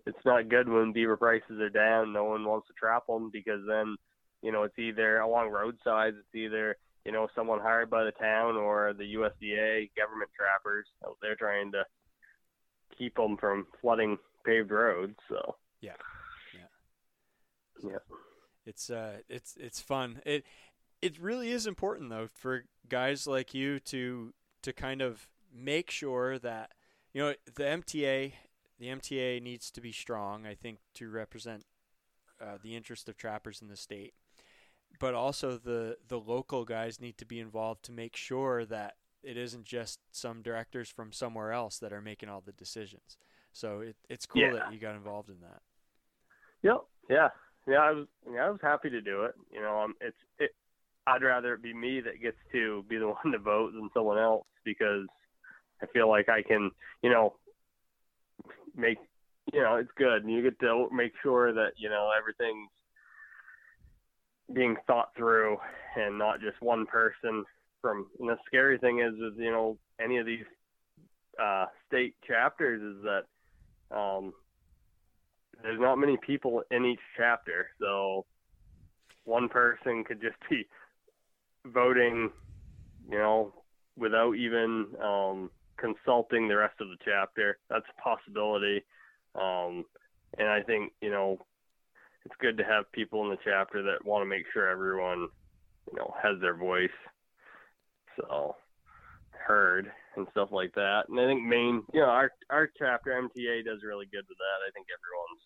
it's 0.05 0.25
not 0.25 0.49
good 0.49 0.69
when 0.69 0.93
beaver 0.93 1.17
prices 1.17 1.59
are 1.59 1.69
down, 1.69 2.13
no 2.13 2.23
one 2.25 2.45
wants 2.45 2.67
to 2.67 2.73
trap 2.73 3.07
them 3.07 3.29
because 3.31 3.61
then, 3.67 3.95
you 4.41 4.51
know, 4.51 4.63
it's 4.63 4.77
either 4.77 5.19
along 5.19 5.49
roadsides, 5.49 6.17
it's 6.17 6.35
either, 6.35 6.77
you 7.05 7.11
know, 7.11 7.27
someone 7.35 7.59
hired 7.59 7.89
by 7.89 8.03
the 8.03 8.11
town 8.11 8.55
or 8.55 8.93
the 8.93 9.15
USDA 9.15 9.89
government 9.97 10.29
trappers 10.35 10.85
out 11.05 11.17
there 11.21 11.35
trying 11.35 11.71
to 11.71 11.83
keep 12.97 13.15
them 13.15 13.37
from 13.37 13.67
flooding 13.81 14.17
paved 14.45 14.71
roads, 14.71 15.15
so 15.29 15.55
Yeah, 15.81 15.93
yeah. 16.53 17.89
yeah. 17.91 17.97
It's 18.65 18.89
uh, 18.89 19.17
it's 19.29 19.55
it's 19.57 19.79
fun. 19.79 20.21
It 20.25 20.45
it 21.01 21.19
really 21.19 21.51
is 21.51 21.67
important 21.67 22.09
though 22.09 22.27
for 22.33 22.65
guys 22.89 23.27
like 23.27 23.53
you 23.53 23.79
to 23.79 24.33
to 24.63 24.73
kind 24.73 25.01
of 25.01 25.29
make 25.53 25.89
sure 25.89 26.37
that 26.39 26.71
you 27.13 27.21
know 27.21 27.33
the 27.55 27.63
MTA 27.63 28.33
the 28.79 28.87
MTA 28.87 29.41
needs 29.41 29.71
to 29.71 29.81
be 29.81 29.91
strong. 29.91 30.45
I 30.45 30.53
think 30.55 30.79
to 30.95 31.09
represent 31.09 31.65
uh, 32.41 32.57
the 32.61 32.75
interest 32.75 33.09
of 33.09 33.17
trappers 33.17 33.61
in 33.61 33.67
the 33.67 33.77
state, 33.77 34.13
but 34.99 35.13
also 35.13 35.57
the 35.57 35.97
the 36.07 36.19
local 36.19 36.65
guys 36.65 36.99
need 37.01 37.17
to 37.17 37.25
be 37.25 37.39
involved 37.39 37.83
to 37.83 37.91
make 37.91 38.15
sure 38.15 38.65
that 38.65 38.95
it 39.23 39.35
isn't 39.37 39.65
just 39.65 39.99
some 40.11 40.41
directors 40.41 40.89
from 40.89 41.11
somewhere 41.11 41.51
else 41.51 41.79
that 41.79 41.91
are 41.91 42.01
making 42.01 42.29
all 42.29 42.41
the 42.45 42.51
decisions. 42.51 43.17
So 43.51 43.79
it, 43.81 43.95
it's 44.07 44.25
cool 44.27 44.41
Yeah. 44.43 44.53
that 44.53 44.71
you 44.73 44.79
got 44.79 44.95
involved 44.95 45.29
in 45.29 45.39
that. 45.41 45.61
Yep. 46.61 46.77
Yeah. 47.09 47.29
Yeah. 47.67 47.77
I 47.79 47.91
was. 47.91 48.07
Yeah, 48.31 48.45
I 48.45 48.49
was 48.49 48.59
happy 48.61 48.89
to 48.91 49.01
do 49.01 49.23
it. 49.23 49.33
You 49.51 49.61
know, 49.61 49.81
um, 49.81 49.95
it's. 49.99 50.17
It. 50.39 50.51
I'd 51.07 51.23
rather 51.23 51.53
it 51.53 51.63
be 51.63 51.73
me 51.73 52.01
that 52.01 52.21
gets 52.21 52.37
to 52.51 52.83
be 52.89 52.97
the 52.97 53.07
one 53.23 53.31
to 53.31 53.39
vote 53.39 53.71
than 53.73 53.89
someone 53.93 54.17
else 54.19 54.45
because 54.63 55.07
I 55.81 55.85
feel 55.87 56.07
like 56.09 56.29
I 56.29 56.43
can. 56.43 56.69
You 57.01 57.09
know, 57.09 57.35
make. 58.77 58.97
You 59.53 59.61
know, 59.61 59.75
it's 59.75 59.91
good, 59.97 60.23
and 60.23 60.31
you 60.31 60.43
get 60.43 60.59
to 60.59 60.89
make 60.91 61.13
sure 61.23 61.53
that 61.53 61.71
you 61.77 61.89
know 61.89 62.11
everything's 62.17 62.69
being 64.53 64.75
thought 64.87 65.09
through, 65.15 65.57
and 65.95 66.17
not 66.17 66.41
just 66.41 66.61
one 66.61 66.85
person. 66.85 67.45
From 67.81 68.07
and 68.19 68.29
the 68.29 68.37
scary 68.45 68.77
thing 68.77 68.99
is, 68.99 69.13
is 69.13 69.37
you 69.37 69.51
know, 69.51 69.77
any 70.01 70.17
of 70.17 70.25
these 70.25 70.45
uh, 71.41 71.65
state 71.87 72.15
chapters 72.27 72.81
is 72.81 73.03
that 73.03 73.95
um, 73.95 74.33
there's 75.63 75.79
not 75.79 75.97
many 75.97 76.17
people 76.25 76.63
in 76.71 76.85
each 76.85 76.99
chapter, 77.15 77.69
so 77.79 78.25
one 79.25 79.49
person 79.49 80.03
could 80.03 80.21
just 80.21 80.35
be 80.49 80.65
voting, 81.65 82.31
you 83.09 83.17
know, 83.17 83.53
without 83.97 84.33
even 84.33 84.87
um, 85.03 85.49
consulting 85.77 86.47
the 86.47 86.57
rest 86.57 86.75
of 86.81 86.87
the 86.89 86.97
chapter. 87.03 87.57
That's 87.69 87.85
a 87.97 88.01
possibility, 88.01 88.83
um, 89.35 89.85
and 90.37 90.47
I 90.47 90.61
think 90.61 90.93
you 91.01 91.11
know 91.11 91.39
it's 92.25 92.35
good 92.39 92.57
to 92.57 92.63
have 92.63 92.91
people 92.91 93.23
in 93.23 93.29
the 93.29 93.37
chapter 93.43 93.81
that 93.83 94.05
want 94.05 94.21
to 94.21 94.25
make 94.25 94.43
sure 94.53 94.67
everyone, 94.67 95.29
you 95.89 95.97
know, 95.97 96.13
has 96.21 96.39
their 96.41 96.55
voice, 96.55 96.89
so 98.17 98.55
heard 99.31 99.89
and 100.17 100.27
stuff 100.31 100.49
like 100.51 100.73
that. 100.75 101.03
And 101.07 101.19
I 101.19 101.25
think 101.25 101.43
Maine, 101.43 101.83
you 101.93 102.01
know, 102.01 102.07
our 102.07 102.31
our 102.49 102.69
chapter 102.77 103.11
MTA 103.11 103.63
does 103.63 103.79
really 103.83 104.07
good 104.11 104.25
with 104.27 104.37
that. 104.37 104.59
I 104.67 104.71
think 104.73 104.87
everyone's 104.91 105.43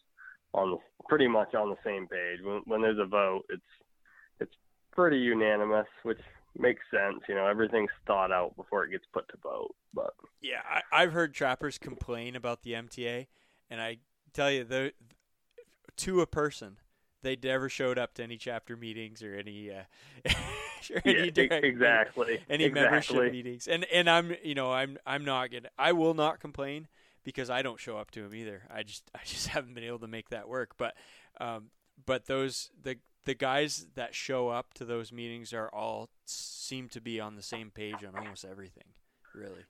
on 0.53 0.71
the, 0.71 1.05
pretty 1.07 1.27
much 1.27 1.53
on 1.53 1.69
the 1.69 1.77
same 1.85 2.07
page. 2.07 2.39
When 2.43 2.61
when 2.65 2.81
there's 2.81 2.99
a 2.99 3.05
vote, 3.05 3.43
it's 3.49 3.61
it's 4.39 4.55
pretty 4.91 5.17
unanimous, 5.17 5.87
which 6.03 6.19
makes 6.57 6.81
sense. 6.91 7.21
You 7.27 7.35
know, 7.35 7.47
everything's 7.47 7.91
thought 8.05 8.31
out 8.31 8.55
before 8.55 8.83
it 8.85 8.91
gets 8.91 9.05
put 9.13 9.27
to 9.29 9.37
vote. 9.41 9.75
But 9.93 10.13
Yeah, 10.41 10.61
I, 10.69 10.81
I've 11.03 11.13
heard 11.13 11.33
trappers 11.33 11.77
complain 11.77 12.35
about 12.35 12.63
the 12.63 12.73
MTA, 12.75 13.27
and 13.69 13.81
I 13.81 13.97
tell 14.33 14.51
you, 14.51 14.63
the 14.63 14.93
to 15.97 16.21
a 16.21 16.27
person, 16.27 16.77
they 17.21 17.37
never 17.41 17.69
showed 17.69 17.97
up 17.97 18.13
to 18.15 18.23
any 18.23 18.37
chapter 18.37 18.75
meetings 18.75 19.21
or 19.21 19.35
any 19.35 19.71
uh, 19.71 19.83
or 20.95 21.01
any 21.05 21.27
Yeah, 21.27 21.31
direct- 21.31 21.65
exactly, 21.65 22.39
any 22.49 22.65
exactly. 22.65 22.69
membership 22.69 23.31
meetings. 23.31 23.67
And 23.67 23.85
and 23.85 24.09
I'm 24.09 24.35
you 24.43 24.55
know 24.55 24.71
I'm 24.71 24.97
I'm 25.05 25.25
not 25.25 25.51
gonna 25.51 25.69
I 25.77 25.91
will 25.91 26.13
not 26.13 26.39
complain 26.39 26.87
because 27.23 27.49
I 27.49 27.61
don't 27.61 27.79
show 27.79 27.97
up 27.97 28.11
to 28.11 28.23
them 28.23 28.33
either. 28.33 28.63
I 28.73 28.83
just 28.83 29.09
I 29.15 29.19
just 29.25 29.47
haven't 29.55 29.73
been 29.73 29.83
able 29.83 29.99
to 29.99 30.07
make 30.07 30.29
that 30.29 30.47
work. 30.49 30.71
But 30.77 30.95
um, 31.39 31.69
but 32.05 32.25
those 32.25 32.71
the 32.81 32.97
the 33.25 33.33
guys 33.35 33.87
that 33.95 34.15
show 34.15 34.49
up 34.49 34.73
to 34.75 34.85
those 34.85 35.11
meetings 35.11 35.53
are 35.53 35.69
all 35.73 36.09
seem 36.25 36.89
to 36.89 37.01
be 37.01 37.19
on 37.19 37.35
the 37.35 37.41
same 37.43 37.69
page 37.71 38.03
on 38.07 38.15
almost 38.17 38.45
everything. 38.45 38.85
Really. 39.35 39.63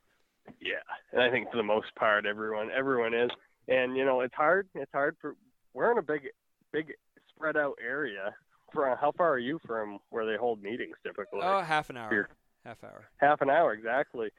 yeah, 0.60 0.82
and 1.12 1.22
I 1.22 1.30
think 1.30 1.52
for 1.52 1.58
the 1.58 1.64
most 1.64 1.94
part, 1.96 2.26
everyone 2.26 2.70
everyone 2.76 3.14
is. 3.14 3.30
And 3.68 3.96
you 3.96 4.06
know, 4.06 4.22
it's 4.22 4.34
hard. 4.34 4.68
It's 4.74 4.92
hard 4.94 5.16
for 5.22 5.36
we're 5.74 5.92
in 5.92 5.98
a 5.98 6.04
big 6.04 6.28
big 6.72 6.94
spread 7.36 7.58
out 7.58 7.78
area, 7.86 8.34
for, 8.74 8.96
how 9.00 9.12
far 9.12 9.32
are 9.34 9.40
you 9.40 9.60
from 9.66 10.00
where 10.10 10.26
they 10.26 10.38
hold 10.38 10.62
meetings 10.62 10.96
typically? 11.04 11.40
Oh, 11.44 11.62
half 11.62 11.90
an 11.90 11.98
hour. 11.98 12.14
You're- 12.14 12.28
Half 12.64 12.84
hour. 12.84 13.06
half 13.18 13.42
an 13.42 13.50
hour 13.50 13.74
exactly. 13.74 14.30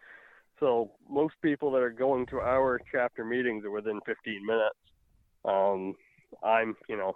So 0.60 0.92
most 1.10 1.34
people 1.42 1.72
that 1.72 1.82
are 1.82 1.90
going 1.90 2.24
to 2.26 2.36
our 2.38 2.80
chapter 2.92 3.24
meetings 3.24 3.64
are 3.64 3.70
within 3.72 4.00
15 4.06 4.46
minutes. 4.46 4.76
Um, 5.44 5.94
I'm, 6.44 6.76
you 6.88 6.96
know, 6.96 7.14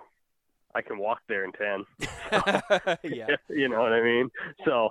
I 0.76 0.82
can 0.82 0.98
walk 0.98 1.20
there 1.26 1.44
in 1.44 1.52
10. 1.52 1.84
yeah. 3.04 3.36
you 3.48 3.68
know 3.68 3.80
what 3.80 3.92
I 3.92 4.02
mean? 4.02 4.28
So, 4.66 4.90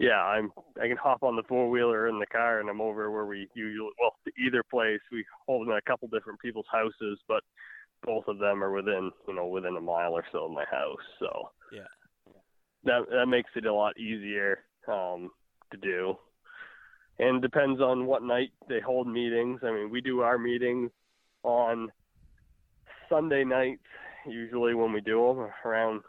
yeah, 0.00 0.22
I'm. 0.24 0.50
I 0.82 0.88
can 0.88 0.96
hop 0.96 1.22
on 1.22 1.36
the 1.36 1.42
four 1.48 1.70
wheeler 1.70 2.08
in 2.08 2.18
the 2.18 2.26
car 2.26 2.58
and 2.58 2.68
I'm 2.68 2.80
over 2.80 3.10
where 3.10 3.26
we 3.26 3.48
usually. 3.54 3.90
Well, 4.00 4.16
either 4.44 4.64
place 4.68 5.00
we 5.12 5.24
hold 5.46 5.68
in 5.68 5.74
a 5.74 5.80
couple 5.82 6.08
different 6.08 6.40
people's 6.40 6.66
houses, 6.72 7.18
but 7.28 7.42
both 8.04 8.26
of 8.26 8.38
them 8.38 8.64
are 8.64 8.72
within, 8.72 9.12
you 9.28 9.34
know, 9.34 9.46
within 9.46 9.76
a 9.76 9.80
mile 9.80 10.12
or 10.12 10.24
so 10.32 10.46
of 10.46 10.52
my 10.52 10.64
house. 10.70 11.04
So 11.18 11.50
Yeah. 11.70 12.32
that 12.84 13.02
that 13.10 13.26
makes 13.26 13.50
it 13.54 13.66
a 13.66 13.74
lot 13.74 13.98
easier 13.98 14.64
um, 14.88 15.30
to 15.70 15.76
do. 15.76 16.16
And 17.18 17.42
depends 17.42 17.80
on 17.80 18.06
what 18.06 18.22
night 18.22 18.50
they 18.68 18.80
hold 18.80 19.06
meetings. 19.06 19.60
I 19.62 19.70
mean, 19.70 19.90
we 19.90 20.00
do 20.00 20.20
our 20.20 20.38
meetings 20.38 20.90
on 21.42 21.92
Sunday 23.10 23.44
nights 23.44 23.82
usually 24.30 24.74
when 24.74 24.92
we 24.92 25.00
do 25.00 25.26
them 25.28 25.50
around 25.64 26.02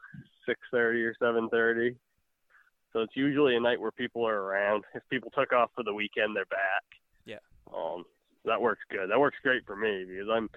6:30 0.46 1.04
or 1.04 1.16
7:30. 1.16 1.96
So 2.94 3.00
it's 3.00 3.16
usually 3.16 3.56
a 3.56 3.60
night 3.60 3.80
where 3.80 3.92
people 3.92 4.28
are 4.28 4.42
around. 4.42 4.84
If 4.94 5.04
people 5.10 5.32
took 5.32 5.54
off 5.54 5.72
for 5.76 5.84
the 5.84 5.94
weekend, 5.94 6.36
they're 6.36 6.46
back. 6.46 6.84
Yeah. 7.26 7.40
Um, 7.74 8.06
that 8.46 8.62
works 8.62 8.82
good. 8.90 9.10
That 9.10 9.20
works 9.20 9.38
great 9.44 9.66
for 9.66 9.76
me 9.76 10.06
because 10.06 10.28
I'm 10.30 10.50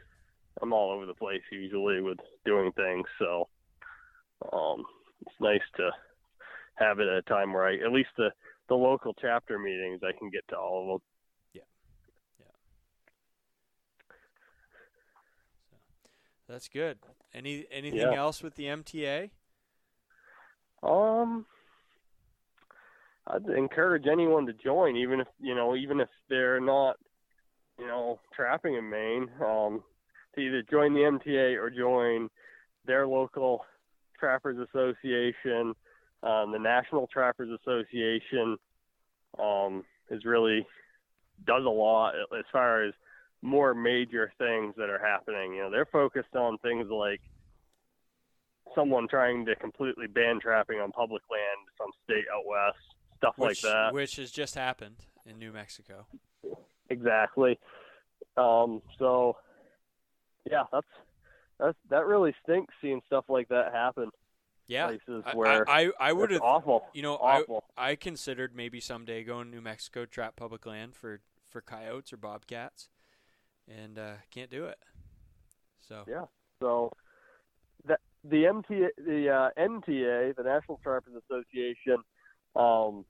I'm 0.62 0.72
all 0.72 0.90
over 0.90 1.06
the 1.06 1.14
place 1.14 1.42
usually 1.50 2.00
with 2.00 2.18
doing 2.44 2.72
things. 2.72 3.06
So 3.18 3.48
um, 4.52 4.84
it's 5.20 5.40
nice 5.40 5.62
to 5.76 5.90
have 6.74 6.98
it 6.98 7.08
at 7.08 7.18
a 7.18 7.22
time 7.22 7.52
where 7.52 7.66
I 7.66 7.76
at 7.76 7.92
least 7.92 8.10
the 8.16 8.30
the 8.68 8.74
local 8.74 9.14
chapter 9.20 9.58
meetings 9.58 10.00
I 10.02 10.16
can 10.18 10.30
get 10.30 10.46
to 10.48 10.56
all 10.56 10.82
of 10.82 10.88
them. 10.88 11.00
That's 16.48 16.68
good. 16.68 16.98
Any 17.32 17.66
anything 17.70 17.98
Yeah. 17.98 18.18
else 18.18 18.42
with 18.42 18.54
the 18.54 18.66
MTA? 18.66 19.30
Um, 20.82 21.46
I'd 23.26 23.46
encourage 23.46 24.06
anyone 24.06 24.46
to 24.46 24.52
join, 24.52 24.96
even 24.96 25.20
if 25.20 25.28
you 25.40 25.54
know, 25.54 25.74
even 25.74 26.00
if 26.00 26.08
they're 26.28 26.60
not, 26.60 26.96
you 27.78 27.86
know, 27.86 28.20
trapping 28.34 28.74
in 28.74 28.88
Maine. 28.90 29.30
Um, 29.44 29.82
to 30.34 30.40
either 30.40 30.62
join 30.62 30.94
the 30.94 31.00
MTA 31.00 31.56
or 31.56 31.70
join 31.70 32.28
their 32.84 33.06
local 33.06 33.64
Trappers 34.18 34.58
Association. 34.58 35.74
Um, 36.22 36.52
the 36.52 36.58
National 36.58 37.06
Trappers 37.06 37.50
Association 37.60 38.56
um, 39.38 39.84
is 40.10 40.24
really 40.24 40.66
does 41.46 41.64
a 41.64 41.70
lot 41.70 42.14
as 42.36 42.44
far 42.52 42.84
as 42.84 42.94
more 43.44 43.74
major 43.74 44.32
things 44.38 44.74
that 44.78 44.88
are 44.88 44.98
happening. 44.98 45.54
You 45.54 45.64
know, 45.64 45.70
they're 45.70 45.84
focused 45.84 46.34
on 46.34 46.56
things 46.58 46.88
like 46.90 47.20
someone 48.74 49.06
trying 49.06 49.44
to 49.44 49.54
completely 49.56 50.06
ban 50.06 50.40
trapping 50.40 50.80
on 50.80 50.90
public 50.90 51.22
land, 51.30 51.68
some 51.78 51.90
state 52.04 52.24
out 52.34 52.46
west, 52.46 52.78
stuff 53.18 53.34
Which, 53.36 53.62
like 53.62 53.72
that. 53.72 53.92
Which 53.92 54.16
has 54.16 54.30
just 54.30 54.54
happened 54.54 54.96
in 55.26 55.38
New 55.38 55.52
Mexico. 55.52 56.06
Exactly. 56.88 57.58
Um, 58.38 58.80
so, 58.98 59.36
yeah, 60.50 60.64
that's 60.72 60.86
that's 61.60 61.78
that 61.90 62.06
really 62.06 62.34
stinks 62.42 62.74
seeing 62.80 63.02
stuff 63.06 63.26
like 63.28 63.48
that 63.48 63.72
happen. 63.72 64.10
Yeah. 64.66 64.86
places 64.86 65.22
where 65.34 65.68
I, 65.68 65.84
I, 65.84 65.90
I 66.00 66.12
would 66.14 66.30
have 66.30 66.40
awful. 66.40 66.86
You 66.94 67.02
know, 67.02 67.16
awful. 67.16 67.64
I 67.76 67.90
I 67.90 67.96
considered 67.96 68.56
maybe 68.56 68.80
someday 68.80 69.22
going 69.22 69.50
to 69.50 69.56
New 69.56 69.60
Mexico 69.60 70.06
trap 70.06 70.36
public 70.36 70.64
land 70.64 70.94
for 70.94 71.20
for 71.50 71.60
coyotes 71.60 72.12
or 72.12 72.16
bobcats, 72.16 72.88
and 73.68 73.98
uh, 73.98 74.14
can't 74.30 74.50
do 74.50 74.66
it. 74.66 74.78
So 75.88 76.04
Yeah. 76.08 76.24
So 76.60 76.92
the 77.86 77.98
the 78.24 78.44
MTA 78.44 78.88
the 78.96 79.28
uh, 79.30 79.50
NTA, 79.58 80.36
the 80.36 80.42
National 80.42 80.80
Trappers 80.82 81.14
Association, 81.28 81.98
um, 82.56 83.04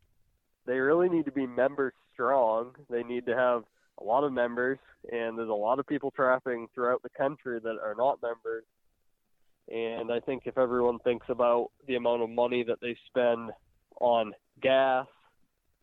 they 0.66 0.78
really 0.78 1.09
need 1.09 1.26
to 1.26 1.32
be 1.32 1.46
members 1.46 1.92
strong. 2.12 2.74
They 2.90 3.02
need 3.02 3.26
to 3.26 3.36
have 3.36 3.64
a 4.00 4.05
lot 4.05 4.24
of 4.24 4.32
members, 4.32 4.78
and 5.12 5.38
there's 5.38 5.48
a 5.48 5.52
lot 5.52 5.78
of 5.78 5.86
people 5.86 6.11
trapping 6.11 6.66
throughout 6.74 7.02
the 7.02 7.11
country 7.11 7.61
that 7.62 7.78
are 7.82 7.94
not 7.96 8.20
members. 8.22 8.64
And 9.68 10.12
I 10.12 10.20
think 10.20 10.42
if 10.46 10.59
everyone 10.59 10.98
thinks 11.00 11.26
about 11.28 11.70
the 11.86 11.94
amount 11.94 12.22
of 12.22 12.30
money 12.30 12.64
that 12.64 12.80
they 12.80 12.96
spend 13.07 13.50
on 14.00 14.32
gas, 14.61 15.07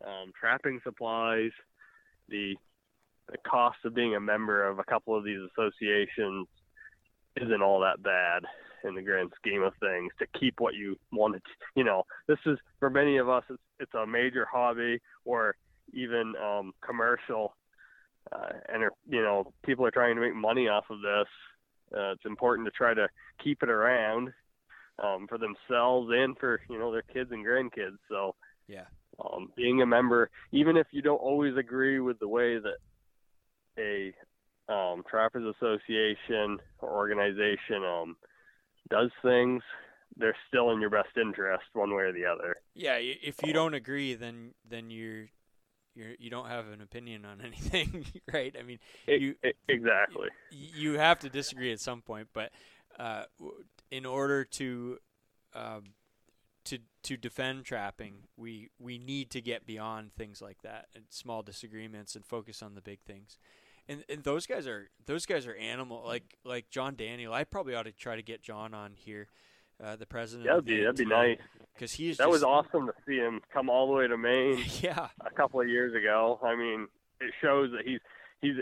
um, 0.05 0.31
trapping 0.39 0.79
supplies, 0.83 1.51
the 2.29 2.55
the 3.29 3.37
cost 3.39 3.77
of 3.85 3.93
being 3.93 4.15
a 4.15 4.19
member 4.19 4.67
of 4.67 4.79
a 4.79 4.83
couple 4.83 5.15
of 5.15 5.23
these 5.23 5.39
associations 5.51 6.47
isn't 7.41 7.61
all 7.61 7.79
that 7.79 8.01
bad 8.03 8.43
in 8.83 8.95
the 8.95 9.01
grand 9.01 9.31
scheme 9.37 9.63
of 9.63 9.73
things 9.79 10.11
to 10.19 10.25
keep 10.39 10.59
what 10.59 10.73
you 10.73 10.97
wanted. 11.11 11.41
You 11.75 11.83
know, 11.83 12.03
this 12.27 12.39
is 12.45 12.57
for 12.79 12.89
many 12.89 13.17
of 13.17 13.29
us, 13.29 13.43
it's, 13.49 13.61
it's 13.79 13.93
a 13.93 14.05
major 14.05 14.45
hobby 14.51 14.99
or 15.25 15.55
even 15.93 16.33
um, 16.43 16.73
commercial. 16.85 17.55
Uh, 18.31 18.49
and 18.69 18.83
you 19.09 19.21
know, 19.21 19.51
people 19.65 19.85
are 19.85 19.91
trying 19.91 20.15
to 20.15 20.21
make 20.21 20.35
money 20.35 20.67
off 20.67 20.85
of 20.89 21.01
this. 21.01 21.27
Uh, 21.95 22.11
it's 22.11 22.25
important 22.25 22.65
to 22.65 22.71
try 22.71 22.93
to 22.93 23.07
keep 23.43 23.63
it 23.63 23.69
around 23.69 24.31
um, 25.03 25.27
for 25.27 25.37
themselves 25.37 26.09
and 26.13 26.37
for 26.37 26.61
you 26.69 26.77
know 26.77 26.91
their 26.91 27.01
kids 27.01 27.31
and 27.31 27.45
grandkids. 27.45 27.97
So 28.09 28.35
yeah, 28.67 28.85
um, 29.23 29.51
being 29.55 29.81
a 29.81 29.85
member, 29.85 30.29
even 30.51 30.77
if 30.77 30.87
you 30.91 31.01
don't 31.01 31.17
always 31.17 31.57
agree 31.57 31.99
with 31.99 32.19
the 32.19 32.27
way 32.27 32.59
that 32.59 32.77
a 33.77 34.13
um, 34.71 35.03
Trappers 35.09 35.55
Association 35.55 36.59
or 36.79 36.89
organization 36.91 37.83
um, 37.85 38.17
does 38.89 39.11
things, 39.23 39.61
they're 40.17 40.35
still 40.47 40.71
in 40.71 40.81
your 40.81 40.89
best 40.89 41.09
interest 41.19 41.63
one 41.73 41.93
way 41.95 42.03
or 42.03 42.13
the 42.13 42.25
other. 42.25 42.57
yeah, 42.73 42.97
if 42.99 43.43
you 43.43 43.53
don't 43.53 43.73
agree, 43.73 44.15
then 44.15 44.53
then 44.69 44.89
you're 44.89 45.27
you're 45.95 46.15
you 46.19 46.29
don't 46.29 46.47
have 46.47 46.67
an 46.69 46.81
opinion 46.81 47.25
on 47.25 47.41
anything, 47.45 48.05
right? 48.31 48.55
I 48.59 48.63
mean, 48.63 48.79
you 49.07 49.35
E- 49.43 49.53
exactly. 49.67 50.29
you 50.49 50.93
have 50.93 51.19
to 51.19 51.29
disagree 51.29 51.71
at 51.71 51.79
some 51.79 52.01
point, 52.01 52.29
but 52.33 52.51
uh, 52.99 53.23
in 53.89 54.05
order 54.05 54.43
to 54.45 54.97
um, 55.53 55.83
to 56.65 56.79
to 57.03 57.17
defend 57.17 57.65
trapping, 57.65 58.23
we 58.37 58.69
we 58.79 58.97
need 58.97 59.29
to 59.31 59.41
get 59.41 59.65
beyond 59.65 60.13
things 60.15 60.41
like 60.41 60.61
that 60.63 60.87
and 60.95 61.05
small 61.09 61.41
disagreements 61.43 62.15
and 62.15 62.25
focus 62.25 62.61
on 62.61 62.75
the 62.75 62.81
big 62.81 62.99
things. 63.01 63.37
And, 63.89 64.03
and 64.07 64.23
those 64.23 64.45
guys 64.45 64.67
are 64.67 64.89
those 65.05 65.25
guys 65.25 65.45
are 65.47 65.55
animal 65.55 66.03
like 66.05 66.37
like 66.45 66.69
John 66.69 66.95
Daniel. 66.95 67.33
I 67.33 67.43
probably 67.43 67.75
ought 67.75 67.83
to 67.83 67.91
try 67.91 68.15
to 68.15 68.21
get 68.21 68.41
John 68.41 68.73
on 68.73 68.93
here, 68.95 69.27
uh, 69.83 69.95
the 69.95 70.05
president. 70.05 70.47
That'd 70.47 70.65
be 70.65 70.81
that'd 70.81 70.95
be 70.95 71.05
nice. 71.05 71.39
because 71.73 71.91
he's 71.93 72.17
that 72.17 72.29
was 72.29 72.43
awesome 72.43 72.87
to 72.87 72.93
see 73.07 73.17
him 73.17 73.41
come 73.51 73.69
all 73.69 73.87
the 73.87 73.93
way 73.93 74.07
to 74.07 74.17
Maine. 74.17 74.63
Yeah, 74.81 75.07
a 75.25 75.29
couple 75.31 75.59
of 75.59 75.67
years 75.67 75.93
ago. 75.95 76.39
I 76.43 76.55
mean, 76.55 76.87
it 77.19 77.33
shows 77.41 77.71
that 77.71 77.85
he's 77.85 77.99
he's 78.41 78.55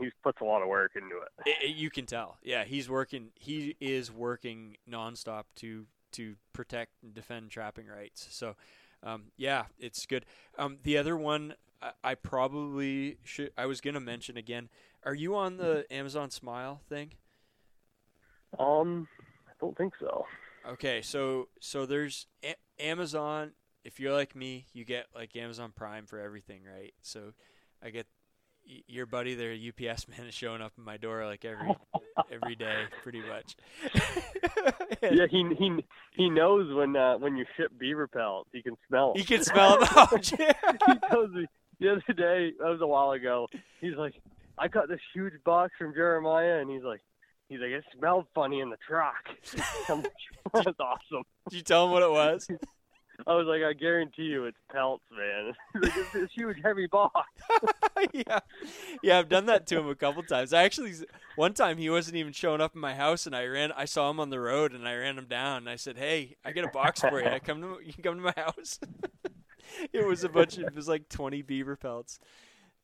he's 0.00 0.10
puts 0.22 0.40
a 0.40 0.44
lot 0.44 0.60
of 0.60 0.68
work 0.68 0.92
into 0.96 1.16
it. 1.16 1.48
It, 1.48 1.70
it- 1.70 1.76
you 1.76 1.88
can 1.90 2.04
tell. 2.04 2.36
Yeah, 2.42 2.64
he's 2.64 2.88
working. 2.90 3.30
He 3.36 3.76
is 3.80 4.10
working 4.12 4.76
nonstop 4.90 5.44
to 5.56 5.86
to 6.12 6.34
protect 6.52 6.92
and 7.02 7.14
defend 7.14 7.50
trapping 7.50 7.86
rights. 7.86 8.26
So, 8.30 8.54
um, 9.02 9.32
yeah, 9.36 9.64
it's 9.78 10.04
good. 10.06 10.24
Um, 10.58 10.78
the 10.84 10.96
other 10.98 11.16
one 11.16 11.54
I, 12.02 12.14
probably 12.14 13.18
should. 13.24 13.50
I 13.56 13.66
was 13.66 13.80
gonna 13.80 14.00
mention 14.00 14.36
again. 14.36 14.68
Are 15.04 15.14
you 15.14 15.36
on 15.36 15.56
the 15.56 15.84
Amazon 15.90 16.30
Smile 16.30 16.80
thing? 16.88 17.12
Um, 18.58 19.08
I 19.48 19.52
don't 19.60 19.76
think 19.76 19.94
so. 20.00 20.26
Okay, 20.66 21.02
so 21.02 21.48
so 21.60 21.86
there's 21.86 22.26
a- 22.44 22.56
Amazon. 22.78 23.52
If 23.84 24.00
you're 24.00 24.14
like 24.14 24.34
me, 24.34 24.66
you 24.72 24.84
get 24.84 25.06
like 25.14 25.36
Amazon 25.36 25.72
Prime 25.74 26.06
for 26.06 26.18
everything, 26.18 26.62
right? 26.64 26.94
So 27.02 27.34
I 27.82 27.90
get 27.90 28.06
your 28.64 29.04
buddy 29.04 29.34
there, 29.34 29.52
UPS 29.52 30.08
man, 30.18 30.26
is 30.26 30.34
showing 30.34 30.62
up 30.62 30.72
at 30.78 30.84
my 30.84 30.96
door 30.96 31.26
like 31.26 31.44
every 31.44 31.74
every 32.30 32.54
day, 32.54 32.84
pretty 33.02 33.20
much. 33.20 33.56
yeah, 35.02 35.26
he 35.30 35.44
he 35.58 35.84
he 36.12 36.30
knows 36.30 36.72
when 36.74 36.96
uh, 36.96 37.18
when 37.18 37.36
you 37.36 37.44
ship 37.56 37.72
beaver 37.78 38.06
pellets. 38.08 38.48
He 38.52 38.62
can 38.62 38.76
smell. 38.88 39.12
He 39.14 39.24
can 39.24 39.42
smell 39.42 39.82
'em. 39.82 39.88
Oh, 39.96 40.18
yeah. 40.38 40.52
he 40.86 41.28
me 41.28 41.46
the 41.80 41.90
other 41.92 42.12
day. 42.14 42.52
That 42.58 42.68
was 42.68 42.80
a 42.80 42.86
while 42.86 43.12
ago. 43.12 43.48
He's 43.80 43.96
like, 43.96 44.14
I 44.58 44.68
got 44.68 44.88
this 44.88 45.00
huge 45.12 45.34
box 45.44 45.72
from 45.78 45.94
Jeremiah, 45.94 46.60
and 46.60 46.70
he's 46.70 46.82
like, 46.84 47.00
he's 47.48 47.60
like, 47.60 47.70
it 47.70 47.84
smelled 47.96 48.26
funny 48.34 48.60
in 48.60 48.70
the 48.70 48.78
truck. 48.86 49.14
Like, 49.88 50.06
That's 50.64 50.80
awesome. 50.80 51.24
Did 51.50 51.56
you 51.56 51.62
tell 51.62 51.86
him 51.86 51.90
what 51.90 52.02
it 52.02 52.10
was? 52.10 52.48
I 53.26 53.34
was 53.34 53.46
like, 53.46 53.62
I 53.62 53.72
guarantee 53.72 54.24
you, 54.24 54.44
it's 54.46 54.58
pelts, 54.72 55.04
man. 55.16 55.52
Like, 55.80 55.96
it's 55.96 56.12
this 56.12 56.30
huge, 56.34 56.56
heavy 56.64 56.86
box. 56.86 57.30
yeah, 58.12 58.40
yeah, 59.02 59.18
I've 59.18 59.28
done 59.28 59.46
that 59.46 59.66
to 59.68 59.78
him 59.78 59.88
a 59.88 59.94
couple 59.94 60.22
times. 60.24 60.52
I 60.52 60.64
actually, 60.64 60.92
one 61.36 61.54
time 61.54 61.78
he 61.78 61.88
wasn't 61.90 62.16
even 62.16 62.32
showing 62.32 62.60
up 62.60 62.74
in 62.74 62.80
my 62.80 62.94
house, 62.94 63.26
and 63.26 63.34
I 63.34 63.46
ran. 63.46 63.70
I 63.72 63.84
saw 63.84 64.10
him 64.10 64.18
on 64.18 64.30
the 64.30 64.40
road, 64.40 64.72
and 64.72 64.86
I 64.86 64.94
ran 64.96 65.16
him 65.16 65.26
down. 65.26 65.58
And 65.58 65.68
I 65.68 65.76
said, 65.76 65.96
"Hey, 65.96 66.36
I 66.44 66.50
got 66.52 66.64
a 66.64 66.68
box 66.68 67.00
for 67.00 67.20
you. 67.20 67.28
I 67.28 67.38
Come 67.38 67.62
to, 67.62 67.78
you 67.84 67.92
can 67.92 68.02
come 68.02 68.16
to 68.16 68.22
my 68.22 68.34
house." 68.36 68.80
it 69.92 70.06
was 70.06 70.24
a 70.24 70.28
bunch. 70.28 70.58
Of, 70.58 70.64
it 70.64 70.74
was 70.74 70.88
like 70.88 71.08
twenty 71.08 71.42
beaver 71.42 71.76
pelts. 71.76 72.18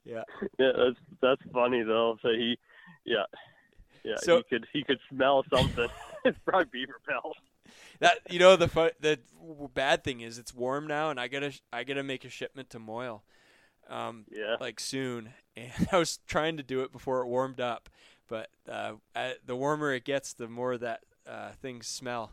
Yeah. 0.05 0.23
Yeah, 0.59 0.73
that's 0.77 0.99
that's 1.21 1.43
funny 1.53 1.83
though. 1.83 2.17
So 2.23 2.29
he, 2.31 2.59
yeah, 3.05 3.25
yeah, 4.05 4.15
So- 4.19 4.39
he 4.39 4.43
could 4.45 4.67
he 4.73 4.83
could 4.85 4.99
smell 5.11 5.45
something. 5.53 5.89
it's 6.25 6.39
probably 6.45 6.67
beaver 6.73 7.01
pelts. 7.09 7.39
That 8.01 8.19
you 8.31 8.39
know 8.39 8.57
the 8.57 8.93
the 9.01 9.19
bad 9.75 10.03
thing 10.05 10.21
is 10.23 10.39
it's 10.39 10.55
warm 10.55 10.87
now, 10.87 11.11
and 11.11 11.21
I 11.21 11.29
gotta 11.29 11.53
I 11.73 11.85
gotta 11.85 12.03
make 12.03 12.25
a 12.25 12.31
shipment 12.31 12.71
to 12.71 12.79
Moyle, 12.79 13.23
um, 13.89 14.25
Yeah. 14.31 14.57
like 14.61 14.81
soon. 14.81 15.35
And 15.57 15.71
I 15.93 15.99
was 15.99 16.19
trying 16.27 16.57
to 16.57 16.63
do 16.63 16.81
it 16.81 16.93
before 16.93 17.21
it 17.21 17.27
warmed 17.27 17.61
up, 17.61 17.89
but 18.29 18.49
uh, 18.69 18.95
uh, 19.15 19.33
the 19.45 19.55
warmer 19.55 19.93
it 19.93 20.05
gets, 20.05 20.33
the 20.33 20.49
more 20.49 20.79
that 20.79 21.01
uh, 21.29 21.51
things 21.61 21.87
smell. 21.87 22.33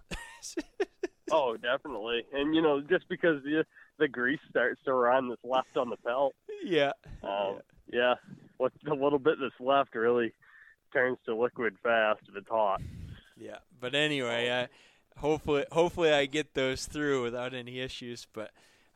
Oh, 1.29 1.57
definitely. 1.57 2.23
And 2.33 2.55
you 2.55 2.61
know, 2.61 2.79
just 2.81 3.07
because 3.09 3.43
the 3.43 3.65
the 3.99 4.07
grease 4.07 4.39
starts 4.49 4.79
to 4.85 4.93
run 4.93 5.29
that's 5.29 5.43
left 5.43 5.77
on 5.77 5.89
the 5.89 5.97
pelt, 5.97 6.35
yeah. 6.63 6.91
um, 7.23 7.59
yeah, 7.91 8.15
what 8.57 8.71
the 8.83 8.93
little 8.93 9.19
bit 9.19 9.35
that's 9.39 9.59
left 9.59 9.95
really 9.95 10.33
turns 10.93 11.17
to 11.25 11.35
liquid 11.35 11.75
fast 11.83 12.21
if 12.29 12.35
it's 12.35 12.49
hot. 12.49 12.81
Yeah, 13.37 13.57
but 13.79 13.95
anyway, 13.95 14.51
I, 14.51 15.19
hopefully, 15.19 15.65
hopefully 15.71 16.11
I 16.11 16.25
get 16.25 16.53
those 16.53 16.85
through 16.85 17.23
without 17.23 17.53
any 17.53 17.79
issues. 17.79 18.27
But 18.33 18.51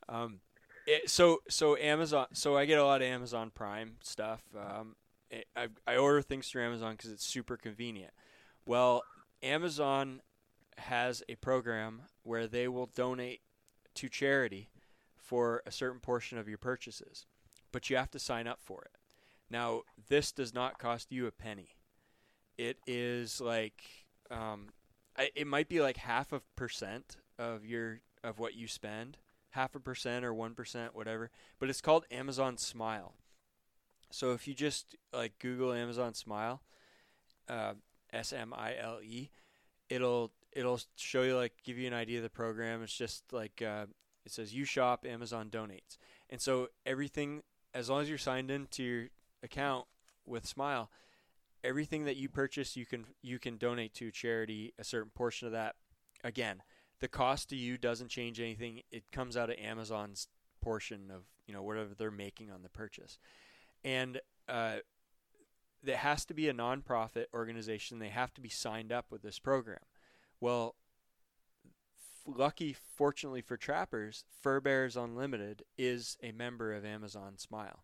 um, 0.10 0.40
it, 0.88 1.10
so 1.10 1.40
so 1.48 1.78
Amazon, 1.78 2.28
so 2.34 2.58
I 2.58 2.66
get 2.66 2.80
a 2.80 2.86
lot 2.86 3.02
of 3.02 3.08
Amazon 3.08 3.52
Prime 3.54 3.98
stuff. 4.02 4.42
Um, 4.58 4.96
it, 5.30 5.46
I 5.56 5.68
I 5.86 5.98
order 5.98 6.22
things 6.22 6.48
through 6.48 6.66
Amazon 6.66 6.94
because 6.94 7.12
it's 7.12 7.26
super 7.26 7.58
convenient. 7.58 8.14
Well, 8.66 9.04
Amazon 9.44 10.22
has 10.78 11.22
a 11.30 11.36
program 11.36 12.04
where 12.24 12.48
they 12.48 12.68
will 12.68 12.88
donate 12.88 13.42
to 13.96 14.10
charity 14.10 14.70
for 15.32 15.64
a 15.66 15.72
certain 15.72 16.02
portion 16.02 16.38
of 16.38 16.50
your 16.50 16.58
purchases, 16.58 17.26
but 17.72 17.90
you 17.90 17.96
have 17.96 18.12
to 18.12 18.20
sign 18.20 18.48
up 18.48 18.60
for 18.62 18.82
it. 18.82 18.98
Now, 19.50 19.84
this 20.10 20.34
does 20.34 20.54
not 20.54 20.78
cost 20.78 21.10
you 21.10 21.26
a 21.26 21.32
penny. 21.32 21.70
It 22.58 22.80
is 22.86 23.40
like 23.40 23.82
um, 24.30 24.68
it 25.18 25.48
might 25.48 25.70
be 25.70 25.80
like 25.80 25.96
half 25.96 26.34
a 26.34 26.42
percent 26.58 27.16
of 27.40 27.66
your 27.66 28.02
of 28.26 28.40
what 28.40 28.56
you 28.56 28.68
spend, 28.68 29.20
half 29.52 29.74
a 29.74 29.80
percent 29.80 30.26
or 30.26 30.34
one 30.34 30.54
percent, 30.54 30.94
whatever. 30.94 31.32
But 31.60 31.70
it's 31.70 31.80
called 31.80 32.04
Amazon 32.12 32.58
Smile. 32.58 33.16
So 34.12 34.34
if 34.34 34.50
you 34.50 34.54
just 34.54 34.98
like 35.14 35.40
Google 35.40 35.72
Amazon 35.72 36.14
Smile, 36.14 36.62
uh, 37.48 37.76
S 38.12 38.34
M 38.34 38.54
I 38.54 38.76
L 38.78 39.00
E, 39.02 39.30
it'll 39.90 40.34
it'll 40.52 40.82
show 40.98 41.22
you 41.24 41.38
like 41.38 41.54
give 41.64 41.78
you 41.78 41.88
an 41.88 41.94
idea 41.94 42.18
of 42.18 42.24
the 42.24 42.30
program. 42.30 42.84
It's 42.84 42.98
just 42.98 43.32
like 43.32 43.62
uh, 43.66 43.86
it 44.26 44.32
says 44.32 44.54
you 44.54 44.66
shop, 44.66 45.06
Amazon 45.08 45.50
donates, 45.50 45.98
and 46.30 46.42
so 46.42 46.68
everything 46.86 47.44
as 47.74 47.90
long 47.90 48.02
as 48.02 48.10
you're 48.10 48.18
signed 48.18 48.52
into 48.52 48.84
your 48.84 49.08
account 49.44 49.86
with 50.26 50.46
Smile, 50.46 50.92
everything 51.64 52.06
that 52.06 52.18
you 52.18 52.30
purchase 52.30 52.76
you 52.76 52.86
can 52.86 53.06
you 53.22 53.40
can 53.40 53.58
donate 53.58 53.94
to 53.96 54.12
charity 54.12 54.74
a 54.78 54.84
certain 54.84 55.12
portion 55.14 55.48
of 55.48 55.52
that. 55.54 55.76
Again 56.24 56.62
the 57.02 57.08
cost 57.08 57.50
to 57.50 57.56
you 57.56 57.78
doesn't 57.78 58.10
change 58.10 58.40
anything. 58.40 58.82
It 58.92 59.12
comes 59.12 59.36
out 59.36 59.50
of 59.50 59.58
amazon's 59.58 60.28
portion 60.62 61.12
of 61.12 61.24
you 61.48 61.54
know 61.54 61.64
whatever 61.64 61.90
they're 61.98 62.12
making 62.12 62.50
on 62.52 62.62
the 62.64 62.70
purchase. 62.70 63.20
And 63.84 64.22
uh, 64.48 64.78
there 65.84 65.98
has 65.98 66.24
to 66.26 66.36
be 66.36 66.48
a 66.48 66.54
nonprofit 66.54 67.26
organization. 67.34 67.98
They 67.98 68.10
have 68.10 68.34
to 68.36 68.42
be 68.42 68.50
signed 68.50 68.92
up 68.92 69.08
with 69.10 69.24
this 69.24 69.40
program. 69.40 69.80
Well 70.40 70.76
lucky 72.26 72.74
fortunately 72.74 73.42
for 73.42 73.58
trappers 73.58 74.26
furbearers 74.42 74.96
unlimited 74.96 75.64
is 75.78 76.18
a 76.22 76.32
member 76.32 76.74
of 76.74 76.86
amazon 76.86 77.38
smile 77.38 77.84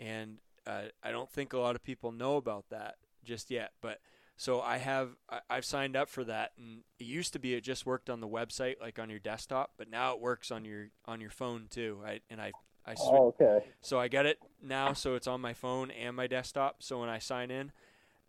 and 0.00 0.38
uh, 0.66 0.84
I 1.02 1.10
don't 1.10 1.30
think 1.30 1.52
a 1.52 1.58
lot 1.58 1.74
of 1.74 1.82
people 1.82 2.12
know 2.12 2.36
about 2.36 2.66
that 2.70 2.96
just 3.24 3.50
yet. 3.50 3.72
But 3.80 4.00
so 4.36 4.60
I 4.60 4.78
have 4.78 5.10
I, 5.30 5.40
I've 5.48 5.64
signed 5.64 5.96
up 5.96 6.08
for 6.08 6.24
that, 6.24 6.52
and 6.58 6.82
it 6.98 7.04
used 7.04 7.32
to 7.32 7.38
be 7.38 7.54
it 7.54 7.62
just 7.62 7.86
worked 7.86 8.10
on 8.10 8.20
the 8.20 8.28
website, 8.28 8.80
like 8.80 8.98
on 8.98 9.10
your 9.10 9.18
desktop, 9.18 9.72
but 9.76 9.90
now 9.90 10.12
it 10.14 10.20
works 10.20 10.50
on 10.50 10.64
your 10.64 10.88
on 11.06 11.20
your 11.20 11.30
phone 11.30 11.66
too. 11.70 12.00
I, 12.04 12.20
and 12.30 12.40
I 12.40 12.52
I 12.86 12.92
swi- 12.92 13.12
Oh, 13.12 13.34
okay. 13.40 13.66
so 13.80 13.98
I 13.98 14.08
got 14.08 14.26
it 14.26 14.38
now, 14.62 14.92
so 14.92 15.14
it's 15.14 15.26
on 15.26 15.40
my 15.40 15.54
phone 15.54 15.90
and 15.90 16.14
my 16.14 16.26
desktop. 16.26 16.82
So 16.82 17.00
when 17.00 17.08
I 17.08 17.18
sign 17.18 17.50
in, 17.50 17.72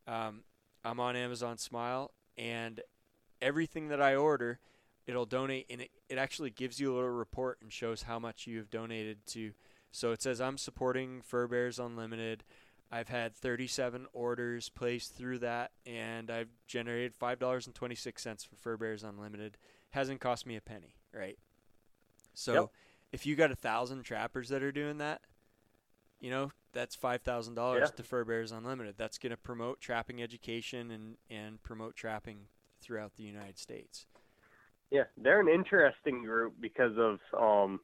um, 0.07 0.41
I'm 0.83 0.99
on 0.99 1.15
Amazon 1.15 1.57
Smile, 1.57 2.11
and 2.37 2.81
everything 3.41 3.89
that 3.89 4.01
I 4.01 4.15
order, 4.15 4.59
it'll 5.09 5.25
donate, 5.25 5.65
and 5.69 5.81
it, 5.81 5.89
it 6.07 6.17
actually 6.17 6.49
gives 6.51 6.79
you 6.79 6.93
a 6.93 6.95
little 6.95 7.09
report 7.09 7.57
and 7.61 7.71
shows 7.73 8.03
how 8.03 8.19
much 8.19 8.45
you 8.47 8.57
have 8.57 8.69
donated 8.69 9.25
to. 9.27 9.51
So 9.91 10.11
it 10.11 10.21
says 10.21 10.39
I'm 10.39 10.57
supporting 10.57 11.21
Furbearers 11.21 11.79
Unlimited. 11.79 12.43
I've 12.91 13.09
had 13.09 13.35
37 13.35 14.07
orders 14.13 14.69
placed 14.69 15.15
through 15.15 15.39
that, 15.39 15.71
and 15.85 16.29
I've 16.31 16.49
generated 16.67 17.13
five 17.15 17.39
dollars 17.39 17.65
and 17.67 17.75
twenty 17.75 17.95
six 17.95 18.21
cents 18.23 18.43
for 18.43 18.55
Furbearers 18.55 19.03
Unlimited. 19.03 19.57
Hasn't 19.91 20.21
cost 20.21 20.45
me 20.45 20.55
a 20.55 20.61
penny, 20.61 20.95
right? 21.13 21.37
So 22.33 22.53
Yep. 22.53 22.65
if 23.11 23.25
you 23.25 23.35
got 23.35 23.51
a 23.51 23.55
thousand 23.55 24.03
trappers 24.03 24.49
that 24.49 24.63
are 24.63 24.71
doing 24.71 24.97
that, 24.99 25.21
you 26.19 26.29
know 26.29 26.51
that's 26.71 26.95
five 26.95 27.21
thousand 27.21 27.55
dollars 27.55 27.89
Yeah. 27.89 27.95
to 27.95 28.03
Furbearers 28.03 28.51
Unlimited. 28.51 28.95
That's 28.97 29.17
going 29.17 29.31
to 29.31 29.37
promote 29.37 29.79
trapping 29.81 30.21
education 30.21 30.91
and 30.91 31.17
and 31.29 31.61
promote 31.63 31.95
trapping 31.95 32.47
throughout 32.81 33.15
the 33.15 33.23
United 33.23 33.57
States. 33.57 34.05
Yeah, 34.91 35.03
they're 35.17 35.39
an 35.39 35.47
interesting 35.49 36.23
group 36.23 36.53
because 36.59 36.93
of 36.97 37.19
um 37.39 37.79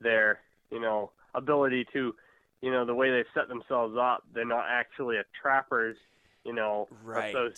their, 0.00 0.40
you 0.70 0.80
know, 0.80 1.12
ability 1.34 1.86
to, 1.92 2.14
you 2.60 2.70
know, 2.70 2.84
the 2.84 2.94
way 2.94 3.10
they've 3.10 3.24
set 3.32 3.48
themselves 3.48 3.96
up. 3.98 4.22
They're 4.34 4.44
not 4.44 4.66
actually 4.68 5.16
a 5.16 5.24
trappers, 5.40 5.96
you 6.44 6.52
know, 6.52 6.88
Right. 7.02 7.34
uh, 7.34 7.48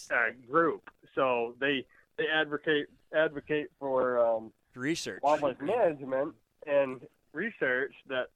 group. 0.51 0.89
So 1.15 1.55
they 1.61 1.85
they 2.19 2.27
advocate 2.33 2.87
advocate 3.15 3.71
for 3.79 4.19
um, 4.25 4.53
Research. 4.75 5.23
wildlife 5.23 5.61
management 5.61 6.35
and 6.67 7.01
research 7.33 7.95
that, 8.09 8.27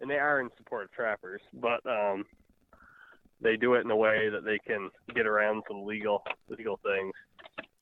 and 0.00 0.08
they 0.10 0.18
are 0.18 0.40
in 0.40 0.48
support 0.56 0.84
of 0.84 0.92
trappers, 0.92 1.40
but 1.54 1.84
um, 1.86 2.24
they 3.40 3.56
do 3.56 3.74
it 3.74 3.84
in 3.84 3.90
a 3.90 3.96
way 3.96 4.28
that 4.28 4.44
they 4.44 4.58
can 4.58 4.90
get 5.14 5.26
around 5.26 5.62
some 5.68 5.84
legal 5.84 6.22
legal 6.48 6.78
things. 6.82 7.12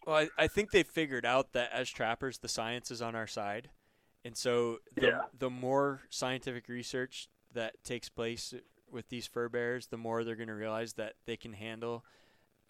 Well, 0.09 0.17
I, 0.17 0.45
I 0.45 0.47
think 0.49 0.71
they 0.71 0.85
figured 0.85 1.27
out 1.27 1.53
that 1.53 1.71
as 1.71 1.91
trappers, 1.91 2.39
the 2.39 2.49
science 2.49 2.91
is 2.91 3.03
on 3.03 3.15
our 3.15 3.27
side, 3.27 3.69
and 4.25 4.35
so 4.35 4.79
the 4.97 5.07
Yeah. 5.09 5.21
the 5.39 5.51
more 5.51 6.01
scientific 6.09 6.67
research 6.67 7.29
that 7.53 7.85
takes 7.85 8.09
place 8.09 8.55
with 8.91 9.11
these 9.11 9.27
fur 9.27 9.51
bears, 9.51 9.89
the 9.89 9.99
more 9.99 10.25
they're 10.25 10.35
going 10.35 10.49
to 10.49 10.55
realize 10.55 10.95
that 10.95 11.17
they 11.27 11.37
can 11.37 11.53
handle 11.53 12.07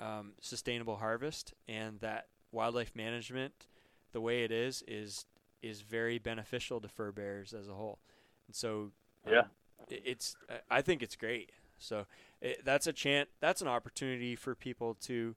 um, 0.01 0.33
sustainable 0.41 0.97
harvest, 0.97 1.55
and 1.69 2.01
that 2.01 2.27
wildlife 2.51 2.97
management, 2.97 3.69
the 4.11 4.21
way 4.21 4.43
it 4.43 4.51
is, 4.51 4.83
is 4.89 5.25
is 5.63 5.83
very 5.83 6.19
beneficial 6.19 6.81
to 6.81 6.89
fur 6.89 7.13
bears 7.13 7.55
as 7.55 7.69
a 7.69 7.75
whole. 7.75 8.01
And 8.49 8.57
so, 8.57 8.91
um, 9.27 9.33
Yeah. 9.33 9.45
it- 9.89 10.03
it's 10.05 10.37
I- 10.69 10.83
think 10.83 11.05
it's 11.05 11.15
great. 11.15 11.53
So 11.79 12.09
it, 12.41 12.65
that's 12.65 12.89
a 12.89 12.93
chance. 12.93 13.31
That's 13.39 13.63
an 13.63 13.69
opportunity 13.69 14.35
for 14.35 14.57
people 14.57 14.95
to 15.03 15.37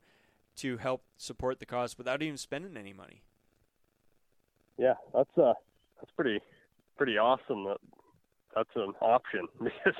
to 0.62 0.78
help 0.78 1.04
support 1.18 1.60
the 1.60 1.66
cause 1.66 1.98
without 1.98 2.22
even 2.24 2.38
spending 2.38 2.78
any 2.78 2.94
money. 2.94 3.22
Yeah, 4.78 4.94
that's 5.14 5.38
uh 5.38 5.54
that's 6.00 6.12
pretty 6.16 6.40
pretty 6.98 7.18
awesome 7.18 7.66
that 7.66 7.78
that's 8.56 8.70
an 8.76 8.94
option 9.02 9.48
because 9.64 9.96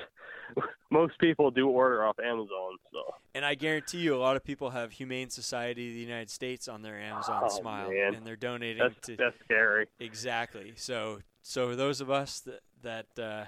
most 0.90 1.18
people 1.18 1.50
do 1.50 1.68
order 1.68 2.04
off 2.04 2.18
Amazon. 2.18 2.76
So 2.92 3.14
And 3.34 3.44
I 3.44 3.54
guarantee 3.54 3.98
you, 3.98 4.14
a 4.14 4.18
lot 4.18 4.36
of 4.36 4.44
people 4.44 4.70
have 4.70 4.92
Humane 4.92 5.30
Society 5.30 5.88
of 5.88 5.94
the 5.94 6.00
United 6.00 6.28
States 6.30 6.68
on 6.68 6.82
their 6.82 6.98
Amazon 7.00 7.42
Oh, 7.44 7.48
Smile, 7.48 7.90
man. 7.90 8.14
and 8.14 8.26
they're 8.26 8.36
donating 8.36 8.82
that's 8.82 9.06
to 9.06 9.16
that's 9.16 9.36
scary. 9.44 9.86
exactly. 10.00 10.72
So, 10.76 11.20
so 11.42 11.74
those 11.74 12.00
of 12.00 12.10
us 12.10 12.40
that 12.40 12.60
that 12.82 13.22
uh, 13.22 13.44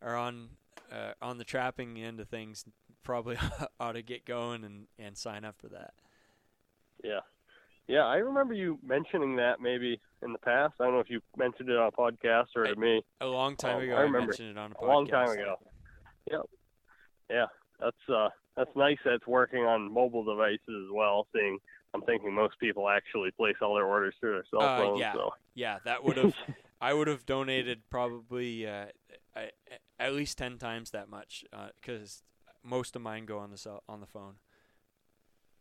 are 0.00 0.16
on 0.16 0.48
uh, 0.90 1.12
on 1.20 1.36
the 1.38 1.44
trapping 1.44 1.98
end 1.98 2.20
of 2.20 2.28
things 2.28 2.64
probably 3.02 3.36
ought 3.80 3.92
to 3.92 4.02
get 4.02 4.24
going 4.24 4.64
and 4.64 4.86
and 4.98 5.16
sign 5.18 5.44
up 5.44 5.56
for 5.58 5.68
that. 5.68 5.92
Yeah, 7.06 7.20
yeah. 7.86 8.04
I 8.04 8.16
remember 8.16 8.52
you 8.54 8.78
mentioning 8.82 9.36
that 9.36 9.60
maybe 9.60 10.00
in 10.22 10.32
the 10.32 10.38
past. 10.38 10.74
I 10.80 10.84
don't 10.84 10.94
know 10.94 11.00
if 11.00 11.10
you 11.10 11.20
mentioned 11.36 11.68
it 11.68 11.76
on 11.76 11.86
a 11.88 11.92
podcast 11.92 12.46
or 12.56 12.66
I- 12.66 12.70
to 12.74 12.76
me. 12.76 13.02
A 13.20 13.26
long 13.26 13.56
time 13.56 13.76
Um, 13.76 13.82
ago, 13.82 13.94
I 13.94 13.98
I, 13.98 14.02
remember. 14.02 14.28
mentioned 14.28 14.50
it 14.50 14.58
on 14.58 14.72
a 14.72 14.74
podcast. 14.74 14.82
a 14.82 14.86
long 14.86 15.06
time 15.06 15.28
ago. 15.30 15.56
Yep. 16.30 16.40
Yeah, 17.30 17.46
that's 17.80 18.08
uh 18.08 18.28
that's 18.56 18.74
nice 18.74 18.98
that 19.04 19.14
it's 19.14 19.26
working 19.26 19.64
on 19.64 19.92
mobile 19.92 20.24
devices 20.24 20.60
as 20.68 20.90
well. 20.92 21.26
Seeing, 21.34 21.58
I'm 21.94 22.02
thinking 22.02 22.32
most 22.34 22.58
people 22.58 22.88
actually 22.88 23.30
place 23.32 23.56
all 23.62 23.74
their 23.74 23.84
orders 23.86 24.14
through 24.20 24.32
their 24.32 24.44
cell 24.50 24.62
Uh, 24.62 24.78
phones. 24.78 25.00
yeah. 25.00 25.12
So 25.12 25.30
Yeah, 25.54 25.78
that 25.84 26.02
would 26.04 26.16
have 26.16 26.34
I 26.80 26.92
would 26.92 27.08
have 27.08 27.24
donated 27.26 27.82
probably 27.90 28.66
uh, 28.66 28.86
I- 29.34 29.50
at 29.98 30.12
least 30.14 30.38
ten 30.38 30.58
times 30.58 30.90
that 30.90 31.08
much 31.08 31.44
because 31.80 32.22
most 32.62 32.96
of 32.96 33.02
mine 33.02 33.26
go 33.26 33.38
on 33.38 33.50
the 33.50 33.56
cell, 33.58 33.82
on 33.88 34.00
the 34.00 34.06
phone. 34.06 34.36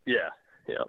Yeah, 0.05 0.29
yeah. 0.67 0.83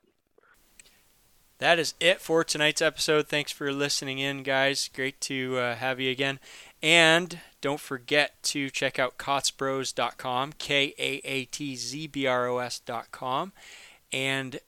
That 1.58 1.78
is 1.78 1.94
it 2.00 2.20
for 2.20 2.44
tonight's 2.44 2.82
episode. 2.82 3.28
Thanks 3.28 3.50
for 3.50 3.72
listening 3.72 4.18
in, 4.18 4.42
guys. 4.42 4.90
Great 4.94 5.20
to 5.22 5.56
uh, 5.56 5.74
have 5.76 5.98
you 5.98 6.10
again. 6.10 6.38
And 6.82 7.40
don't 7.62 7.80
forget 7.80 8.42
to 8.44 8.68
check 8.68 8.98
out 8.98 9.16
kaatzbros.com, 9.16 10.52
K 10.58 10.94
A 10.98 11.20
A 11.24 11.44
T 11.46 11.74
Z 11.74 12.08
B 12.08 12.26
R 12.26 12.46
O 12.46 12.58
S.com, 12.58 13.52
and 14.12 14.60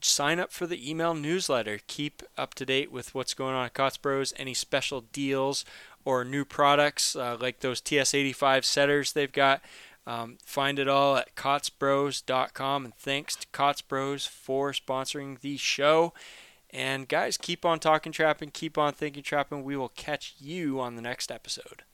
sign 0.00 0.38
up 0.38 0.52
for 0.52 0.66
the 0.66 0.88
email 0.88 1.14
newsletter. 1.14 1.80
Keep 1.88 2.22
up 2.38 2.54
to 2.54 2.66
date 2.66 2.92
with 2.92 3.14
what's 3.14 3.34
going 3.34 3.54
on 3.54 3.66
at 3.66 3.74
Kaatz 3.74 4.00
Bros, 4.00 4.32
any 4.36 4.54
special 4.54 5.00
deals 5.00 5.64
or 6.04 6.24
new 6.24 6.44
products 6.44 7.14
uh, 7.14 7.36
like 7.40 7.60
those 7.60 7.80
TS85 7.80 8.64
setters 8.64 9.12
they've 9.12 9.32
got. 9.32 9.60
Um, 10.06 10.38
find 10.44 10.78
it 10.78 10.88
all 10.88 11.16
at 11.16 11.34
kaatzbros.com. 11.36 12.84
And 12.84 12.94
thanks 12.94 13.36
to 13.36 13.46
Kaatz 13.48 13.82
Bros 13.86 14.26
for 14.26 14.72
sponsoring 14.72 15.40
the 15.40 15.56
show. 15.56 16.12
And 16.70 17.06
guys, 17.06 17.36
keep 17.36 17.64
on 17.64 17.78
talking 17.78 18.12
trapping, 18.12 18.50
keep 18.50 18.78
on 18.78 18.94
thinking 18.94 19.22
trapping. 19.22 19.62
We 19.62 19.76
will 19.76 19.90
catch 19.90 20.34
you 20.38 20.80
on 20.80 20.96
the 20.96 21.02
next 21.02 21.30
episode. 21.30 21.84